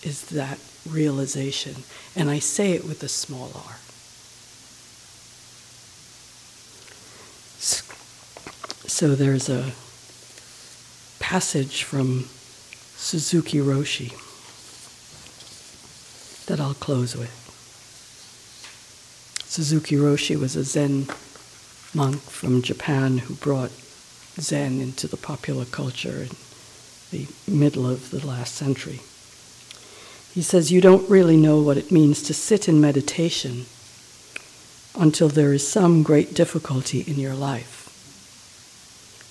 is 0.07 0.25
that 0.29 0.59
realization. 0.87 1.83
And 2.15 2.29
I 2.29 2.39
say 2.39 2.73
it 2.73 2.83
with 2.85 3.01
a 3.01 3.07
small 3.07 3.51
r. 3.55 3.77
So 8.87 9.15
there's 9.15 9.49
a 9.49 9.71
passage 11.19 11.83
from 11.83 12.27
Suzuki 12.95 13.59
Roshi 13.59 14.13
that 16.47 16.59
I'll 16.59 16.73
close 16.73 17.15
with. 17.15 17.48
Suzuki 19.59 19.97
Roshi 19.97 20.39
was 20.39 20.55
a 20.55 20.63
Zen 20.63 21.07
monk 21.93 22.21
from 22.21 22.61
Japan 22.61 23.17
who 23.17 23.33
brought 23.33 23.71
Zen 24.39 24.79
into 24.79 25.05
the 25.05 25.17
popular 25.17 25.65
culture 25.65 26.23
in 26.23 26.29
the 27.11 27.27
middle 27.45 27.85
of 27.85 28.09
the 28.09 28.25
last 28.25 28.55
century. 28.55 29.01
He 30.33 30.41
says, 30.41 30.71
You 30.71 30.79
don't 30.79 31.09
really 31.09 31.35
know 31.35 31.59
what 31.59 31.75
it 31.75 31.91
means 31.91 32.23
to 32.23 32.33
sit 32.33 32.69
in 32.69 32.79
meditation 32.79 33.65
until 34.97 35.27
there 35.27 35.51
is 35.51 35.67
some 35.67 36.03
great 36.03 36.33
difficulty 36.33 37.01
in 37.01 37.19
your 37.19 37.35
life 37.35 37.75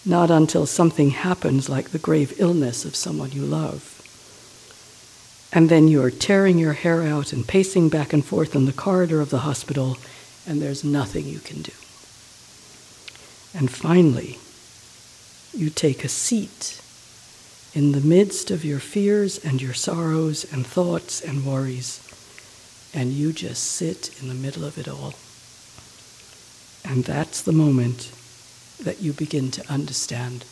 not 0.05 0.30
until 0.30 0.66
something 0.66 1.10
happens 1.10 1.70
like 1.70 1.88
the 1.88 1.98
grave 1.98 2.34
illness 2.38 2.84
of 2.84 2.94
someone 2.94 3.32
you 3.32 3.44
love. 3.44 3.94
And 5.52 5.68
then 5.68 5.88
you 5.88 6.02
are 6.02 6.10
tearing 6.10 6.59
your 6.59 6.74
hair 6.74 7.02
out 7.02 7.32
and 7.32 7.46
pacing 7.46 7.88
back 7.88 8.12
and 8.12 8.24
forth 8.24 8.55
in 8.55 8.66
the 8.66 8.72
corridor 8.72 9.20
of 9.20 9.30
the 9.30 9.40
hospital, 9.40 9.96
and 10.48 10.62
there's 10.62 10.82
nothing 10.82 11.26
you 11.26 11.38
can 11.40 11.62
do. 11.62 11.72
And 13.54 13.70
finally, 13.70 14.38
you 15.52 15.68
take 15.68 16.04
a 16.04 16.08
seat 16.08 16.80
in 17.74 17.92
the 17.92 18.00
midst 18.00 18.50
of 18.50 18.64
your 18.64 18.78
fears 18.78 19.38
and 19.44 19.60
your 19.60 19.74
sorrows 19.74 20.50
and 20.50 20.66
thoughts 20.66 21.20
and 21.20 21.44
worries, 21.44 22.00
and 22.94 23.12
you 23.12 23.32
just 23.32 23.62
sit 23.62 24.20
in 24.20 24.28
the 24.28 24.34
middle 24.34 24.64
of 24.64 24.78
it 24.78 24.88
all. 24.88 25.14
And 26.84 27.04
that's 27.04 27.42
the 27.42 27.52
moment 27.52 28.10
that 28.82 29.02
you 29.02 29.12
begin 29.12 29.50
to 29.50 29.70
understand 29.70 30.44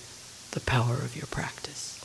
the 0.51 0.61
power 0.61 0.95
of 0.95 1.17
your 1.17 1.27
practice. 1.27 1.96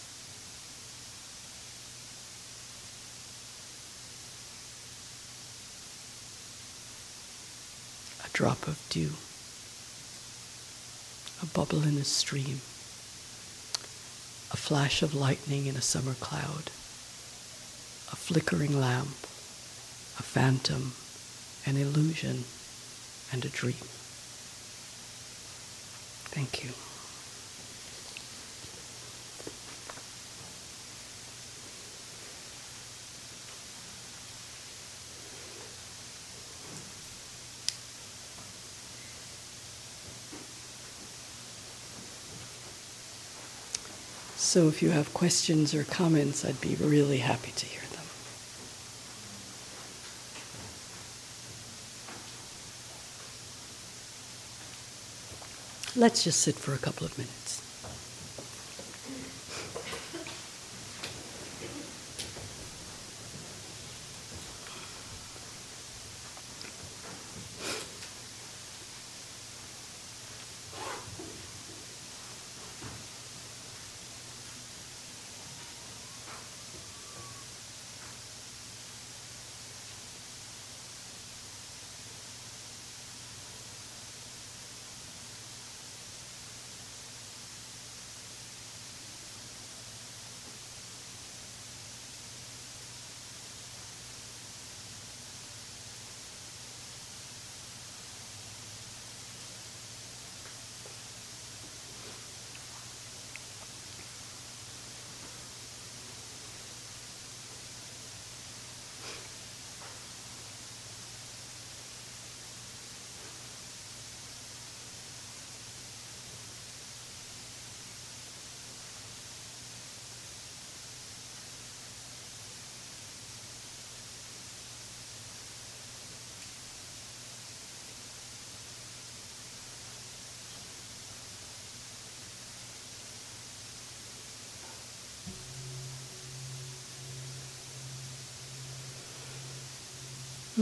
Drop 8.41 8.67
of 8.67 8.81
dew, 8.89 9.11
a 11.43 11.45
bubble 11.53 11.83
in 11.87 11.95
a 11.95 12.03
stream, 12.03 12.59
a 14.49 14.57
flash 14.57 15.03
of 15.03 15.13
lightning 15.13 15.67
in 15.67 15.75
a 15.75 15.81
summer 15.81 16.15
cloud, 16.15 16.71
a 18.11 18.15
flickering 18.15 18.81
lamp, 18.81 19.13
a 20.17 20.23
phantom, 20.23 20.93
an 21.67 21.77
illusion, 21.77 22.43
and 23.31 23.45
a 23.45 23.49
dream. 23.49 23.85
Thank 26.33 26.63
you. 26.63 26.71
So, 44.43 44.67
if 44.67 44.81
you 44.81 44.89
have 44.89 45.13
questions 45.13 45.75
or 45.75 45.83
comments, 45.83 46.43
I'd 46.43 46.59
be 46.59 46.73
really 46.75 47.19
happy 47.19 47.51
to 47.51 47.65
hear. 47.65 47.79
Them. 47.91 48.05
Let's 55.95 56.23
just 56.23 56.41
sit 56.41 56.55
for 56.55 56.73
a 56.73 56.79
couple 56.79 57.05
of 57.05 57.15
minutes. 57.19 57.60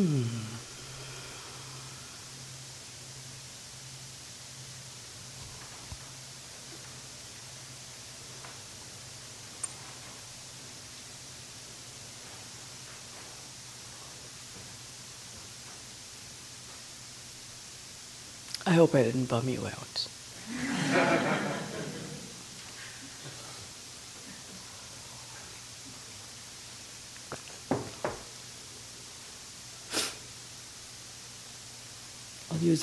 hope 18.74 18.94
I 18.94 19.02
didn't 19.02 19.24
bum 19.24 19.48
you 19.48 19.66
out. 19.66 20.17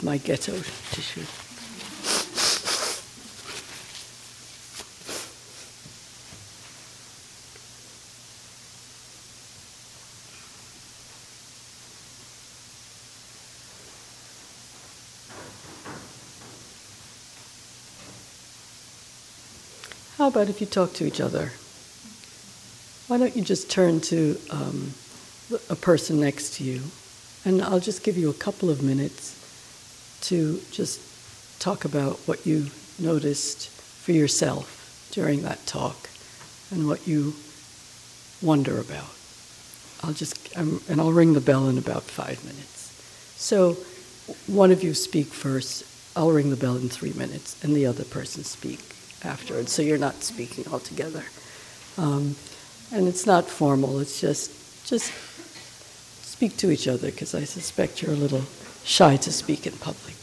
my 0.04 0.18
ghetto 0.18 0.54
tissue. 0.92 1.26
How 20.18 20.30
about 20.30 20.50
if 20.50 20.62
you 20.62 20.66
talk 20.66 20.94
to 20.94 21.06
each 21.06 21.20
other? 21.22 21.52
Why 23.08 23.18
don't 23.18 23.36
you 23.36 23.44
just 23.44 23.70
turn 23.70 24.02
to 24.02 24.40
um, 24.50 24.94
a 25.70 25.76
person 25.76 26.20
next 26.20 26.56
to 26.56 26.64
you? 26.64 26.82
And 27.44 27.62
I'll 27.62 27.80
just 27.80 28.02
give 28.02 28.18
you 28.18 28.30
a 28.30 28.34
couple 28.34 28.70
of 28.70 28.82
minutes 28.82 29.45
to 30.26 30.60
just 30.72 31.02
talk 31.60 31.86
about 31.86 32.18
what 32.28 32.46
you 32.46 32.68
noticed 33.00 33.70
for 33.70 34.12
yourself 34.12 35.10
during 35.12 35.44
that 35.44 35.66
talk 35.66 36.10
and 36.72 36.88
what 36.88 37.08
you 37.08 37.34
wonder 38.42 38.80
about. 38.80 39.10
I'll 40.04 40.14
just, 40.14 40.56
um, 40.58 40.82
and 40.90 41.00
I'll 41.00 41.12
ring 41.12 41.34
the 41.34 41.42
bell 41.42 41.68
in 41.68 41.78
about 41.78 42.04
five 42.04 42.44
minutes. 42.44 42.92
So, 43.38 43.78
one 44.48 44.72
of 44.72 44.84
you 44.84 44.94
speak 44.94 45.28
first, 45.28 45.84
I'll 46.16 46.32
ring 46.32 46.50
the 46.50 46.56
bell 46.56 46.76
in 46.76 46.90
three 46.90 47.14
minutes, 47.14 47.64
and 47.64 47.76
the 47.76 47.86
other 47.86 48.04
person 48.04 48.44
speak 48.44 48.80
afterwards, 49.24 49.72
so 49.72 49.82
you're 49.82 49.98
not 49.98 50.24
speaking 50.24 50.66
all 50.72 50.80
together. 50.80 51.24
Um, 51.98 52.36
and 52.92 53.08
it's 53.08 53.26
not 53.26 53.46
formal, 53.46 54.00
it's 54.00 54.20
just, 54.20 54.52
just 54.86 55.12
speak 56.24 56.58
to 56.58 56.72
each 56.72 56.88
other, 56.88 57.12
because 57.12 57.36
I 57.36 57.44
suspect 57.44 58.02
you're 58.02 58.12
a 58.12 58.16
little 58.16 58.44
shy 58.86 59.18
to 59.18 59.32
speak 59.32 59.66
in 59.66 59.74
public. 59.74 60.16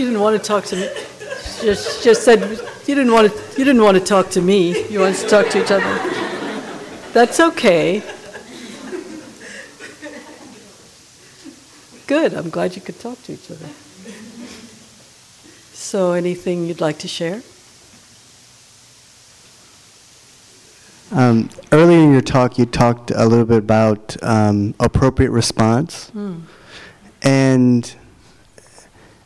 You 0.00 0.06
didn't 0.06 0.19
want 0.30 0.42
to 0.42 0.48
talk 0.48 0.64
to 0.66 0.76
me. 0.76 0.88
Just, 1.62 2.04
just 2.04 2.24
said 2.24 2.40
you 2.86 2.94
didn't 2.94 3.12
want 3.12 3.32
to. 3.32 3.58
You 3.58 3.64
didn't 3.64 3.82
want 3.82 3.98
to 3.98 4.04
talk 4.04 4.30
to 4.30 4.40
me. 4.40 4.88
You 4.88 5.00
wanted 5.00 5.16
to 5.16 5.28
talk 5.28 5.48
to 5.48 5.62
each 5.62 5.70
other. 5.70 5.98
That's 7.12 7.40
okay. 7.40 8.02
Good. 12.06 12.34
I'm 12.34 12.50
glad 12.50 12.76
you 12.76 12.82
could 12.82 12.98
talk 12.98 13.22
to 13.24 13.32
each 13.32 13.50
other. 13.50 13.68
So, 15.72 16.12
anything 16.12 16.66
you'd 16.66 16.80
like 16.80 16.98
to 16.98 17.08
share? 17.08 17.42
Um, 21.12 21.50
earlier 21.72 21.98
in 21.98 22.12
your 22.12 22.20
talk, 22.20 22.56
you 22.56 22.66
talked 22.66 23.10
a 23.10 23.26
little 23.26 23.44
bit 23.44 23.58
about 23.58 24.16
um, 24.22 24.74
appropriate 24.78 25.30
response. 25.30 26.10
Hmm. 26.10 26.40
And 27.22 27.96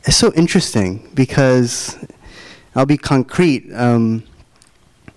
it's 0.06 0.16
so 0.16 0.32
interesting 0.34 1.10
because 1.14 1.96
I'll 2.74 2.84
be 2.84 2.98
concrete. 2.98 3.72
Um, 3.72 4.24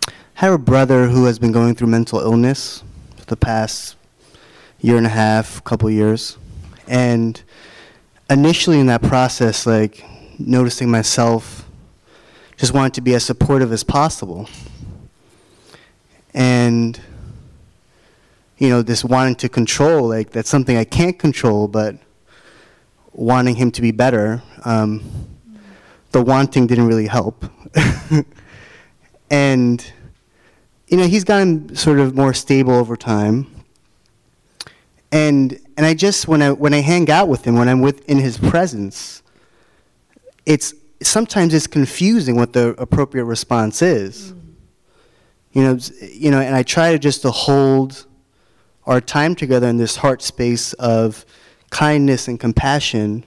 I 0.07 0.11
have 0.35 0.53
a 0.53 0.57
brother 0.57 1.07
who 1.07 1.25
has 1.25 1.39
been 1.39 1.51
going 1.51 1.75
through 1.75 1.87
mental 1.87 2.19
illness 2.19 2.83
for 3.17 3.25
the 3.25 3.35
past 3.35 3.97
year 4.79 4.95
and 4.95 5.05
a 5.05 5.09
half, 5.09 5.61
couple 5.65 5.89
years. 5.89 6.37
And 6.87 7.41
initially 8.29 8.79
in 8.79 8.85
that 8.85 9.01
process, 9.01 9.65
like 9.65 10.05
noticing 10.39 10.89
myself, 10.89 11.67
just 12.55 12.73
wanted 12.73 12.93
to 12.93 13.01
be 13.01 13.13
as 13.13 13.25
supportive 13.25 13.73
as 13.73 13.83
possible. 13.83 14.47
And 16.33 16.99
you 18.57 18.69
know, 18.69 18.81
this 18.81 19.03
wanting 19.03 19.35
to 19.35 19.49
control, 19.49 20.07
like 20.07 20.31
that's 20.31 20.49
something 20.49 20.77
I 20.77 20.85
can't 20.85 21.19
control, 21.19 21.67
but 21.67 21.97
wanting 23.17 23.55
him 23.55 23.71
to 23.71 23.81
be 23.81 23.91
better, 23.91 24.41
um, 24.63 25.01
the 26.11 26.21
wanting 26.21 26.67
didn't 26.67 26.87
really 26.87 27.07
help. 27.07 27.45
and, 29.31 29.91
you 30.87 30.97
know, 30.97 31.07
he's 31.07 31.23
gotten 31.23 31.75
sort 31.75 31.99
of 31.99 32.15
more 32.15 32.33
stable 32.33 32.73
over 32.73 32.95
time. 32.95 33.47
And, 35.11 35.59
and 35.75 35.85
I 35.85 35.95
just, 35.95 36.27
when 36.27 36.41
I, 36.41 36.51
when 36.51 36.73
I 36.73 36.81
hang 36.81 37.09
out 37.09 37.27
with 37.27 37.43
him, 37.43 37.55
when 37.55 37.67
I'm 37.67 37.81
with, 37.81 38.07
in 38.07 38.19
his 38.19 38.37
presence, 38.37 39.23
it's, 40.45 40.73
sometimes 41.01 41.53
it's 41.53 41.67
confusing 41.67 42.35
what 42.35 42.53
the 42.53 42.69
appropriate 42.79 43.25
response 43.25 43.81
is. 43.81 44.31
Mm. 44.31 44.41
You 45.53 45.63
know, 45.63 45.79
you 46.13 46.29
know, 46.29 46.39
and 46.39 46.55
I 46.55 46.61
try 46.61 46.91
to 46.91 46.99
just 46.99 47.23
to 47.23 47.31
hold 47.31 48.05
our 48.85 49.01
time 49.01 49.33
together 49.33 49.67
in 49.67 49.77
this 49.77 49.95
heart 49.95 50.21
space 50.21 50.73
of 50.73 51.25
kindness 51.69 52.27
and 52.27 52.39
compassion. 52.39 53.23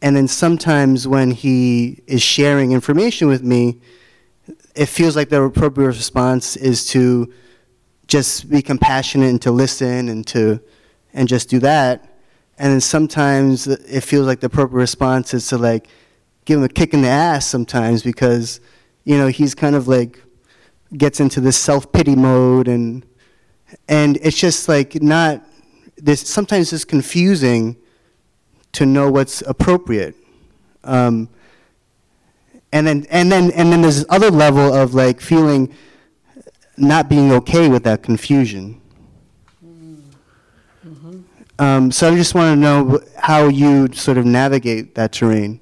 And 0.00 0.16
then 0.16 0.28
sometimes 0.28 1.06
when 1.06 1.30
he 1.30 2.02
is 2.06 2.22
sharing 2.22 2.72
information 2.72 3.28
with 3.28 3.42
me, 3.42 3.80
it 4.74 4.86
feels 4.86 5.14
like 5.16 5.28
the 5.28 5.42
appropriate 5.42 5.88
response 5.88 6.56
is 6.56 6.86
to 6.88 7.32
just 8.08 8.50
be 8.50 8.62
compassionate 8.62 9.30
and 9.30 9.42
to 9.42 9.50
listen 9.50 10.08
and 10.08 10.26
to 10.26 10.60
and 11.14 11.28
just 11.28 11.48
do 11.48 11.58
that. 11.60 12.08
And 12.58 12.72
then 12.72 12.80
sometimes 12.80 13.66
it 13.66 14.02
feels 14.02 14.26
like 14.26 14.40
the 14.40 14.46
appropriate 14.46 14.80
response 14.80 15.34
is 15.34 15.46
to 15.48 15.58
like 15.58 15.88
give 16.44 16.58
him 16.58 16.64
a 16.64 16.68
kick 16.68 16.94
in 16.94 17.02
the 17.02 17.08
ass 17.08 17.46
sometimes 17.46 18.02
because 18.02 18.60
you 19.04 19.16
know 19.16 19.28
he's 19.28 19.54
kind 19.54 19.74
of 19.74 19.88
like 19.88 20.22
gets 20.96 21.20
into 21.20 21.40
this 21.40 21.56
self 21.56 21.90
pity 21.92 22.14
mode 22.14 22.68
and 22.68 23.06
and 23.88 24.18
it's 24.22 24.38
just 24.38 24.68
like 24.68 25.00
not 25.02 25.42
this 26.02 26.20
sometimes 26.20 26.72
it's 26.72 26.84
confusing 26.84 27.76
to 28.72 28.84
know 28.84 29.10
what's 29.10 29.40
appropriate. 29.42 30.16
Um, 30.82 31.28
and 32.72 32.86
then 32.86 33.06
and 33.08 33.30
then 33.30 33.50
and 33.52 33.72
then 33.72 33.82
there's 33.82 33.96
this 33.96 34.06
other 34.08 34.30
level 34.30 34.74
of 34.74 34.94
like 34.94 35.20
feeling 35.20 35.72
not 36.76 37.08
being 37.08 37.30
okay 37.32 37.68
with 37.68 37.84
that 37.84 38.02
confusion. 38.02 38.80
Mm-hmm. 39.64 41.20
Um, 41.58 41.92
so 41.92 42.10
I 42.10 42.16
just 42.16 42.34
want 42.34 42.56
to 42.56 42.60
know 42.60 43.00
how 43.16 43.46
you 43.46 43.92
sort 43.92 44.18
of 44.18 44.26
navigate 44.26 44.96
that 44.96 45.12
terrain. 45.12 45.60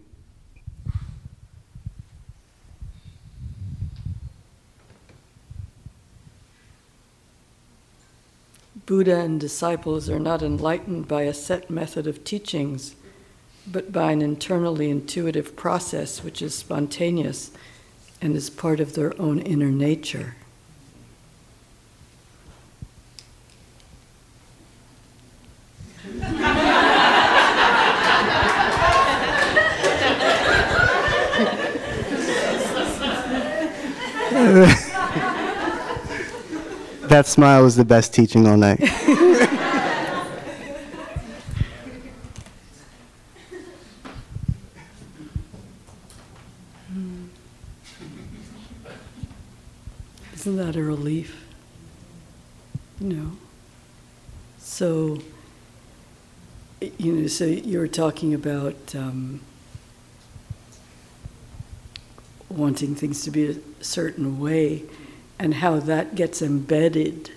Buddha 8.90 9.20
and 9.20 9.38
disciples 9.38 10.10
are 10.10 10.18
not 10.18 10.42
enlightened 10.42 11.06
by 11.06 11.22
a 11.22 11.32
set 11.32 11.70
method 11.70 12.08
of 12.08 12.24
teachings, 12.24 12.96
but 13.64 13.92
by 13.92 14.10
an 14.10 14.20
internally 14.20 14.90
intuitive 14.90 15.54
process 15.54 16.24
which 16.24 16.42
is 16.42 16.56
spontaneous 16.56 17.52
and 18.20 18.34
is 18.34 18.50
part 18.50 18.80
of 18.80 18.94
their 18.94 19.14
own 19.22 19.38
inner 19.38 19.70
nature. 19.70 20.34
that 37.10 37.26
smile 37.26 37.64
was 37.64 37.74
the 37.74 37.84
best 37.84 38.14
teaching 38.14 38.46
all 38.46 38.56
night. 38.56 38.78
Isn't 50.34 50.56
that 50.56 50.76
a 50.76 50.82
relief? 50.84 51.44
No. 53.00 53.32
So, 54.60 55.20
you 56.80 57.12
know, 57.12 57.26
so 57.26 57.44
you 57.44 57.80
were 57.80 57.88
talking 57.88 58.32
about 58.34 58.94
um, 58.94 59.40
wanting 62.48 62.94
things 62.94 63.24
to 63.24 63.32
be 63.32 63.50
a 63.50 63.56
certain 63.84 64.38
way 64.38 64.84
and 65.40 65.54
how 65.54 65.80
that 65.80 66.14
gets 66.14 66.42
embedded. 66.42 67.30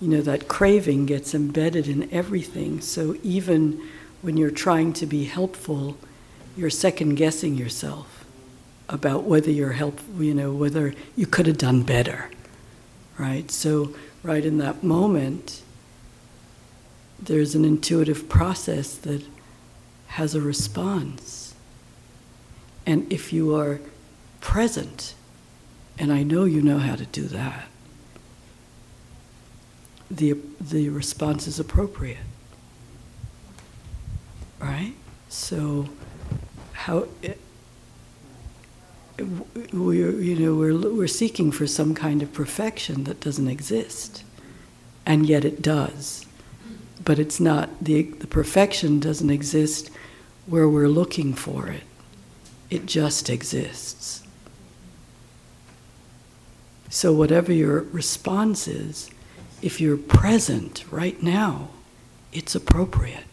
You 0.00 0.08
know, 0.08 0.22
that 0.22 0.48
craving 0.48 1.04
gets 1.04 1.34
embedded 1.34 1.86
in 1.86 2.10
everything. 2.10 2.80
So 2.80 3.16
even 3.22 3.86
when 4.22 4.38
you're 4.38 4.50
trying 4.50 4.94
to 4.94 5.06
be 5.06 5.26
helpful, 5.26 5.98
you're 6.56 6.70
second 6.70 7.16
guessing 7.16 7.54
yourself 7.54 8.24
about 8.88 9.24
whether 9.24 9.50
you're 9.50 9.72
helpful, 9.72 10.24
you 10.24 10.32
know, 10.32 10.52
whether 10.52 10.94
you 11.16 11.26
could 11.26 11.46
have 11.46 11.58
done 11.58 11.82
better, 11.82 12.30
right? 13.18 13.50
So, 13.50 13.94
right 14.22 14.44
in 14.44 14.56
that 14.58 14.82
moment, 14.82 15.62
there's 17.20 17.54
an 17.54 17.66
intuitive 17.66 18.28
process 18.30 18.94
that 18.94 19.22
has 20.06 20.34
a 20.34 20.40
response. 20.40 21.54
And 22.86 23.12
if 23.12 23.32
you 23.32 23.54
are 23.54 23.80
present 24.40 25.14
and 25.98 26.12
I 26.12 26.22
know 26.22 26.44
you 26.44 26.62
know 26.62 26.78
how 26.78 26.96
to 26.96 27.06
do 27.06 27.24
that. 27.24 27.68
the, 30.10 30.36
the 30.60 30.88
response 30.88 31.46
is 31.46 31.60
appropriate. 31.60 32.18
Right? 34.58 34.94
So, 35.28 35.88
how, 36.72 37.08
it, 37.22 37.38
we're, 39.72 40.20
you 40.20 40.36
know, 40.36 40.54
we're, 40.54 40.76
we're 40.92 41.06
seeking 41.06 41.52
for 41.52 41.66
some 41.66 41.94
kind 41.94 42.22
of 42.22 42.32
perfection 42.32 43.04
that 43.04 43.20
doesn't 43.20 43.48
exist. 43.48 44.24
And 45.04 45.26
yet 45.26 45.44
it 45.44 45.62
does. 45.62 46.26
But 47.04 47.18
it's 47.18 47.40
not, 47.40 47.82
the, 47.82 48.02
the 48.02 48.26
perfection 48.26 49.00
doesn't 49.00 49.30
exist 49.30 49.90
where 50.46 50.68
we're 50.68 50.88
looking 50.88 51.34
for 51.34 51.68
it. 51.68 51.82
It 52.70 52.86
just 52.86 53.30
exists. 53.30 54.22
So, 56.90 57.12
whatever 57.12 57.52
your 57.52 57.82
response 57.82 58.66
is, 58.66 59.10
if 59.60 59.80
you're 59.80 59.96
present 59.96 60.84
right 60.90 61.22
now, 61.22 61.68
it's 62.32 62.54
appropriate. 62.54 63.24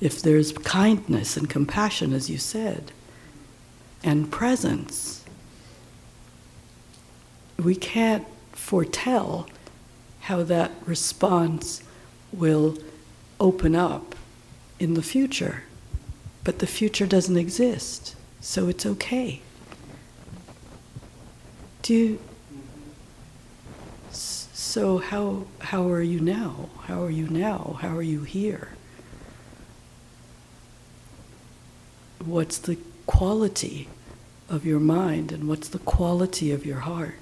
If 0.00 0.20
there's 0.20 0.52
kindness 0.52 1.36
and 1.36 1.48
compassion, 1.48 2.12
as 2.12 2.28
you 2.28 2.36
said, 2.36 2.92
and 4.02 4.30
presence, 4.30 5.24
we 7.58 7.74
can't 7.74 8.26
foretell 8.52 9.48
how 10.20 10.42
that 10.42 10.72
response 10.84 11.82
will 12.32 12.76
open 13.40 13.74
up 13.74 14.14
in 14.78 14.94
the 14.94 15.02
future. 15.02 15.62
But 16.44 16.58
the 16.58 16.66
future 16.66 17.06
doesn't 17.06 17.36
exist, 17.36 18.16
so 18.40 18.68
it's 18.68 18.84
okay. 18.84 19.40
Do 21.86 21.94
you, 21.94 22.18
so 24.10 24.98
how 24.98 25.46
how 25.60 25.88
are 25.88 26.02
you 26.02 26.18
now? 26.18 26.68
How 26.86 27.00
are 27.04 27.10
you 27.10 27.28
now? 27.28 27.78
How 27.80 27.96
are 27.96 28.02
you 28.02 28.22
here? 28.22 28.70
What's 32.24 32.58
the 32.58 32.76
quality 33.06 33.86
of 34.48 34.66
your 34.66 34.80
mind 34.80 35.30
and 35.30 35.46
what's 35.46 35.68
the 35.68 35.78
quality 35.78 36.50
of 36.50 36.66
your 36.66 36.80
heart? 36.80 37.14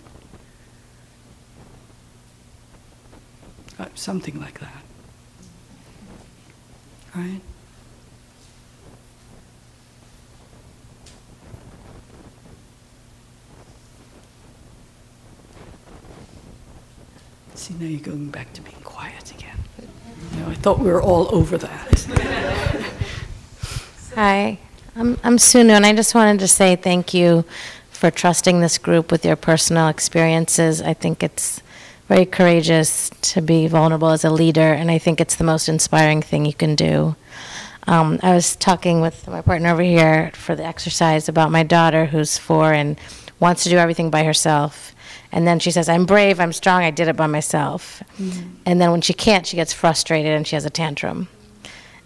Uh, 3.78 3.89
something 3.95 4.41
like 4.41 4.61
that. 4.61 4.82
Right? 7.15 7.43
See, 17.65 17.73
now 17.81 17.86
you're 17.86 17.99
going 17.99 18.28
back 18.28 18.53
to 18.53 18.61
being 18.61 18.77
quiet 18.85 19.31
again. 19.31 19.57
You 20.35 20.41
know, 20.41 20.51
I 20.51 20.55
thought 20.55 20.81
we 20.81 20.93
were 20.93 21.01
all 21.01 21.35
over 21.35 21.57
that. 21.57 22.07
Hi, 24.15 24.59
I'm, 24.95 25.19
I'm 25.24 25.39
Sunu, 25.39 25.70
and 25.70 25.86
I 25.86 25.95
just 25.95 26.15
wanted 26.15 26.41
to 26.41 26.47
say 26.47 26.77
thank 26.77 27.15
you 27.15 27.43
for 27.89 28.11
trusting 28.11 28.61
this 28.61 28.77
group 28.77 29.11
with 29.11 29.24
your 29.24 29.36
personal 29.36 29.89
experiences. 29.89 30.82
I 30.82 30.93
think 30.93 31.23
it's 31.23 31.62
very 32.07 32.27
courageous 32.27 33.09
to 33.32 33.41
be 33.41 33.66
vulnerable 33.66 34.11
as 34.11 34.27
a 34.27 34.31
leader, 34.31 34.74
and 34.74 34.91
I 34.91 34.99
think 34.99 35.19
it's 35.19 35.36
the 35.36 35.45
most 35.45 35.66
inspiring 35.66 36.20
thing 36.20 36.45
you 36.45 36.53
can 36.53 36.74
do. 36.74 37.16
Um, 37.86 38.20
I 38.23 38.35
was 38.35 38.57
talking 38.57 39.01
with 39.01 39.27
my 39.27 39.41
partner 39.41 39.70
over 39.70 39.81
here 39.81 40.32
for 40.35 40.55
the 40.55 40.66
exercise 40.66 41.31
about 41.31 41.51
my 41.51 41.62
daughter 41.62 42.05
who's 42.05 42.36
four 42.36 42.74
and 42.74 43.01
wants 43.41 43.62
to 43.62 43.70
do 43.70 43.78
everything 43.78 44.11
by 44.11 44.24
herself. 44.24 44.94
And 45.35 45.48
then 45.48 45.59
she 45.59 45.73
says, 45.73 45.89
I'm 45.89 46.06
brave, 46.06 46.39
I'm 46.39 46.52
strong, 46.52 46.85
I 46.85 46.93
did 46.93 47.09
it 47.09 47.16
by 47.16 47.27
myself. 47.27 48.05
Mm-hmm. 48.19 48.51
And 48.66 48.81
then 48.81 48.93
when 48.93 49.01
she 49.01 49.12
can't, 49.12 49.44
she 49.44 49.56
gets 49.56 49.73
frustrated 49.73 50.31
and 50.31 50.47
she 50.47 50.55
has 50.55 50.65
a 50.65 50.70
tantrum. 50.70 51.27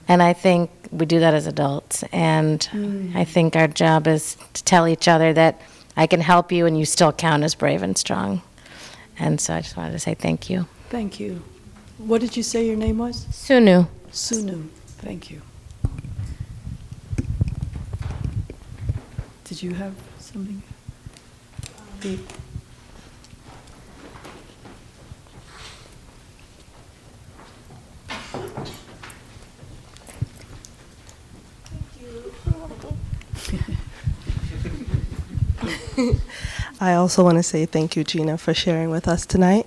And 0.08 0.22
I 0.22 0.32
think 0.32 0.70
we 0.90 1.04
do 1.04 1.20
that 1.20 1.34
as 1.34 1.46
adults. 1.46 2.02
And 2.04 2.66
mm. 2.72 3.14
I 3.14 3.24
think 3.24 3.54
our 3.54 3.68
job 3.68 4.06
is 4.06 4.38
to 4.54 4.64
tell 4.64 4.88
each 4.88 5.08
other 5.08 5.34
that 5.34 5.60
I 5.94 6.06
can 6.06 6.22
help 6.22 6.50
you 6.50 6.64
and 6.64 6.78
you 6.78 6.86
still 6.86 7.12
count 7.12 7.42
as 7.42 7.54
brave 7.54 7.82
and 7.82 7.98
strong. 7.98 8.40
And 9.18 9.38
so 9.38 9.52
I 9.52 9.60
just 9.60 9.76
wanted 9.76 9.92
to 9.92 9.98
say 9.98 10.14
thank 10.14 10.48
you. 10.48 10.66
Thank 10.88 11.20
you. 11.20 11.42
What 11.98 12.22
did 12.22 12.34
you 12.34 12.42
say 12.42 12.66
your 12.66 12.76
name 12.76 12.96
was? 12.96 13.26
Sunu. 13.26 13.88
Sunu. 14.10 14.68
Thank 15.02 15.30
you. 15.30 15.42
Did 19.44 19.62
you 19.62 19.74
have 19.74 19.94
something? 20.18 20.62
Um, 22.04 22.26
I 36.80 36.94
also 36.94 37.24
want 37.24 37.38
to 37.38 37.42
say 37.42 37.66
thank 37.66 37.96
you, 37.96 38.04
Gina, 38.04 38.38
for 38.38 38.54
sharing 38.54 38.90
with 38.90 39.08
us 39.08 39.26
tonight. 39.26 39.66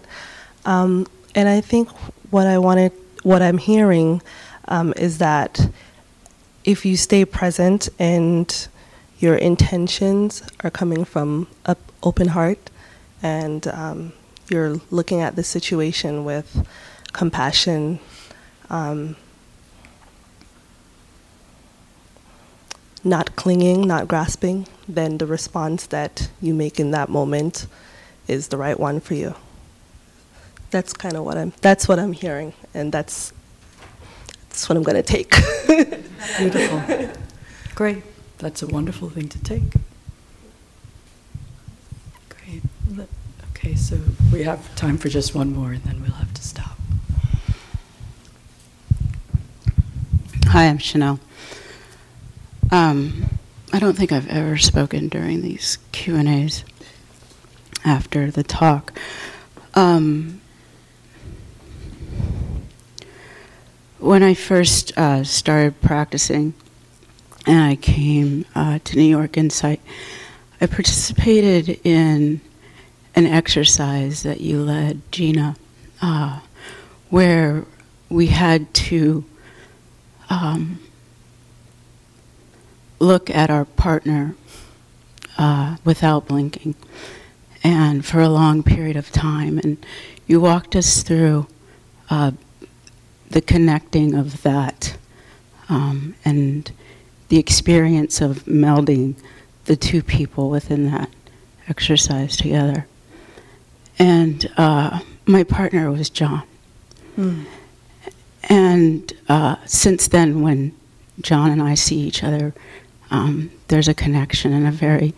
Um, 0.65 1.07
and 1.35 1.49
I 1.49 1.61
think 1.61 1.89
what 2.29 2.47
I 2.47 2.57
wanted, 2.57 2.91
what 3.23 3.41
I'm 3.41 3.57
hearing, 3.57 4.21
um, 4.67 4.93
is 4.95 5.17
that 5.17 5.69
if 6.63 6.85
you 6.85 6.95
stay 6.95 7.25
present 7.25 7.89
and 7.99 8.67
your 9.19 9.35
intentions 9.35 10.43
are 10.63 10.69
coming 10.69 11.03
from 11.05 11.47
an 11.65 11.75
open 12.03 12.29
heart, 12.29 12.69
and 13.23 13.67
um, 13.67 14.13
you're 14.49 14.81
looking 14.89 15.21
at 15.21 15.35
the 15.35 15.43
situation 15.43 16.25
with 16.25 16.67
compassion. 17.13 17.99
Um, 18.71 19.17
not 23.03 23.35
clinging, 23.35 23.81
not 23.81 24.07
grasping, 24.07 24.65
then 24.87 25.17
the 25.17 25.25
response 25.25 25.87
that 25.87 26.29
you 26.41 26.53
make 26.53 26.79
in 26.79 26.91
that 26.91 27.09
moment 27.09 27.67
is 28.27 28.47
the 28.47 28.57
right 28.57 28.79
one 28.79 28.99
for 29.01 29.13
you. 29.13 29.35
That's 30.71 30.93
kind 30.93 31.17
of 31.17 31.25
what 31.25 31.37
I'm. 31.37 31.51
That's 31.61 31.87
what 31.87 31.99
I'm 31.99 32.13
hearing, 32.13 32.53
and 32.73 32.93
that's 32.93 33.33
that's 34.49 34.69
what 34.69 34.77
I'm 34.77 34.83
going 34.83 34.95
to 34.95 35.03
take. 35.03 35.31
Beautiful. 36.37 37.09
Great. 37.75 38.03
That's 38.37 38.61
a 38.63 38.67
wonderful 38.67 39.09
thing 39.09 39.27
to 39.29 39.43
take. 39.43 39.63
Great. 42.29 42.63
Okay, 43.51 43.75
so 43.75 43.97
we 44.31 44.43
have 44.43 44.73
time 44.75 44.97
for 44.97 45.09
just 45.09 45.35
one 45.35 45.53
more, 45.53 45.71
and 45.73 45.83
then 45.83 46.01
we'll 46.01 46.11
have 46.11 46.33
to 46.33 46.41
stop. 46.41 46.70
Hi, 50.51 50.67
I'm 50.67 50.79
Chanel. 50.79 51.17
Um, 52.71 53.39
I 53.71 53.79
don't 53.79 53.95
think 53.95 54.11
I've 54.11 54.27
ever 54.27 54.57
spoken 54.57 55.07
during 55.07 55.41
these 55.43 55.77
Q 55.93 56.17
and 56.17 56.27
A's 56.27 56.65
after 57.85 58.29
the 58.29 58.43
talk. 58.43 58.91
Um, 59.75 60.41
when 63.99 64.23
I 64.23 64.33
first 64.33 64.91
uh, 64.97 65.23
started 65.23 65.79
practicing, 65.79 66.53
and 67.47 67.63
I 67.63 67.77
came 67.77 68.43
uh, 68.53 68.79
to 68.83 68.97
New 68.97 69.03
York 69.03 69.37
Insight, 69.37 69.79
I 70.59 70.65
participated 70.65 71.79
in 71.85 72.41
an 73.15 73.25
exercise 73.25 74.23
that 74.23 74.41
you 74.41 74.61
led, 74.61 74.99
Gina, 75.13 75.55
uh, 76.01 76.41
where 77.09 77.63
we 78.09 78.27
had 78.27 78.73
to. 78.73 79.23
Um, 80.31 80.79
look 82.99 83.29
at 83.29 83.49
our 83.49 83.65
partner 83.65 84.33
uh, 85.37 85.75
without 85.83 86.27
blinking 86.27 86.75
and 87.65 88.05
for 88.05 88.21
a 88.21 88.29
long 88.29 88.63
period 88.63 88.95
of 88.95 89.11
time. 89.11 89.57
And 89.57 89.85
you 90.27 90.39
walked 90.39 90.73
us 90.73 91.03
through 91.03 91.47
uh, 92.09 92.31
the 93.29 93.41
connecting 93.41 94.15
of 94.15 94.41
that 94.43 94.95
um, 95.67 96.15
and 96.23 96.71
the 97.27 97.37
experience 97.37 98.21
of 98.21 98.45
melding 98.45 99.15
the 99.65 99.75
two 99.75 100.01
people 100.01 100.49
within 100.49 100.89
that 100.91 101.09
exercise 101.67 102.37
together. 102.37 102.87
And 103.99 104.49
uh, 104.55 105.01
my 105.25 105.43
partner 105.43 105.91
was 105.91 106.09
John. 106.09 106.43
Mm. 107.17 107.45
And 108.51 109.11
uh, 109.29 109.55
since 109.65 110.09
then, 110.09 110.41
when 110.41 110.75
John 111.21 111.51
and 111.51 111.61
I 111.61 111.73
see 111.73 111.99
each 111.99 112.23
other 112.23 112.53
um, 113.11 113.51
there's 113.67 113.89
a 113.89 113.93
connection 113.93 114.53
and 114.53 114.65
a 114.65 114.71
very 114.71 115.13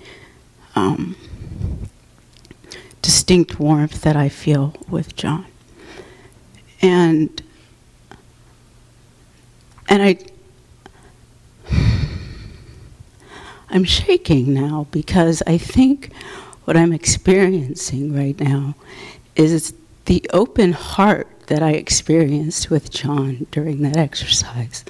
um, 0.76 1.16
distinct 3.04 3.60
warmth 3.60 4.02
that 4.02 4.16
I 4.16 4.30
feel 4.30 4.74
with 4.90 5.16
John. 5.16 5.46
And 6.82 7.42
and 9.88 10.02
I 10.02 10.18
I'm 13.70 13.84
shaking 13.84 14.54
now 14.54 14.88
because 14.92 15.42
I 15.46 15.58
think 15.58 16.12
what 16.66 16.76
I'm 16.76 16.94
experiencing 16.94 18.16
right 18.16 18.40
now 18.40 18.76
is 19.36 19.74
the 20.06 20.26
open 20.34 20.74
heart 20.74 21.28
that 21.48 21.62
I 21.62 21.72
experienced 21.72 22.70
with 22.70 22.92
John 22.92 23.48
during 23.52 23.82
that 23.82 23.98
exercise. 23.98 24.84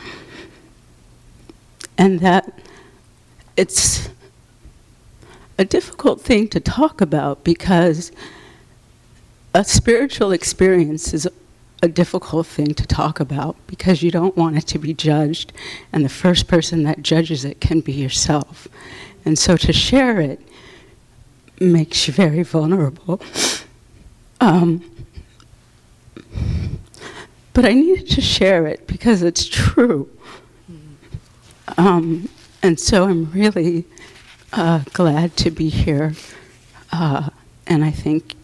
And 1.97 2.19
that 2.19 2.59
it's 3.55 4.09
a 5.57 5.65
difficult 5.65 6.21
thing 6.21 6.47
to 6.49 6.59
talk 6.59 7.01
about 7.01 7.43
because 7.43 8.11
a 9.53 9.63
spiritual 9.63 10.31
experience 10.31 11.13
is 11.13 11.27
a 11.83 11.87
difficult 11.87 12.47
thing 12.47 12.73
to 12.73 12.87
talk 12.87 13.19
about 13.19 13.55
because 13.67 14.01
you 14.01 14.09
don't 14.09 14.35
want 14.37 14.57
it 14.57 14.65
to 14.67 14.79
be 14.79 14.93
judged, 14.93 15.51
and 15.91 16.03
the 16.03 16.09
first 16.09 16.47
person 16.47 16.83
that 16.83 17.03
judges 17.03 17.43
it 17.43 17.59
can 17.59 17.81
be 17.81 17.91
yourself. 17.91 18.67
And 19.25 19.37
so 19.37 19.57
to 19.57 19.73
share 19.73 20.21
it 20.21 20.39
makes 21.59 22.07
you 22.07 22.13
very 22.13 22.41
vulnerable. 22.43 23.21
Um, 24.39 24.83
but 27.53 27.65
I 27.65 27.73
needed 27.73 28.09
to 28.11 28.21
share 28.21 28.67
it 28.67 28.87
because 28.87 29.21
it's 29.21 29.45
true. 29.45 30.09
Um, 31.77 32.29
and 32.61 32.79
so 32.79 33.05
I'm 33.05 33.31
really 33.31 33.85
uh, 34.51 34.83
glad 34.93 35.35
to 35.37 35.51
be 35.51 35.69
here. 35.69 36.13
Uh, 36.91 37.29
and 37.67 37.83
I 37.83 37.91
thank 37.91 38.35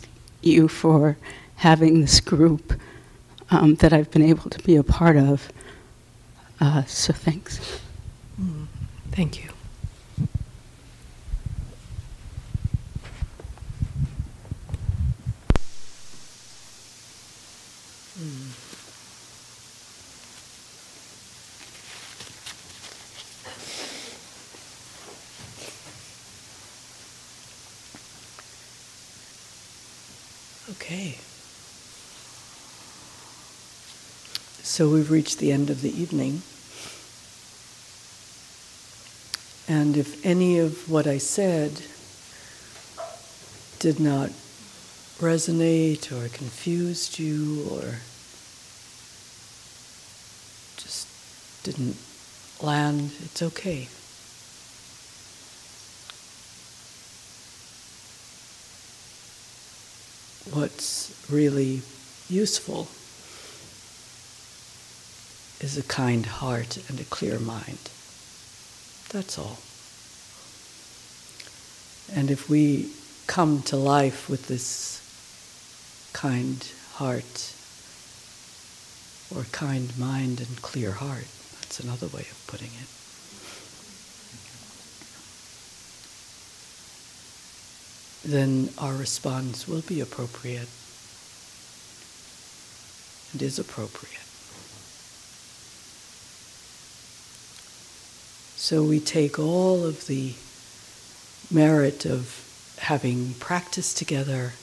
you 0.42 0.68
for 0.68 1.18
having 1.58 2.02
this 2.02 2.20
group 2.20 2.74
um, 3.52 3.76
that 3.76 3.94
I've 3.94 4.12
been 4.12 4.22
able 4.22 4.50
to 4.50 4.60
be 4.64 4.76
a 4.76 4.84
part 4.84 5.18
of. 5.18 5.52
Uh, 6.60 6.84
so 6.86 7.14
thanks. 7.14 7.82
Thank 9.12 9.44
you. 9.44 9.59
Okay. 30.90 31.20
So 34.64 34.90
we've 34.90 35.12
reached 35.12 35.38
the 35.38 35.52
end 35.52 35.70
of 35.70 35.84
the 35.84 35.92
evening. 35.92 36.42
And 39.68 39.96
if 39.96 40.26
any 40.26 40.58
of 40.58 40.90
what 40.90 41.06
I 41.06 41.20
said 41.20 41.84
did 43.78 44.00
not 44.00 44.32
resonate 45.20 46.12
or 46.12 46.28
confused 46.30 47.20
you 47.20 47.68
or 47.70 48.00
just 50.78 51.08
didn't 51.62 51.98
land, 52.64 53.12
it's 53.26 53.44
okay. 53.44 53.90
What's 60.52 61.28
really 61.30 61.82
useful 62.30 62.88
is 65.60 65.78
a 65.78 65.84
kind 65.84 66.26
heart 66.26 66.78
and 66.90 67.00
a 67.00 67.04
clear 67.04 67.40
mind. 67.40 67.90
That's 69.10 69.38
all. 69.38 69.58
And 72.12 72.32
if 72.32 72.50
we 72.50 72.92
come 73.28 73.62
to 73.64 73.76
life 73.76 74.30
with 74.30 74.48
this 74.48 75.02
kind 76.14 76.66
heart 76.94 77.54
or 79.36 79.44
kind 79.52 79.96
mind 79.98 80.40
and 80.40 80.62
clear 80.62 80.94
heart, 80.94 81.28
that's 81.60 81.80
another 81.80 82.08
way 82.08 82.22
of 82.22 82.44
putting 82.48 82.70
it. 82.70 82.99
Then 88.24 88.70
our 88.78 88.94
response 88.94 89.68
will 89.68 89.82
be 89.82 90.02
appropriate 90.02 90.68
and 93.32 93.42
is 93.42 93.58
appropriate. 93.60 94.16
So 98.58 98.84
we 98.84 99.00
take 99.00 99.40
all 99.40 99.86
of 99.86 100.08
the 100.08 100.34
merit 101.50 102.06
of 102.06 102.46
having 102.80 103.34
practiced 103.36 103.98
together, 103.98 104.54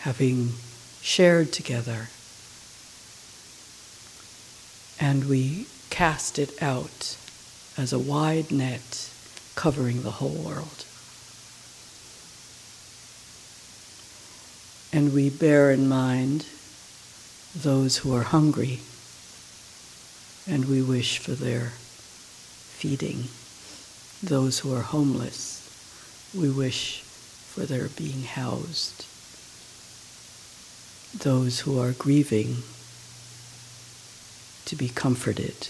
having 0.00 0.52
shared 1.00 1.52
together, 1.52 2.08
and 5.00 5.24
we 5.28 5.66
cast 5.90 6.38
it 6.38 6.62
out 6.62 7.16
as 7.76 7.92
a 7.92 7.98
wide 7.98 8.50
net 8.50 9.10
covering 9.54 10.02
the 10.02 10.12
whole 10.12 10.30
world. 10.30 10.84
And 14.98 15.14
we 15.14 15.30
bear 15.30 15.70
in 15.70 15.88
mind 15.88 16.44
those 17.54 17.98
who 17.98 18.12
are 18.16 18.24
hungry, 18.24 18.80
and 20.44 20.64
we 20.64 20.82
wish 20.82 21.18
for 21.18 21.34
their 21.34 21.66
feeding. 22.80 23.28
Those 24.20 24.58
who 24.58 24.74
are 24.74 24.82
homeless, 24.82 25.62
we 26.34 26.50
wish 26.50 27.02
for 27.02 27.64
their 27.64 27.86
being 27.86 28.24
housed. 28.24 29.06
Those 31.16 31.60
who 31.60 31.78
are 31.78 31.92
grieving, 31.92 32.64
to 34.64 34.74
be 34.74 34.88
comforted. 34.88 35.68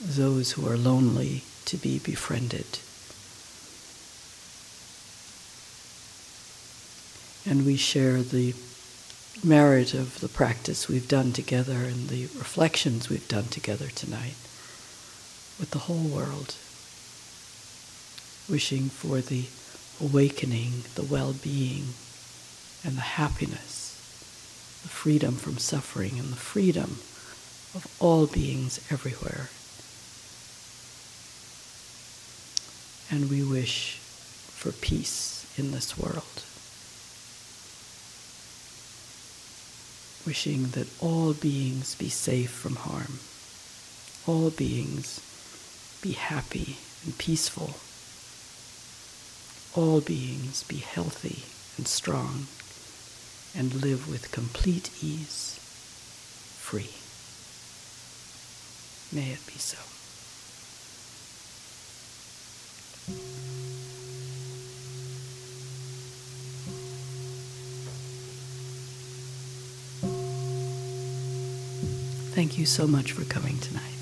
Those 0.00 0.52
who 0.52 0.66
are 0.66 0.78
lonely, 0.78 1.44
to 1.66 1.76
be 1.76 1.98
befriended. 1.98 2.78
And 7.46 7.66
we 7.66 7.76
share 7.76 8.22
the 8.22 8.54
merit 9.42 9.92
of 9.92 10.20
the 10.20 10.28
practice 10.28 10.88
we've 10.88 11.08
done 11.08 11.32
together 11.32 11.84
and 11.84 12.08
the 12.08 12.22
reflections 12.38 13.08
we've 13.10 13.28
done 13.28 13.44
together 13.44 13.88
tonight 13.88 14.36
with 15.58 15.70
the 15.70 15.80
whole 15.80 16.04
world, 16.04 16.54
wishing 18.48 18.88
for 18.88 19.20
the 19.20 19.44
awakening, 20.00 20.84
the 20.94 21.02
well 21.02 21.32
being, 21.32 21.94
and 22.84 22.96
the 22.96 23.14
happiness, 23.20 23.92
the 24.82 24.88
freedom 24.88 25.36
from 25.36 25.58
suffering, 25.58 26.18
and 26.18 26.30
the 26.30 26.36
freedom 26.36 26.98
of 27.74 27.86
all 28.00 28.26
beings 28.26 28.80
everywhere. 28.90 29.48
And 33.10 33.30
we 33.30 33.42
wish 33.44 33.98
for 34.48 34.72
peace 34.72 35.46
in 35.56 35.72
this 35.72 35.98
world. 35.98 36.42
Wishing 40.26 40.68
that 40.68 40.88
all 41.00 41.34
beings 41.34 41.94
be 41.96 42.08
safe 42.08 42.50
from 42.50 42.76
harm, 42.76 43.18
all 44.26 44.48
beings 44.48 45.20
be 46.00 46.12
happy 46.12 46.78
and 47.04 47.16
peaceful, 47.18 47.74
all 49.78 50.00
beings 50.00 50.62
be 50.64 50.76
healthy 50.76 51.44
and 51.76 51.86
strong, 51.86 52.46
and 53.54 53.82
live 53.82 54.08
with 54.08 54.32
complete 54.32 54.90
ease, 55.02 55.58
free. 56.56 56.90
May 59.12 59.32
it 59.32 59.46
be 59.46 59.58
so. 59.58 59.78
Thank 72.34 72.58
you 72.58 72.66
so 72.66 72.88
much 72.88 73.12
for 73.12 73.24
coming 73.24 73.58
tonight. 73.58 73.94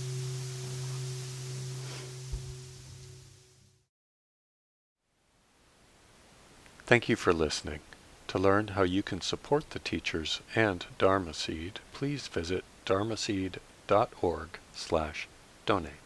Thank 6.86 7.10
you 7.10 7.16
for 7.16 7.34
listening. 7.34 7.80
To 8.28 8.38
learn 8.38 8.68
how 8.68 8.84
you 8.84 9.02
can 9.02 9.20
support 9.20 9.68
the 9.70 9.80
teachers 9.80 10.40
and 10.54 10.86
Dharma 10.96 11.34
Seed, 11.34 11.80
please 11.92 12.26
visit 12.28 12.64
dharmaseed.org 12.86 14.48
slash 14.72 15.28
donate. 15.66 16.01